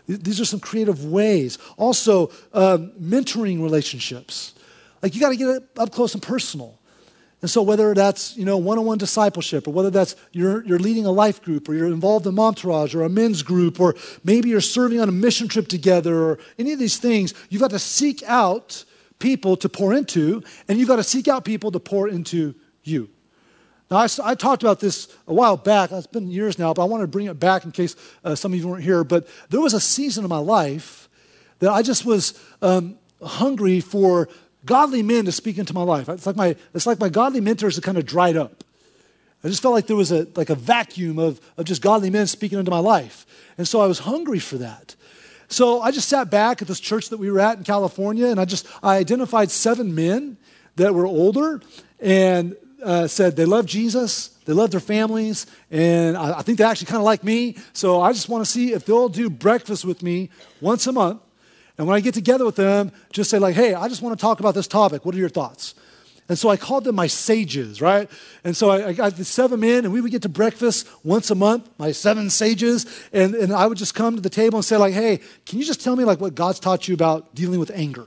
These 0.07 0.40
are 0.40 0.45
some 0.45 0.61
creative 0.61 1.05
ways. 1.07 1.59
Also, 1.79 2.31
um, 2.53 2.92
mentoring 3.01 3.62
relationships. 3.62 4.55
Like 5.01 5.14
you 5.14 5.21
got 5.21 5.31
to 5.31 5.37
get 5.37 5.62
up 5.79 5.90
close 5.90 6.12
and 6.12 6.23
personal. 6.23 6.79
And 7.42 7.50
so, 7.50 7.61
whether 7.61 7.92
that's 7.92 8.37
you 8.37 8.44
know 8.44 8.57
one-on-one 8.57 8.98
discipleship, 8.98 9.66
or 9.66 9.72
whether 9.72 9.90
that's 9.90 10.14
you're, 10.31 10.64
you're 10.64 10.78
leading 10.78 11.05
a 11.05 11.11
life 11.11 11.42
group, 11.42 11.68
or 11.68 11.74
you're 11.74 11.88
involved 11.88 12.26
in 12.26 12.35
Momtourage, 12.35 12.94
or 12.94 13.02
a 13.02 13.09
men's 13.09 13.42
group, 13.42 13.81
or 13.81 13.96
maybe 14.22 14.48
you're 14.48 14.61
serving 14.61 15.00
on 15.00 15.09
a 15.09 15.12
mission 15.12 15.48
trip 15.48 15.66
together, 15.66 16.16
or 16.22 16.38
any 16.57 16.72
of 16.72 16.78
these 16.78 16.98
things, 16.98 17.35
you've 17.50 17.61
got 17.61 17.72
to 17.72 17.81
seek 17.81 18.22
out 18.22 18.85
people 19.18 19.57
to 19.57 19.68
pour 19.68 19.92
into, 19.92 20.42
and 20.68 20.78
you've 20.78 20.88
got 20.88 20.96
to 20.96 21.02
seek 21.02 21.26
out 21.26 21.44
people 21.44 21.72
to 21.72 21.81
pour 21.81 22.09
into 22.09 22.55
you. 22.85 23.11
Now, 23.90 23.98
I, 23.98 24.09
I, 24.24 24.35
talked 24.35 24.62
about 24.62 24.81
this 24.81 25.09
a 25.26 25.35
while 25.35 25.57
back. 25.57 25.92
It's 25.92 26.07
been 26.07 26.31
years 26.31 26.59
now, 26.59 26.72
but 26.72 26.83
I 26.83 26.87
want 26.87 27.02
to 27.02 27.07
bring 27.07 27.26
it 27.26 27.38
back 27.38 27.64
in 27.64 27.72
case 27.72 27.94
uh, 28.24 28.35
some 28.35 28.52
of 28.52 28.59
you 28.59 28.66
weren't 28.66 28.83
here. 28.83 29.05
But 29.05 29.26
there 29.50 29.61
was 29.61 29.74
a 29.74 29.81
season 29.81 30.24
of 30.24 30.31
my 30.31 30.38
life 30.38 31.09
that 31.59 31.70
I 31.70 31.83
just 31.83 32.07
was 32.07 32.40
um, 32.62 32.98
hungry 33.22 33.81
for 33.81 34.28
godly 34.64 35.03
men 35.03 35.25
to 35.25 35.33
speak 35.33 35.59
into 35.59 35.75
my 35.75 35.83
life. 35.83 36.09
It's 36.09 36.27
like 36.27 36.37
my, 36.37 36.57
it's 36.75 36.87
like 36.87 37.01
my 37.01 37.09
godly 37.09 37.40
mentors 37.40 37.77
have 37.77 37.85
kind 37.85 37.98
of 37.98 38.07
dried 38.07 38.37
up. 38.37 38.64
I 39.44 39.48
just 39.48 39.61
felt 39.61 39.75
like 39.75 39.88
there 39.88 39.96
was 39.96 40.12
a, 40.12 40.29
like 40.37 40.51
a 40.51 40.55
vacuum 40.55 41.18
of, 41.18 41.40
of 41.57 41.64
just 41.64 41.83
godly 41.83 42.11
men 42.11 42.27
speaking 42.27 42.59
into 42.59 42.70
my 42.70 42.79
life. 42.79 43.27
And 43.59 43.66
so 43.66 43.81
I 43.81 43.87
was 43.87 44.01
hungry 44.01 44.38
for 44.38 44.57
that. 44.59 44.94
So 45.48 45.83
I 45.83 45.90
just 45.90 46.09
sat 46.09 46.31
back 46.31 46.62
at 46.62 46.68
this 46.68 46.81
church 46.81 47.11
that 47.11 47.18
we 47.18 47.31
were 47.31 47.40
at 47.40 47.59
in 47.59 47.64
California, 47.64 48.29
and 48.29 48.40
I 48.40 48.46
just 48.46 48.66
I 48.83 48.96
identified 48.96 49.51
seven 49.51 49.94
men 49.94 50.38
that 50.77 50.94
were 50.94 51.05
older, 51.05 51.61
and 52.01 52.57
uh, 52.83 53.07
said 53.07 53.37
they 53.37 53.44
love 53.44 53.66
Jesus, 53.66 54.29
they 54.46 54.55
love 54.55 54.70
their 54.70 54.81
families, 54.81 55.46
and 55.70 56.16
I, 56.16 56.38
I 56.38 56.42
think 56.42 56.57
they 56.57 56.64
actually 56.64 56.87
kind 56.87 57.01
of 57.01 57.05
like 57.05 57.22
me. 57.22 57.57
So 57.75 58.01
I 58.01 58.12
just 58.12 58.31
want 58.31 58.44
to 58.44 58.51
see 58.51 58.72
if 58.72 58.87
they'll 58.87 59.11
do 59.11 59.29
breakfast 59.29 59.85
with 59.85 60.03
me 60.03 60.31
once 60.62 60.87
a 60.87 60.92
month. 60.92 61.20
And 61.83 61.88
when 61.88 61.97
I 61.97 62.01
get 62.01 62.14
together 62.14 62.45
with 62.45 62.55
them, 62.55 62.92
just 63.11 63.29
say, 63.29 63.40
like, 63.40 63.57
hey, 63.57 63.75
I 63.75 63.88
just 63.88 64.03
want 64.03 64.16
to 64.16 64.23
talk 64.23 64.38
about 64.38 64.55
this 64.55 64.68
topic. 64.68 65.05
What 65.05 65.16
are 65.16 65.18
your 65.18 65.29
thoughts? 65.29 65.75
And 66.29 66.38
so 66.38 66.49
I 66.49 66.57
called 66.57 66.85
them 66.85 66.95
my 66.95 67.09
sages, 67.09 67.83
right? 67.83 68.09
And 68.45 68.57
so 68.57 68.71
I, 68.71 68.90
I 68.90 68.92
got 68.92 69.16
the 69.16 69.25
seven 69.25 69.59
men, 69.59 69.85
and 69.85 69.92
we 69.92 70.01
would 70.01 70.12
get 70.12 70.23
to 70.23 70.29
breakfast 70.29 70.88
once 71.03 71.33
a 71.33 71.35
month, 71.35 71.68
my 71.79 71.90
seven 71.90 72.31
sages. 72.31 72.87
And, 73.12 73.35
and 73.35 73.53
I 73.53 73.66
would 73.66 73.79
just 73.79 73.97
come 73.97 74.14
to 74.14 74.23
the 74.23 74.31
table 74.31 74.59
and 74.59 74.64
say, 74.64 74.77
like, 74.77 74.95
hey, 74.95 75.18
can 75.45 75.59
you 75.59 75.64
just 75.64 75.83
tell 75.83 75.97
me 75.97 76.05
like 76.05 76.21
what 76.21 76.37
God's 76.37 76.61
taught 76.61 76.87
you 76.87 76.95
about 76.95 77.35
dealing 77.35 77.59
with 77.59 77.73
anger? 77.75 78.07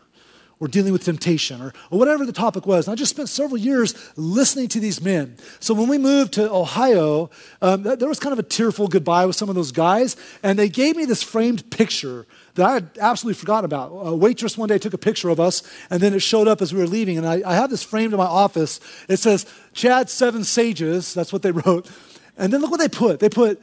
or 0.60 0.68
dealing 0.68 0.94
with 0.94 1.04
temptation 1.04 1.62
or, 1.62 1.74
or 1.92 2.00
whatever 2.00 2.26
the 2.26 2.32
topic 2.32 2.66
was. 2.66 2.88
And 2.88 2.94
I 2.94 2.96
just 2.96 3.12
spent 3.12 3.30
several 3.30 3.58
years 3.58 3.94
listening 4.16 4.68
to 4.70 4.80
these 4.80 5.02
men. 5.02 5.38
So 5.60 5.74
when 5.74 5.90
we 5.90 5.98
moved 5.98 6.34
to 6.34 6.50
Ohio, 6.50 7.30
um, 7.62 7.84
there 7.84 8.08
was 8.08 8.20
kind 8.20 8.34
of 8.34 8.40
a 8.40 8.44
tearful 8.44 8.88
goodbye 8.88 9.26
with 9.26 9.36
some 9.36 9.50
of 9.50 9.56
those 9.56 9.72
guys, 9.72 10.16
and 10.44 10.58
they 10.58 10.70
gave 10.70 10.96
me 10.96 11.06
this 11.06 11.22
framed 11.22 11.70
picture 11.72 12.26
that 12.56 12.66
I 12.66 12.74
had 12.74 12.90
absolutely 13.00 13.40
forgotten 13.40 13.66
about. 13.66 13.92
A 13.92 14.16
waitress 14.16 14.58
one 14.58 14.70
day 14.70 14.78
took 14.78 14.94
a 14.94 14.98
picture 14.98 15.30
of 15.30 15.40
us, 15.40 15.62
and 15.90 16.02
then 16.02 16.14
it 16.14 16.22
showed 16.22 16.48
up 16.48 16.62
as 16.62 16.74
we 16.74 16.80
were 16.80 16.88
leaving. 16.88 17.18
And 17.18 17.28
I, 17.28 17.42
I 17.46 17.56
have 17.56 17.70
this 17.70 17.84
framed 17.84 18.14
in 18.14 18.18
my 18.18 18.26
office. 18.26 18.80
It 19.08 19.18
says, 19.18 19.46
Chad 19.74 20.10
Seven 20.10 20.44
Sages. 20.44 21.14
That's 21.14 21.32
what 21.32 21.42
they 21.42 21.52
wrote. 21.66 21.90
And 22.38 22.52
then 22.52 22.62
look 22.62 22.72
what 22.72 22.80
they 22.80 22.90
put. 22.90 23.20
They 23.20 23.30
put 23.30 23.62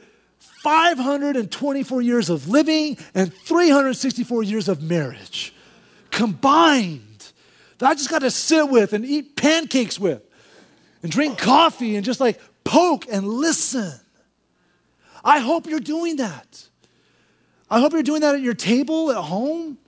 524 0.63 2.01
years 2.01 2.29
of 2.29 2.47
living 2.47 2.97
and 3.13 3.33
364 3.33 4.43
years 4.43 4.69
of 4.69 4.81
marriage 4.81 5.53
combined 6.11 7.31
that 7.79 7.89
I 7.89 7.93
just 7.95 8.09
got 8.09 8.19
to 8.19 8.31
sit 8.31 8.69
with 8.69 8.93
and 8.93 9.03
eat 9.03 9.35
pancakes 9.35 9.99
with 9.99 10.21
and 11.01 11.11
drink 11.11 11.37
coffee 11.37 11.95
and 11.95 12.05
just 12.05 12.19
like 12.19 12.39
poke 12.63 13.05
and 13.11 13.27
listen. 13.27 13.99
I 15.23 15.39
hope 15.39 15.67
you're 15.67 15.79
doing 15.79 16.17
that. 16.17 16.69
I 17.73 17.79
hope 17.79 17.93
you're 17.93 18.03
doing 18.03 18.21
that 18.21 18.35
at 18.35 18.41
your 18.41 18.53
table 18.53 19.09
at 19.09 19.17
home. 19.17 19.79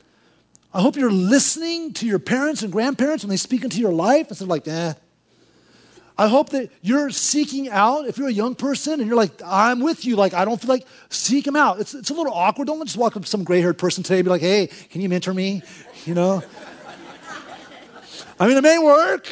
I 0.74 0.82
hope 0.82 0.96
you're 0.96 1.12
listening 1.12 1.94
to 1.94 2.08
your 2.08 2.18
parents 2.18 2.64
and 2.64 2.72
grandparents 2.72 3.24
when 3.24 3.30
they 3.30 3.38
speak 3.38 3.64
into 3.64 3.80
your 3.80 3.94
life 3.94 4.30
instead 4.30 4.46
of 4.46 4.50
like, 4.50 4.68
eh. 4.68 4.96
I 6.18 6.28
hope 6.28 6.50
that 6.50 6.72
you're 6.82 7.12
seeking 7.12 7.70
out, 7.70 8.08
if 8.08 8.18
you're 8.18 8.28
a 8.28 8.34
young 8.34 8.56
person 8.56 8.94
and 8.94 9.08
you're 9.08 9.16
like, 9.16 9.40
I'm 9.46 9.82
with 9.82 10.04
you, 10.04 10.16
like, 10.16 10.34
I 10.34 10.46
don't 10.46 10.60
feel 10.60 10.70
like, 10.70 10.88
seek 11.10 11.46
them 11.46 11.56
out. 11.56 11.80
It's, 11.80 11.94
it's 11.94 12.10
a 12.10 12.16
little 12.16 12.34
awkward. 12.34 12.66
Don't 12.66 12.84
just 12.84 12.98
walk 12.98 13.16
up 13.18 13.22
to 13.22 13.30
some 13.30 13.44
gray 13.44 13.62
haired 13.62 13.78
person 13.78 14.02
today 14.02 14.18
and 14.18 14.26
be 14.26 14.32
like, 14.32 14.42
hey, 14.42 14.66
can 14.90 15.02
you 15.02 15.08
mentor 15.08 15.36
me? 15.36 15.62
You 16.06 16.16
know? 16.16 16.42
I 18.40 18.48
mean, 18.48 18.58
it 18.58 18.64
may 18.64 18.80
work. 18.80 19.28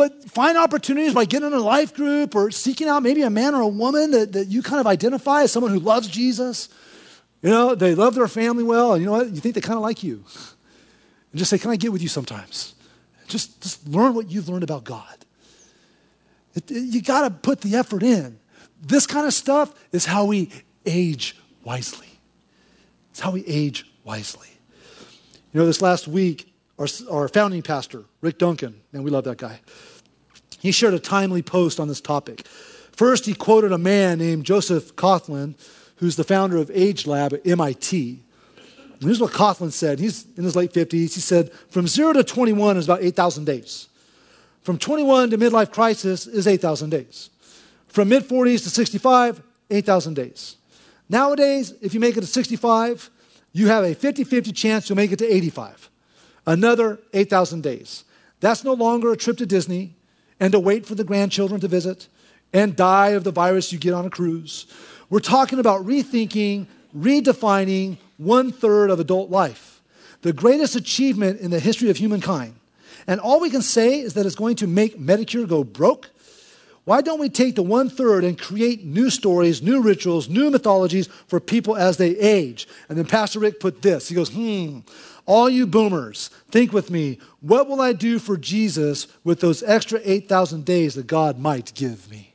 But 0.00 0.24
find 0.30 0.56
opportunities 0.56 1.12
by 1.12 1.26
getting 1.26 1.48
in 1.48 1.52
a 1.52 1.60
life 1.60 1.94
group 1.94 2.34
or 2.34 2.50
seeking 2.50 2.88
out 2.88 3.02
maybe 3.02 3.20
a 3.20 3.28
man 3.28 3.54
or 3.54 3.60
a 3.60 3.68
woman 3.68 4.12
that, 4.12 4.32
that 4.32 4.48
you 4.48 4.62
kind 4.62 4.80
of 4.80 4.86
identify 4.86 5.42
as 5.42 5.52
someone 5.52 5.72
who 5.72 5.78
loves 5.78 6.08
Jesus. 6.08 6.70
You 7.42 7.50
know, 7.50 7.74
they 7.74 7.94
love 7.94 8.14
their 8.14 8.26
family 8.26 8.64
well, 8.64 8.94
and 8.94 9.02
you 9.02 9.06
know 9.06 9.12
what? 9.12 9.28
You 9.28 9.42
think 9.42 9.56
they 9.56 9.60
kind 9.60 9.76
of 9.76 9.82
like 9.82 10.02
you. 10.02 10.24
And 11.32 11.38
just 11.38 11.50
say, 11.50 11.58
Can 11.58 11.70
I 11.70 11.76
get 11.76 11.92
with 11.92 12.00
you 12.00 12.08
sometimes? 12.08 12.74
Just, 13.28 13.60
just 13.60 13.86
learn 13.88 14.14
what 14.14 14.30
you've 14.30 14.48
learned 14.48 14.62
about 14.62 14.84
God. 14.84 15.18
It, 16.54 16.70
it, 16.70 16.80
you 16.80 17.02
got 17.02 17.28
to 17.28 17.30
put 17.30 17.60
the 17.60 17.76
effort 17.76 18.02
in. 18.02 18.38
This 18.80 19.06
kind 19.06 19.26
of 19.26 19.34
stuff 19.34 19.74
is 19.92 20.06
how 20.06 20.24
we 20.24 20.50
age 20.86 21.36
wisely. 21.62 22.08
It's 23.10 23.20
how 23.20 23.32
we 23.32 23.44
age 23.44 23.84
wisely. 24.04 24.48
You 25.52 25.60
know, 25.60 25.66
this 25.66 25.82
last 25.82 26.08
week, 26.08 26.50
our, 26.78 26.86
our 27.10 27.28
founding 27.28 27.60
pastor, 27.60 28.04
Rick 28.22 28.38
Duncan, 28.38 28.80
and 28.94 29.04
we 29.04 29.10
love 29.10 29.24
that 29.24 29.36
guy, 29.36 29.60
he 30.60 30.72
shared 30.72 30.94
a 30.94 30.98
timely 30.98 31.42
post 31.42 31.80
on 31.80 31.88
this 31.88 32.00
topic. 32.00 32.46
First, 32.92 33.24
he 33.24 33.34
quoted 33.34 33.72
a 33.72 33.78
man 33.78 34.18
named 34.18 34.44
Joseph 34.44 34.94
Coughlin, 34.94 35.54
who's 35.96 36.16
the 36.16 36.24
founder 36.24 36.58
of 36.58 36.70
Age 36.72 37.06
Lab 37.06 37.32
at 37.32 37.46
MIT. 37.46 38.22
And 38.92 39.02
here's 39.02 39.20
what 39.20 39.32
Coughlin 39.32 39.72
said. 39.72 39.98
He's 39.98 40.26
in 40.36 40.44
his 40.44 40.54
late 40.54 40.72
50s. 40.72 41.14
He 41.14 41.20
said, 41.20 41.50
From 41.70 41.86
0 41.88 42.12
to 42.12 42.24
21 42.24 42.76
is 42.76 42.84
about 42.84 43.02
8,000 43.02 43.46
days. 43.46 43.88
From 44.62 44.76
21 44.76 45.30
to 45.30 45.38
midlife 45.38 45.72
crisis 45.72 46.26
is 46.26 46.46
8,000 46.46 46.90
days. 46.90 47.30
From 47.88 48.10
mid 48.10 48.24
40s 48.24 48.62
to 48.64 48.70
65, 48.70 49.42
8,000 49.70 50.14
days. 50.14 50.56
Nowadays, 51.08 51.72
if 51.80 51.94
you 51.94 52.00
make 52.00 52.18
it 52.18 52.20
to 52.20 52.26
65, 52.26 53.08
you 53.52 53.68
have 53.68 53.84
a 53.84 53.94
50 53.94 54.24
50 54.24 54.52
chance 54.52 54.88
you'll 54.88 54.96
make 54.96 55.10
it 55.10 55.18
to 55.20 55.26
85. 55.26 55.88
Another 56.46 56.98
8,000 57.14 57.62
days. 57.62 58.04
That's 58.40 58.62
no 58.62 58.74
longer 58.74 59.10
a 59.10 59.16
trip 59.16 59.38
to 59.38 59.46
Disney 59.46 59.96
and 60.40 60.52
to 60.52 60.58
wait 60.58 60.86
for 60.86 60.94
the 60.94 61.04
grandchildren 61.04 61.60
to 61.60 61.68
visit 61.68 62.08
and 62.52 62.74
die 62.74 63.10
of 63.10 63.22
the 63.22 63.30
virus 63.30 63.72
you 63.72 63.78
get 63.78 63.92
on 63.92 64.06
a 64.06 64.10
cruise. 64.10 64.66
We're 65.10 65.20
talking 65.20 65.58
about 65.58 65.86
rethinking, 65.86 66.66
redefining, 66.96 67.98
one 68.16 68.50
third 68.50 68.90
of 68.90 68.98
adult 68.98 69.30
life, 69.30 69.80
the 70.22 70.32
greatest 70.32 70.74
achievement 70.74 71.40
in 71.40 71.50
the 71.50 71.60
history 71.60 71.90
of 71.90 71.98
humankind. 71.98 72.54
And 73.06 73.20
all 73.20 73.40
we 73.40 73.50
can 73.50 73.62
say 73.62 74.00
is 74.00 74.14
that 74.14 74.26
it's 74.26 74.34
going 74.34 74.56
to 74.56 74.66
make 74.66 74.98
Medicare 74.98 75.48
go 75.48 75.64
broke. 75.64 76.10
Why 76.90 77.02
don't 77.02 77.20
we 77.20 77.28
take 77.28 77.54
the 77.54 77.62
one 77.62 77.88
third 77.88 78.24
and 78.24 78.36
create 78.36 78.84
new 78.84 79.10
stories, 79.10 79.62
new 79.62 79.80
rituals, 79.80 80.28
new 80.28 80.50
mythologies 80.50 81.06
for 81.28 81.38
people 81.38 81.76
as 81.76 81.98
they 81.98 82.18
age? 82.18 82.66
And 82.88 82.98
then 82.98 83.06
Pastor 83.06 83.38
Rick 83.38 83.60
put 83.60 83.80
this. 83.80 84.08
He 84.08 84.16
goes, 84.16 84.30
hmm, 84.30 84.80
all 85.24 85.48
you 85.48 85.68
boomers, 85.68 86.30
think 86.50 86.72
with 86.72 86.90
me. 86.90 87.20
What 87.42 87.68
will 87.68 87.80
I 87.80 87.92
do 87.92 88.18
for 88.18 88.36
Jesus 88.36 89.06
with 89.22 89.38
those 89.38 89.62
extra 89.62 90.00
8,000 90.02 90.64
days 90.64 90.96
that 90.96 91.06
God 91.06 91.38
might 91.38 91.72
give 91.74 92.10
me? 92.10 92.34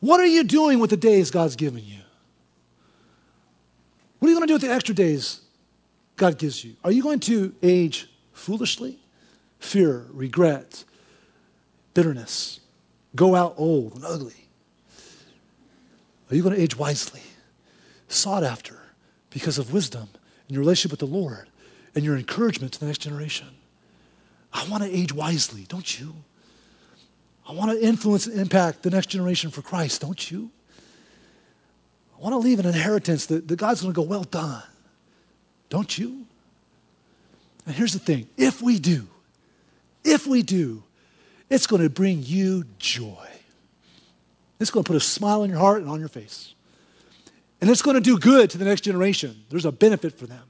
What 0.00 0.18
are 0.18 0.26
you 0.26 0.42
doing 0.42 0.80
with 0.80 0.90
the 0.90 0.96
days 0.96 1.30
God's 1.30 1.54
given 1.54 1.84
you? 1.84 2.00
What 4.18 4.26
are 4.26 4.30
you 4.32 4.36
going 4.36 4.48
to 4.48 4.50
do 4.50 4.54
with 4.54 4.62
the 4.62 4.74
extra 4.74 4.96
days 4.96 5.42
God 6.16 6.36
gives 6.36 6.64
you? 6.64 6.74
Are 6.82 6.90
you 6.90 7.04
going 7.04 7.20
to 7.20 7.54
age 7.62 8.10
foolishly? 8.32 8.98
Fear, 9.60 10.06
regret, 10.10 10.82
bitterness, 11.94 12.60
go 13.14 13.34
out 13.34 13.54
old 13.56 13.94
and 13.94 14.04
ugly? 14.04 14.48
Are 16.30 16.34
you 16.34 16.42
going 16.42 16.54
to 16.54 16.60
age 16.60 16.76
wisely, 16.76 17.20
sought 18.08 18.42
after 18.42 18.80
because 19.30 19.58
of 19.58 19.72
wisdom 19.72 20.08
and 20.48 20.54
your 20.54 20.60
relationship 20.60 20.92
with 20.92 21.00
the 21.00 21.16
Lord 21.16 21.48
and 21.94 22.04
your 22.04 22.16
encouragement 22.16 22.72
to 22.72 22.80
the 22.80 22.86
next 22.86 22.98
generation? 22.98 23.48
I 24.52 24.66
want 24.68 24.82
to 24.82 24.90
age 24.90 25.12
wisely, 25.12 25.64
don't 25.68 26.00
you? 26.00 26.14
I 27.48 27.52
want 27.52 27.70
to 27.70 27.84
influence 27.84 28.26
and 28.26 28.38
impact 28.38 28.82
the 28.82 28.90
next 28.90 29.06
generation 29.06 29.50
for 29.50 29.62
Christ, 29.62 30.00
don't 30.00 30.30
you? 30.30 30.50
I 32.16 32.22
want 32.22 32.34
to 32.34 32.38
leave 32.38 32.60
an 32.60 32.66
inheritance 32.66 33.26
that, 33.26 33.48
that 33.48 33.56
God's 33.56 33.82
going 33.82 33.92
to 33.92 34.00
go, 34.00 34.06
well 34.06 34.24
done. 34.24 34.62
Don't 35.68 35.98
you? 35.98 36.26
And 37.66 37.74
here's 37.74 37.92
the 37.92 37.98
thing 37.98 38.28
if 38.36 38.62
we 38.62 38.78
do, 38.78 39.08
if 40.04 40.26
we 40.26 40.42
do, 40.42 40.82
it's 41.52 41.66
going 41.66 41.82
to 41.82 41.90
bring 41.90 42.22
you 42.22 42.64
joy. 42.78 43.28
It's 44.58 44.70
going 44.70 44.84
to 44.84 44.88
put 44.88 44.96
a 44.96 45.00
smile 45.00 45.42
on 45.42 45.50
your 45.50 45.58
heart 45.58 45.82
and 45.82 45.90
on 45.90 46.00
your 46.00 46.08
face. 46.08 46.54
And 47.60 47.68
it's 47.68 47.82
going 47.82 47.94
to 47.94 48.00
do 48.00 48.18
good 48.18 48.48
to 48.50 48.58
the 48.58 48.64
next 48.64 48.80
generation. 48.80 49.44
There's 49.50 49.66
a 49.66 49.72
benefit 49.72 50.18
for 50.18 50.26
them. 50.26 50.44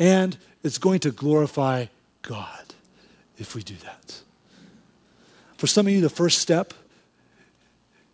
And 0.00 0.36
it's 0.64 0.78
going 0.78 0.98
to 1.00 1.12
glorify 1.12 1.86
God 2.22 2.74
if 3.38 3.54
we 3.54 3.62
do 3.62 3.76
that. 3.84 4.20
For 5.58 5.68
some 5.68 5.86
of 5.86 5.92
you, 5.92 6.00
the 6.00 6.10
first 6.10 6.38
step 6.38 6.74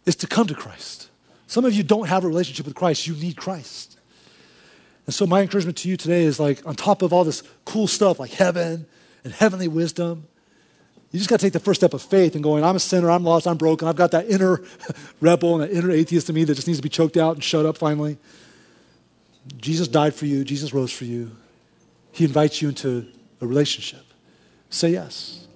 is 0.04 0.14
to 0.16 0.26
come 0.26 0.46
to 0.48 0.54
Christ. 0.54 1.08
Some 1.46 1.64
of 1.64 1.72
you 1.72 1.82
don't 1.82 2.08
have 2.08 2.24
a 2.24 2.28
relationship 2.28 2.66
with 2.66 2.74
Christ. 2.74 3.06
You 3.06 3.14
need 3.14 3.36
Christ. 3.36 3.98
And 5.06 5.14
so, 5.14 5.26
my 5.26 5.40
encouragement 5.40 5.78
to 5.78 5.88
you 5.88 5.96
today 5.96 6.24
is 6.24 6.38
like, 6.38 6.64
on 6.66 6.76
top 6.76 7.00
of 7.02 7.12
all 7.12 7.24
this 7.24 7.42
cool 7.64 7.88
stuff 7.88 8.20
like 8.20 8.32
heaven 8.32 8.86
and 9.24 9.32
heavenly 9.32 9.66
wisdom, 9.66 10.28
you 11.12 11.18
just 11.18 11.28
got 11.28 11.40
to 11.40 11.46
take 11.46 11.52
the 11.52 11.60
first 11.60 11.80
step 11.80 11.92
of 11.92 12.00
faith 12.00 12.34
and 12.34 12.42
going, 12.42 12.64
I'm 12.64 12.74
a 12.74 12.80
sinner, 12.80 13.10
I'm 13.10 13.22
lost, 13.22 13.46
I'm 13.46 13.58
broken. 13.58 13.86
I've 13.86 13.96
got 13.96 14.12
that 14.12 14.28
inner 14.30 14.62
rebel 15.20 15.60
and 15.60 15.70
that 15.70 15.76
inner 15.76 15.90
atheist 15.90 16.28
in 16.30 16.34
me 16.34 16.44
that 16.44 16.54
just 16.54 16.66
needs 16.66 16.78
to 16.78 16.82
be 16.82 16.88
choked 16.88 17.18
out 17.18 17.34
and 17.34 17.44
shut 17.44 17.66
up 17.66 17.76
finally. 17.76 18.16
Jesus 19.58 19.88
died 19.88 20.14
for 20.14 20.24
you, 20.24 20.42
Jesus 20.42 20.72
rose 20.72 20.92
for 20.92 21.04
you. 21.04 21.32
He 22.12 22.24
invites 22.24 22.62
you 22.62 22.70
into 22.70 23.06
a 23.40 23.46
relationship. 23.46 24.04
Say 24.70 24.90
yes. 24.90 25.46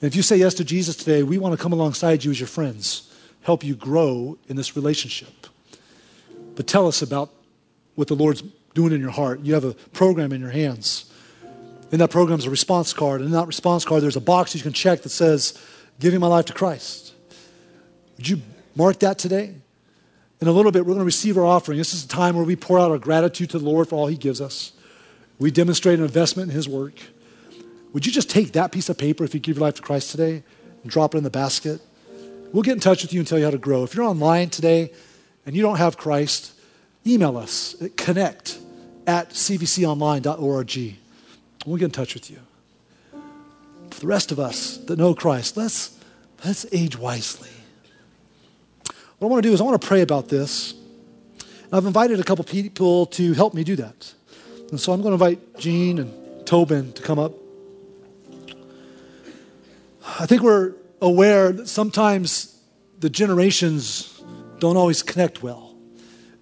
And 0.00 0.08
if 0.08 0.16
you 0.16 0.22
say 0.22 0.36
yes 0.36 0.54
to 0.54 0.64
Jesus 0.64 0.96
today, 0.96 1.22
we 1.22 1.36
want 1.36 1.56
to 1.56 1.62
come 1.62 1.72
alongside 1.72 2.24
you 2.24 2.30
as 2.30 2.40
your 2.40 2.46
friends 2.46 3.12
help 3.42 3.62
you 3.62 3.74
grow 3.74 4.38
in 4.48 4.56
this 4.56 4.76
relationship. 4.76 5.46
But 6.54 6.66
tell 6.66 6.86
us 6.86 7.02
about 7.02 7.30
what 7.96 8.08
the 8.08 8.14
Lord's 8.14 8.42
doing 8.74 8.92
in 8.92 9.00
your 9.00 9.10
heart. 9.10 9.40
You 9.40 9.54
have 9.54 9.64
a 9.64 9.74
program 9.74 10.32
in 10.32 10.40
your 10.40 10.50
hands. 10.50 11.11
In 11.92 11.98
that 11.98 12.10
program 12.10 12.38
is 12.38 12.46
a 12.46 12.50
response 12.50 12.94
card. 12.94 13.20
And 13.20 13.28
in 13.28 13.32
that 13.32 13.46
response 13.46 13.84
card, 13.84 14.02
there's 14.02 14.16
a 14.16 14.20
box 14.20 14.54
you 14.54 14.62
can 14.62 14.72
check 14.72 15.02
that 15.02 15.10
says, 15.10 15.56
Giving 16.00 16.20
my 16.20 16.26
life 16.26 16.46
to 16.46 16.54
Christ. 16.54 17.12
Would 18.16 18.28
you 18.28 18.40
mark 18.74 18.98
that 19.00 19.18
today? 19.18 19.54
In 20.40 20.48
a 20.48 20.52
little 20.52 20.72
bit, 20.72 20.80
we're 20.80 20.94
going 20.94 20.98
to 20.98 21.04
receive 21.04 21.36
our 21.36 21.44
offering. 21.44 21.78
This 21.78 21.94
is 21.94 22.04
a 22.04 22.08
time 22.08 22.34
where 22.34 22.44
we 22.44 22.56
pour 22.56 22.80
out 22.80 22.90
our 22.90 22.98
gratitude 22.98 23.50
to 23.50 23.58
the 23.58 23.64
Lord 23.64 23.88
for 23.88 23.94
all 23.96 24.06
He 24.06 24.16
gives 24.16 24.40
us. 24.40 24.72
We 25.38 25.50
demonstrate 25.50 25.98
an 25.98 26.04
investment 26.04 26.50
in 26.50 26.56
His 26.56 26.68
work. 26.68 26.94
Would 27.92 28.06
you 28.06 28.10
just 28.10 28.30
take 28.30 28.52
that 28.52 28.72
piece 28.72 28.88
of 28.88 28.96
paper 28.96 29.22
if 29.22 29.34
you 29.34 29.40
give 29.40 29.56
your 29.56 29.66
life 29.66 29.74
to 29.74 29.82
Christ 29.82 30.10
today 30.10 30.42
and 30.82 30.90
drop 30.90 31.14
it 31.14 31.18
in 31.18 31.24
the 31.24 31.30
basket? 31.30 31.80
We'll 32.52 32.62
get 32.62 32.72
in 32.72 32.80
touch 32.80 33.02
with 33.02 33.12
you 33.12 33.20
and 33.20 33.28
tell 33.28 33.38
you 33.38 33.44
how 33.44 33.50
to 33.50 33.58
grow. 33.58 33.84
If 33.84 33.94
you're 33.94 34.04
online 34.04 34.48
today 34.48 34.92
and 35.46 35.54
you 35.54 35.62
don't 35.62 35.76
have 35.76 35.96
Christ, 35.96 36.52
email 37.06 37.36
us 37.36 37.80
at 37.82 37.96
connect 37.96 38.58
at 39.06 39.30
cvconline.org. 39.30 41.01
We'll 41.64 41.76
get 41.76 41.86
in 41.86 41.90
touch 41.90 42.14
with 42.14 42.30
you. 42.30 42.38
For 43.90 44.00
the 44.00 44.06
rest 44.06 44.32
of 44.32 44.40
us 44.40 44.78
that 44.78 44.98
know 44.98 45.14
Christ, 45.14 45.56
let's, 45.56 45.98
let's 46.44 46.66
age 46.72 46.98
wisely. 46.98 47.50
What 49.18 49.28
I 49.28 49.30
want 49.30 49.42
to 49.42 49.48
do 49.48 49.52
is 49.52 49.60
I 49.60 49.64
want 49.64 49.80
to 49.80 49.86
pray 49.86 50.00
about 50.00 50.28
this. 50.28 50.72
And 50.72 51.74
I've 51.74 51.86
invited 51.86 52.18
a 52.18 52.24
couple 52.24 52.44
people 52.44 53.06
to 53.06 53.32
help 53.34 53.54
me 53.54 53.62
do 53.62 53.76
that. 53.76 54.12
And 54.70 54.80
so 54.80 54.92
I'm 54.92 55.02
going 55.02 55.16
to 55.16 55.24
invite 55.24 55.58
Jean 55.58 55.98
and 55.98 56.46
Tobin 56.46 56.92
to 56.94 57.02
come 57.02 57.18
up. 57.18 57.32
I 60.18 60.26
think 60.26 60.42
we're 60.42 60.74
aware 61.00 61.52
that 61.52 61.68
sometimes 61.68 62.60
the 62.98 63.08
generations 63.08 64.20
don't 64.58 64.76
always 64.76 65.02
connect 65.02 65.42
well. 65.42 65.76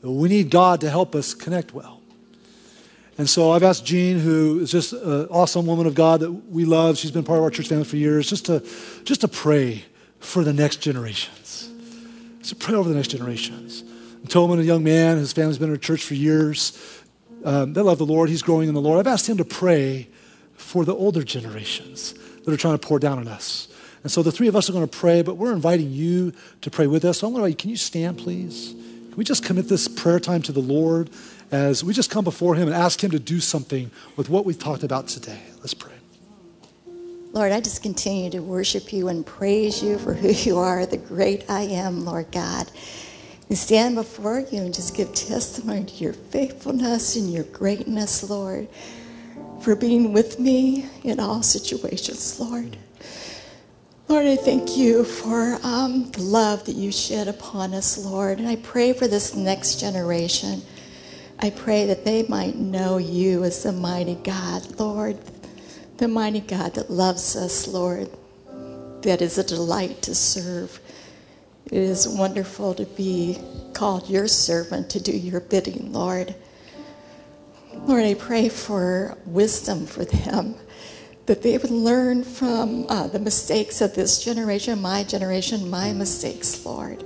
We 0.02 0.28
need 0.28 0.50
God 0.50 0.80
to 0.80 0.90
help 0.90 1.14
us 1.14 1.34
connect 1.34 1.74
well. 1.74 1.99
And 3.18 3.28
so 3.28 3.50
I've 3.50 3.62
asked 3.62 3.84
Jean, 3.84 4.18
who 4.18 4.60
is 4.60 4.70
just 4.70 4.92
an 4.92 5.26
awesome 5.28 5.66
woman 5.66 5.86
of 5.86 5.94
God 5.94 6.20
that 6.20 6.30
we 6.30 6.64
love, 6.64 6.96
she's 6.96 7.10
been 7.10 7.24
part 7.24 7.38
of 7.38 7.44
our 7.44 7.50
church 7.50 7.68
family 7.68 7.84
for 7.84 7.96
years, 7.96 8.28
just 8.28 8.46
to, 8.46 8.66
just 9.04 9.20
to 9.22 9.28
pray 9.28 9.84
for 10.20 10.42
the 10.44 10.52
next 10.52 10.76
generations. 10.76 11.70
To 12.44 12.56
pray 12.56 12.74
over 12.74 12.88
the 12.88 12.94
next 12.94 13.08
generations. 13.08 13.82
And 13.82 14.30
Tobin, 14.30 14.58
a 14.58 14.62
young 14.62 14.82
man, 14.82 15.18
his 15.18 15.32
family's 15.32 15.58
been 15.58 15.68
in 15.68 15.74
our 15.74 15.78
church 15.78 16.02
for 16.02 16.14
years. 16.14 16.78
Um, 17.44 17.72
they 17.74 17.80
love 17.80 17.98
the 17.98 18.06
Lord. 18.06 18.28
He's 18.28 18.42
growing 18.42 18.68
in 18.68 18.74
the 18.74 18.80
Lord. 18.80 18.98
I've 18.98 19.12
asked 19.12 19.28
him 19.28 19.36
to 19.38 19.44
pray 19.44 20.08
for 20.54 20.84
the 20.84 20.94
older 20.94 21.22
generations 21.22 22.14
that 22.44 22.52
are 22.52 22.56
trying 22.56 22.78
to 22.78 22.86
pour 22.86 22.98
down 22.98 23.18
on 23.18 23.28
us. 23.28 23.68
And 24.02 24.10
so 24.10 24.22
the 24.22 24.32
three 24.32 24.48
of 24.48 24.56
us 24.56 24.68
are 24.68 24.72
going 24.72 24.86
to 24.86 24.98
pray, 24.98 25.22
but 25.22 25.36
we're 25.36 25.52
inviting 25.52 25.90
you 25.90 26.32
to 26.62 26.70
pray 26.70 26.86
with 26.86 27.04
us. 27.04 27.18
So 27.18 27.26
I'm 27.26 27.32
going 27.32 27.42
to 27.42 27.46
invite 27.46 27.60
you, 27.60 27.62
can 27.62 27.70
you 27.70 27.76
stand, 27.76 28.18
please? 28.18 28.72
Can 28.72 29.16
we 29.16 29.24
just 29.24 29.44
commit 29.44 29.68
this 29.68 29.88
prayer 29.88 30.20
time 30.20 30.42
to 30.42 30.52
the 30.52 30.60
Lord 30.60 31.10
as 31.50 31.82
we 31.82 31.92
just 31.92 32.10
come 32.10 32.24
before 32.24 32.54
Him 32.54 32.68
and 32.68 32.76
ask 32.76 33.02
Him 33.02 33.10
to 33.10 33.18
do 33.18 33.40
something 33.40 33.90
with 34.16 34.28
what 34.28 34.44
we've 34.44 34.58
talked 34.58 34.82
about 34.82 35.08
today? 35.08 35.40
Let's 35.58 35.74
pray. 35.74 35.92
Lord, 37.32 37.52
I 37.52 37.60
just 37.60 37.82
continue 37.82 38.28
to 38.30 38.40
worship 38.40 38.92
you 38.92 39.08
and 39.08 39.24
praise 39.24 39.82
you 39.82 39.98
for 39.98 40.14
who 40.14 40.30
you 40.30 40.58
are, 40.58 40.84
the 40.84 40.96
great 40.96 41.48
I 41.48 41.62
am, 41.62 42.04
Lord 42.04 42.32
God. 42.32 42.70
And 43.48 43.56
stand 43.56 43.94
before 43.94 44.40
you 44.40 44.62
and 44.62 44.74
just 44.74 44.96
give 44.96 45.12
testimony 45.14 45.84
to 45.84 45.94
your 45.94 46.12
faithfulness 46.12 47.16
and 47.16 47.32
your 47.32 47.44
greatness, 47.44 48.28
Lord, 48.28 48.68
for 49.60 49.76
being 49.76 50.12
with 50.12 50.40
me 50.40 50.88
in 51.04 51.20
all 51.20 51.42
situations, 51.42 52.38
Lord. 52.40 52.76
Lord, 54.08 54.26
I 54.26 54.34
thank 54.34 54.76
you 54.76 55.04
for 55.04 55.56
um, 55.62 56.10
the 56.10 56.22
love 56.22 56.64
that 56.64 56.74
you 56.74 56.90
shed 56.90 57.28
upon 57.28 57.74
us, 57.74 57.96
Lord. 57.96 58.40
And 58.40 58.48
I 58.48 58.56
pray 58.56 58.92
for 58.92 59.06
this 59.06 59.36
next 59.36 59.78
generation. 59.78 60.62
I 61.42 61.48
pray 61.48 61.86
that 61.86 62.04
they 62.04 62.24
might 62.24 62.56
know 62.56 62.98
you 62.98 63.44
as 63.44 63.62
the 63.62 63.72
mighty 63.72 64.16
God, 64.16 64.78
Lord, 64.78 65.16
the 65.96 66.06
mighty 66.06 66.40
God 66.40 66.74
that 66.74 66.90
loves 66.90 67.34
us, 67.34 67.66
Lord, 67.66 68.10
that 69.00 69.22
is 69.22 69.38
a 69.38 69.44
delight 69.44 70.02
to 70.02 70.14
serve. 70.14 70.78
It 71.64 71.78
is 71.78 72.06
wonderful 72.06 72.74
to 72.74 72.84
be 72.84 73.38
called 73.72 74.10
your 74.10 74.28
servant 74.28 74.90
to 74.90 75.00
do 75.00 75.12
your 75.12 75.40
bidding, 75.40 75.94
Lord. 75.94 76.34
Lord, 77.72 78.04
I 78.04 78.14
pray 78.14 78.50
for 78.50 79.16
wisdom 79.24 79.86
for 79.86 80.04
them 80.04 80.56
that 81.24 81.40
they 81.40 81.56
would 81.56 81.70
learn 81.70 82.22
from 82.22 82.84
uh, 82.90 83.06
the 83.06 83.18
mistakes 83.18 83.80
of 83.80 83.94
this 83.94 84.22
generation, 84.22 84.82
my 84.82 85.04
generation, 85.04 85.70
my 85.70 85.94
mistakes, 85.94 86.66
Lord. 86.66 87.02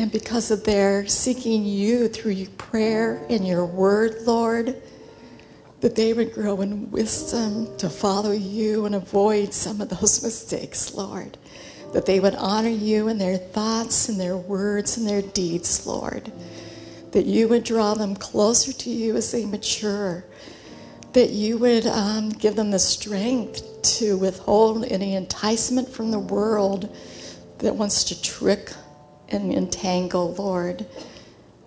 And 0.00 0.10
because 0.10 0.50
of 0.50 0.64
their 0.64 1.06
seeking 1.06 1.66
you 1.66 2.08
through 2.08 2.32
your 2.32 2.48
prayer 2.52 3.22
and 3.28 3.46
your 3.46 3.66
word, 3.66 4.22
Lord, 4.22 4.80
that 5.82 5.94
they 5.94 6.14
would 6.14 6.32
grow 6.32 6.62
in 6.62 6.90
wisdom 6.90 7.76
to 7.76 7.90
follow 7.90 8.30
you 8.30 8.86
and 8.86 8.94
avoid 8.94 9.52
some 9.52 9.78
of 9.82 9.90
those 9.90 10.22
mistakes, 10.24 10.94
Lord. 10.94 11.36
That 11.92 12.06
they 12.06 12.18
would 12.18 12.34
honor 12.36 12.70
you 12.70 13.08
in 13.08 13.18
their 13.18 13.36
thoughts 13.36 14.08
and 14.08 14.18
their 14.18 14.38
words 14.38 14.96
and 14.96 15.06
their 15.06 15.20
deeds, 15.20 15.86
Lord. 15.86 16.32
That 17.12 17.26
you 17.26 17.46
would 17.48 17.64
draw 17.64 17.92
them 17.92 18.16
closer 18.16 18.72
to 18.72 18.88
you 18.88 19.16
as 19.16 19.30
they 19.30 19.44
mature 19.44 20.24
that 21.12 21.30
you 21.30 21.58
would 21.58 21.88
um, 21.88 22.28
give 22.28 22.54
them 22.54 22.70
the 22.70 22.78
strength 22.78 23.82
to 23.82 24.16
withhold 24.16 24.84
any 24.84 25.16
enticement 25.16 25.88
from 25.88 26.12
the 26.12 26.20
world 26.20 26.96
that 27.58 27.74
wants 27.74 28.04
to 28.04 28.22
trick 28.22 28.70
and 29.30 29.52
entangle, 29.52 30.34
Lord. 30.34 30.86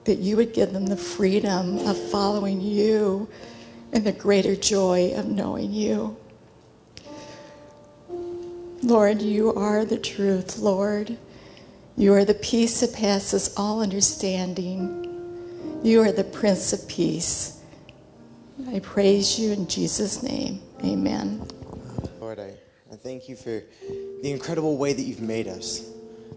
That 0.05 0.20
you 0.20 0.36
would 0.36 0.53
give 0.53 0.74
them 0.74 0.88
the 0.88 0.97
freedom 0.97 1.78
of 1.80 1.97
following 1.97 2.59
you 2.59 3.30
and 3.93 4.03
the 4.03 4.11
greater 4.11 4.55
joy 4.55 5.14
of 5.16 5.28
knowing 5.28 5.72
you. 5.72 6.18
Lord, 8.82 9.22
you 9.22 9.53
are 9.53 9.86
the 9.86 9.97
truth, 9.97 10.57
Lord. 10.57 11.18
You 11.95 12.14
are 12.14 12.26
the 12.26 12.34
peace 12.34 12.82
that 12.82 12.93
passes 12.93 13.53
all 13.55 13.82
understanding. 13.82 15.80
You 15.84 16.01
are 16.01 16.11
the 16.11 16.26
Prince 16.26 16.74
of 16.74 16.86
Peace. 16.89 17.61
I 18.68 18.80
praise 18.80 19.39
you 19.39 19.51
in 19.51 19.68
Jesus' 19.68 20.22
name. 20.22 20.61
Amen. 20.84 21.47
Lord, 22.20 22.39
I, 22.39 22.55
I 22.91 22.95
thank 22.95 23.30
you 23.30 23.36
for 23.36 23.64
the 24.22 24.32
incredible 24.32 24.78
way 24.78 24.93
that 24.93 25.03
you've 25.03 25.22
made 25.22 25.47
us. 25.47 25.89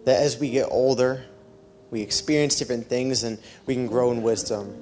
That 0.07 0.23
as 0.23 0.39
we 0.39 0.51
get 0.51 0.69
older, 0.71 1.25
we 1.91 2.01
experience 2.01 2.57
different 2.57 2.87
things 2.87 3.25
and 3.25 3.39
we 3.67 3.75
can 3.75 3.89
grow 3.89 4.13
in 4.13 4.23
wisdom. 4.23 4.75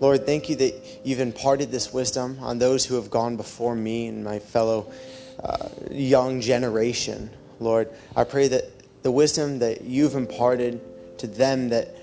Lord, 0.00 0.26
thank 0.26 0.48
you 0.48 0.56
that 0.56 1.00
you've 1.04 1.20
imparted 1.20 1.70
this 1.70 1.92
wisdom 1.92 2.38
on 2.40 2.58
those 2.58 2.84
who 2.84 2.96
have 2.96 3.08
gone 3.08 3.36
before 3.36 3.76
me 3.76 4.08
and 4.08 4.24
my 4.24 4.40
fellow 4.40 4.92
uh, 5.42 5.68
young 5.90 6.40
generation. 6.40 7.30
Lord, 7.60 7.88
I 8.16 8.24
pray 8.24 8.48
that 8.48 8.64
the 9.04 9.10
wisdom 9.12 9.60
that 9.60 9.82
you've 9.82 10.16
imparted 10.16 10.80
to 11.18 11.28
them 11.28 11.68
that 11.68 11.94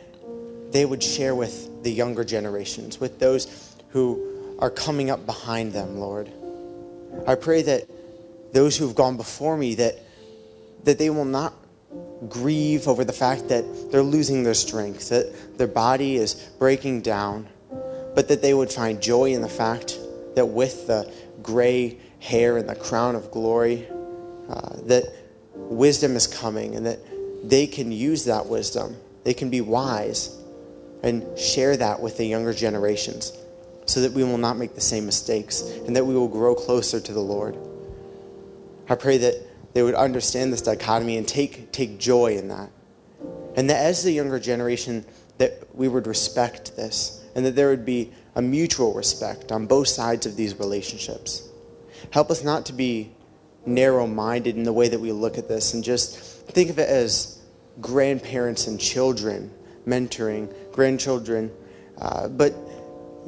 they 0.71 0.85
would 0.85 1.03
share 1.03 1.35
with 1.35 1.83
the 1.83 1.91
younger 1.91 2.23
generations, 2.23 2.97
with 2.97 3.19
those 3.19 3.75
who 3.89 4.55
are 4.59 4.69
coming 4.69 5.09
up 5.09 5.25
behind 5.25 5.73
them, 5.73 5.99
Lord. 5.99 6.31
I 7.27 7.35
pray 7.35 7.61
that 7.63 7.89
those 8.53 8.77
who 8.77 8.87
have 8.87 8.95
gone 8.95 9.17
before 9.17 9.57
me 9.57 9.75
that 9.75 9.99
that 10.85 10.97
they 10.97 11.09
will 11.09 11.25
not 11.25 11.53
grieve 12.29 12.87
over 12.87 13.03
the 13.03 13.13
fact 13.13 13.49
that 13.49 13.91
they're 13.91 14.03
losing 14.03 14.43
their 14.43 14.53
strength, 14.53 15.09
that 15.09 15.57
their 15.57 15.67
body 15.67 16.15
is 16.15 16.35
breaking 16.59 17.01
down, 17.01 17.47
but 18.15 18.27
that 18.27 18.41
they 18.41 18.53
would 18.53 18.71
find 18.71 19.01
joy 19.01 19.33
in 19.33 19.41
the 19.41 19.49
fact 19.49 19.97
that 20.35 20.45
with 20.45 20.87
the 20.87 21.11
gray 21.41 21.97
hair 22.19 22.57
and 22.57 22.69
the 22.69 22.75
crown 22.75 23.15
of 23.15 23.29
glory, 23.31 23.87
uh, 24.49 24.75
that 24.83 25.03
wisdom 25.55 26.15
is 26.15 26.27
coming 26.27 26.75
and 26.75 26.85
that 26.85 26.99
they 27.43 27.67
can 27.67 27.91
use 27.91 28.25
that 28.25 28.45
wisdom. 28.47 28.95
They 29.23 29.33
can 29.33 29.49
be 29.49 29.61
wise 29.61 30.37
and 31.03 31.37
share 31.37 31.75
that 31.77 32.01
with 32.01 32.17
the 32.17 32.25
younger 32.25 32.53
generations 32.53 33.33
so 33.85 34.01
that 34.01 34.13
we 34.13 34.23
will 34.23 34.37
not 34.37 34.57
make 34.57 34.75
the 34.75 34.81
same 34.81 35.05
mistakes 35.05 35.61
and 35.61 35.95
that 35.95 36.05
we 36.05 36.13
will 36.13 36.29
grow 36.29 36.55
closer 36.55 36.99
to 36.99 37.13
the 37.13 37.19
Lord. 37.19 37.57
I 38.87 38.95
pray 38.95 39.17
that 39.17 39.35
they 39.73 39.83
would 39.83 39.95
understand 39.95 40.53
this 40.53 40.61
dichotomy 40.61 41.17
and 41.17 41.27
take, 41.27 41.71
take 41.71 41.99
joy 41.99 42.37
in 42.37 42.47
that. 42.49 42.69
And 43.55 43.69
that 43.69 43.83
as 43.83 44.03
the 44.03 44.11
younger 44.11 44.39
generation, 44.39 45.05
that 45.37 45.75
we 45.75 45.87
would 45.87 46.07
respect 46.07 46.75
this 46.75 47.23
and 47.35 47.45
that 47.45 47.55
there 47.55 47.69
would 47.69 47.85
be 47.85 48.11
a 48.35 48.41
mutual 48.41 48.93
respect 48.93 49.51
on 49.51 49.65
both 49.65 49.87
sides 49.87 50.25
of 50.25 50.35
these 50.35 50.57
relationships. 50.59 51.47
Help 52.11 52.29
us 52.29 52.43
not 52.43 52.65
to 52.67 52.73
be 52.73 53.11
narrow 53.65 54.05
minded 54.05 54.55
in 54.55 54.63
the 54.63 54.73
way 54.73 54.87
that 54.87 54.99
we 54.99 55.11
look 55.11 55.37
at 55.37 55.47
this 55.47 55.73
and 55.73 55.83
just 55.83 56.17
think 56.47 56.69
of 56.69 56.77
it 56.77 56.89
as 56.89 57.39
grandparents 57.81 58.67
and 58.67 58.79
children 58.79 59.51
mentoring 59.87 60.53
grandchildren, 60.71 61.51
uh, 61.99 62.27
but 62.27 62.53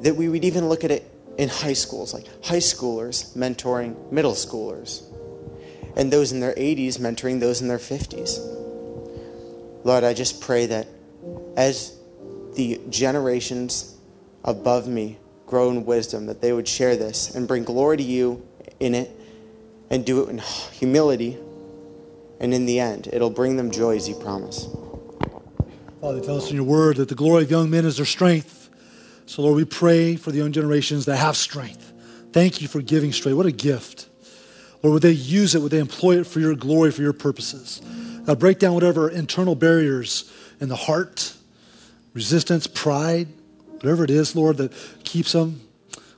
that 0.03 0.15
we 0.15 0.29
would 0.29 0.43
even 0.43 0.67
look 0.69 0.83
at 0.83 0.91
it 0.91 1.09
in 1.37 1.49
high 1.49 1.73
schools, 1.73 2.13
like 2.13 2.25
high 2.43 2.57
schoolers 2.57 3.35
mentoring 3.35 4.11
middle 4.11 4.33
schoolers, 4.33 5.03
and 5.95 6.11
those 6.11 6.31
in 6.31 6.39
their 6.39 6.53
80s 6.53 6.99
mentoring 6.99 7.39
those 7.39 7.61
in 7.61 7.67
their 7.67 7.77
50s. 7.77 8.39
Lord, 9.83 10.03
I 10.03 10.13
just 10.13 10.41
pray 10.41 10.65
that 10.65 10.87
as 11.55 11.97
the 12.55 12.81
generations 12.89 13.95
above 14.43 14.87
me 14.87 15.17
grow 15.45 15.69
in 15.69 15.85
wisdom, 15.85 16.25
that 16.25 16.41
they 16.41 16.53
would 16.53 16.67
share 16.67 16.95
this 16.95 17.35
and 17.35 17.47
bring 17.47 17.63
glory 17.63 17.97
to 17.97 18.03
you 18.03 18.45
in 18.79 18.95
it 18.95 19.11
and 19.89 20.05
do 20.05 20.23
it 20.23 20.29
in 20.29 20.39
humility. 20.39 21.37
And 22.39 22.53
in 22.53 22.65
the 22.65 22.79
end, 22.79 23.07
it'll 23.13 23.29
bring 23.29 23.55
them 23.55 23.71
joy 23.71 23.95
as 23.95 24.09
you 24.09 24.15
promise. 24.15 24.67
Father, 26.01 26.19
tell 26.19 26.37
us 26.37 26.49
in 26.49 26.55
your 26.55 26.65
word 26.65 26.97
that 26.97 27.09
the 27.09 27.15
glory 27.15 27.43
of 27.43 27.51
young 27.51 27.69
men 27.69 27.85
is 27.85 27.97
their 27.97 28.05
strength. 28.05 28.69
So, 29.25 29.41
Lord, 29.41 29.55
we 29.55 29.65
pray 29.65 30.15
for 30.15 30.31
the 30.31 30.37
young 30.37 30.51
generations 30.51 31.05
that 31.05 31.17
have 31.17 31.37
strength. 31.37 31.93
Thank 32.31 32.61
you 32.61 32.67
for 32.67 32.81
giving 32.81 33.11
strength. 33.11 33.37
What 33.37 33.45
a 33.45 33.51
gift. 33.51 34.09
Lord, 34.85 34.93
would 34.93 35.01
they 35.01 35.13
use 35.13 35.55
it? 35.55 35.63
Would 35.63 35.71
they 35.71 35.79
employ 35.79 36.19
it 36.19 36.27
for 36.27 36.39
your 36.39 36.53
glory, 36.53 36.91
for 36.91 37.01
your 37.01 37.11
purposes? 37.11 37.81
God, 38.23 38.37
break 38.37 38.59
down 38.59 38.75
whatever 38.75 39.09
internal 39.09 39.55
barriers 39.55 40.31
in 40.59 40.69
the 40.69 40.75
heart, 40.75 41.33
resistance, 42.13 42.67
pride, 42.67 43.27
whatever 43.79 44.03
it 44.03 44.11
is, 44.11 44.35
Lord, 44.35 44.57
that 44.57 44.71
keeps 45.03 45.31
them, 45.31 45.61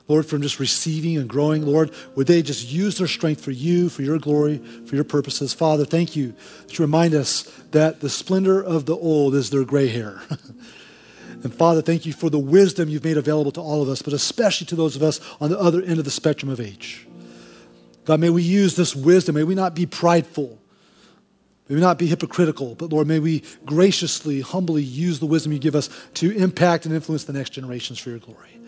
Lord, 0.06 0.26
from 0.26 0.42
just 0.42 0.60
receiving 0.60 1.16
and 1.16 1.30
growing. 1.30 1.64
Lord, 1.64 1.92
would 2.14 2.26
they 2.26 2.42
just 2.42 2.70
use 2.70 2.98
their 2.98 3.06
strength 3.06 3.40
for 3.40 3.52
you, 3.52 3.88
for 3.88 4.02
your 4.02 4.18
glory, 4.18 4.58
for 4.58 4.96
your 4.96 5.04
purposes? 5.04 5.54
Father, 5.54 5.86
thank 5.86 6.14
you 6.14 6.34
to 6.68 6.82
remind 6.82 7.14
us 7.14 7.44
that 7.70 8.00
the 8.00 8.10
splendor 8.10 8.62
of 8.62 8.84
the 8.84 8.96
old 8.96 9.34
is 9.34 9.48
their 9.48 9.64
gray 9.64 9.88
hair. 9.88 10.20
And 11.44 11.54
Father, 11.54 11.82
thank 11.82 12.04
you 12.04 12.12
for 12.12 12.30
the 12.30 12.38
wisdom 12.38 12.88
you've 12.88 13.04
made 13.04 13.16
available 13.16 13.52
to 13.52 13.60
all 13.60 13.80
of 13.80 13.88
us, 13.88 14.02
but 14.02 14.12
especially 14.12 14.66
to 14.66 14.74
those 14.74 14.96
of 14.96 15.04
us 15.04 15.20
on 15.40 15.50
the 15.50 15.58
other 15.60 15.80
end 15.80 16.00
of 16.00 16.04
the 16.04 16.10
spectrum 16.10 16.50
of 16.50 16.60
age. 16.60 17.07
God, 18.08 18.20
may 18.20 18.30
we 18.30 18.42
use 18.42 18.74
this 18.74 18.96
wisdom. 18.96 19.34
May 19.34 19.44
we 19.44 19.54
not 19.54 19.74
be 19.74 19.84
prideful. 19.84 20.58
May 21.68 21.74
we 21.74 21.80
not 21.82 21.98
be 21.98 22.06
hypocritical, 22.06 22.74
but 22.74 22.88
Lord, 22.88 23.06
may 23.06 23.18
we 23.18 23.42
graciously, 23.66 24.40
humbly 24.40 24.82
use 24.82 25.20
the 25.20 25.26
wisdom 25.26 25.52
you 25.52 25.58
give 25.58 25.74
us 25.74 25.90
to 26.14 26.34
impact 26.34 26.86
and 26.86 26.94
influence 26.94 27.24
the 27.24 27.34
next 27.34 27.50
generations 27.50 27.98
for 27.98 28.08
your 28.08 28.18
glory. 28.18 28.58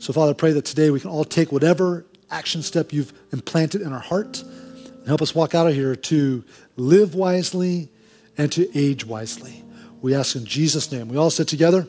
So, 0.00 0.12
Father, 0.12 0.32
I 0.32 0.34
pray 0.34 0.50
that 0.54 0.64
today 0.64 0.90
we 0.90 0.98
can 0.98 1.10
all 1.10 1.24
take 1.24 1.52
whatever 1.52 2.04
action 2.28 2.60
step 2.60 2.92
you've 2.92 3.12
implanted 3.32 3.82
in 3.82 3.92
our 3.92 4.00
heart 4.00 4.42
and 4.42 5.06
help 5.06 5.22
us 5.22 5.32
walk 5.32 5.54
out 5.54 5.68
of 5.68 5.74
here 5.74 5.94
to 5.94 6.42
live 6.76 7.14
wisely 7.14 7.88
and 8.36 8.50
to 8.50 8.68
age 8.76 9.06
wisely. 9.06 9.62
We 10.00 10.16
ask 10.16 10.34
in 10.34 10.44
Jesus' 10.44 10.90
name. 10.90 11.06
We 11.06 11.18
all 11.18 11.30
sit 11.30 11.46
together. 11.46 11.86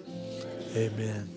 Amen. 0.76 1.33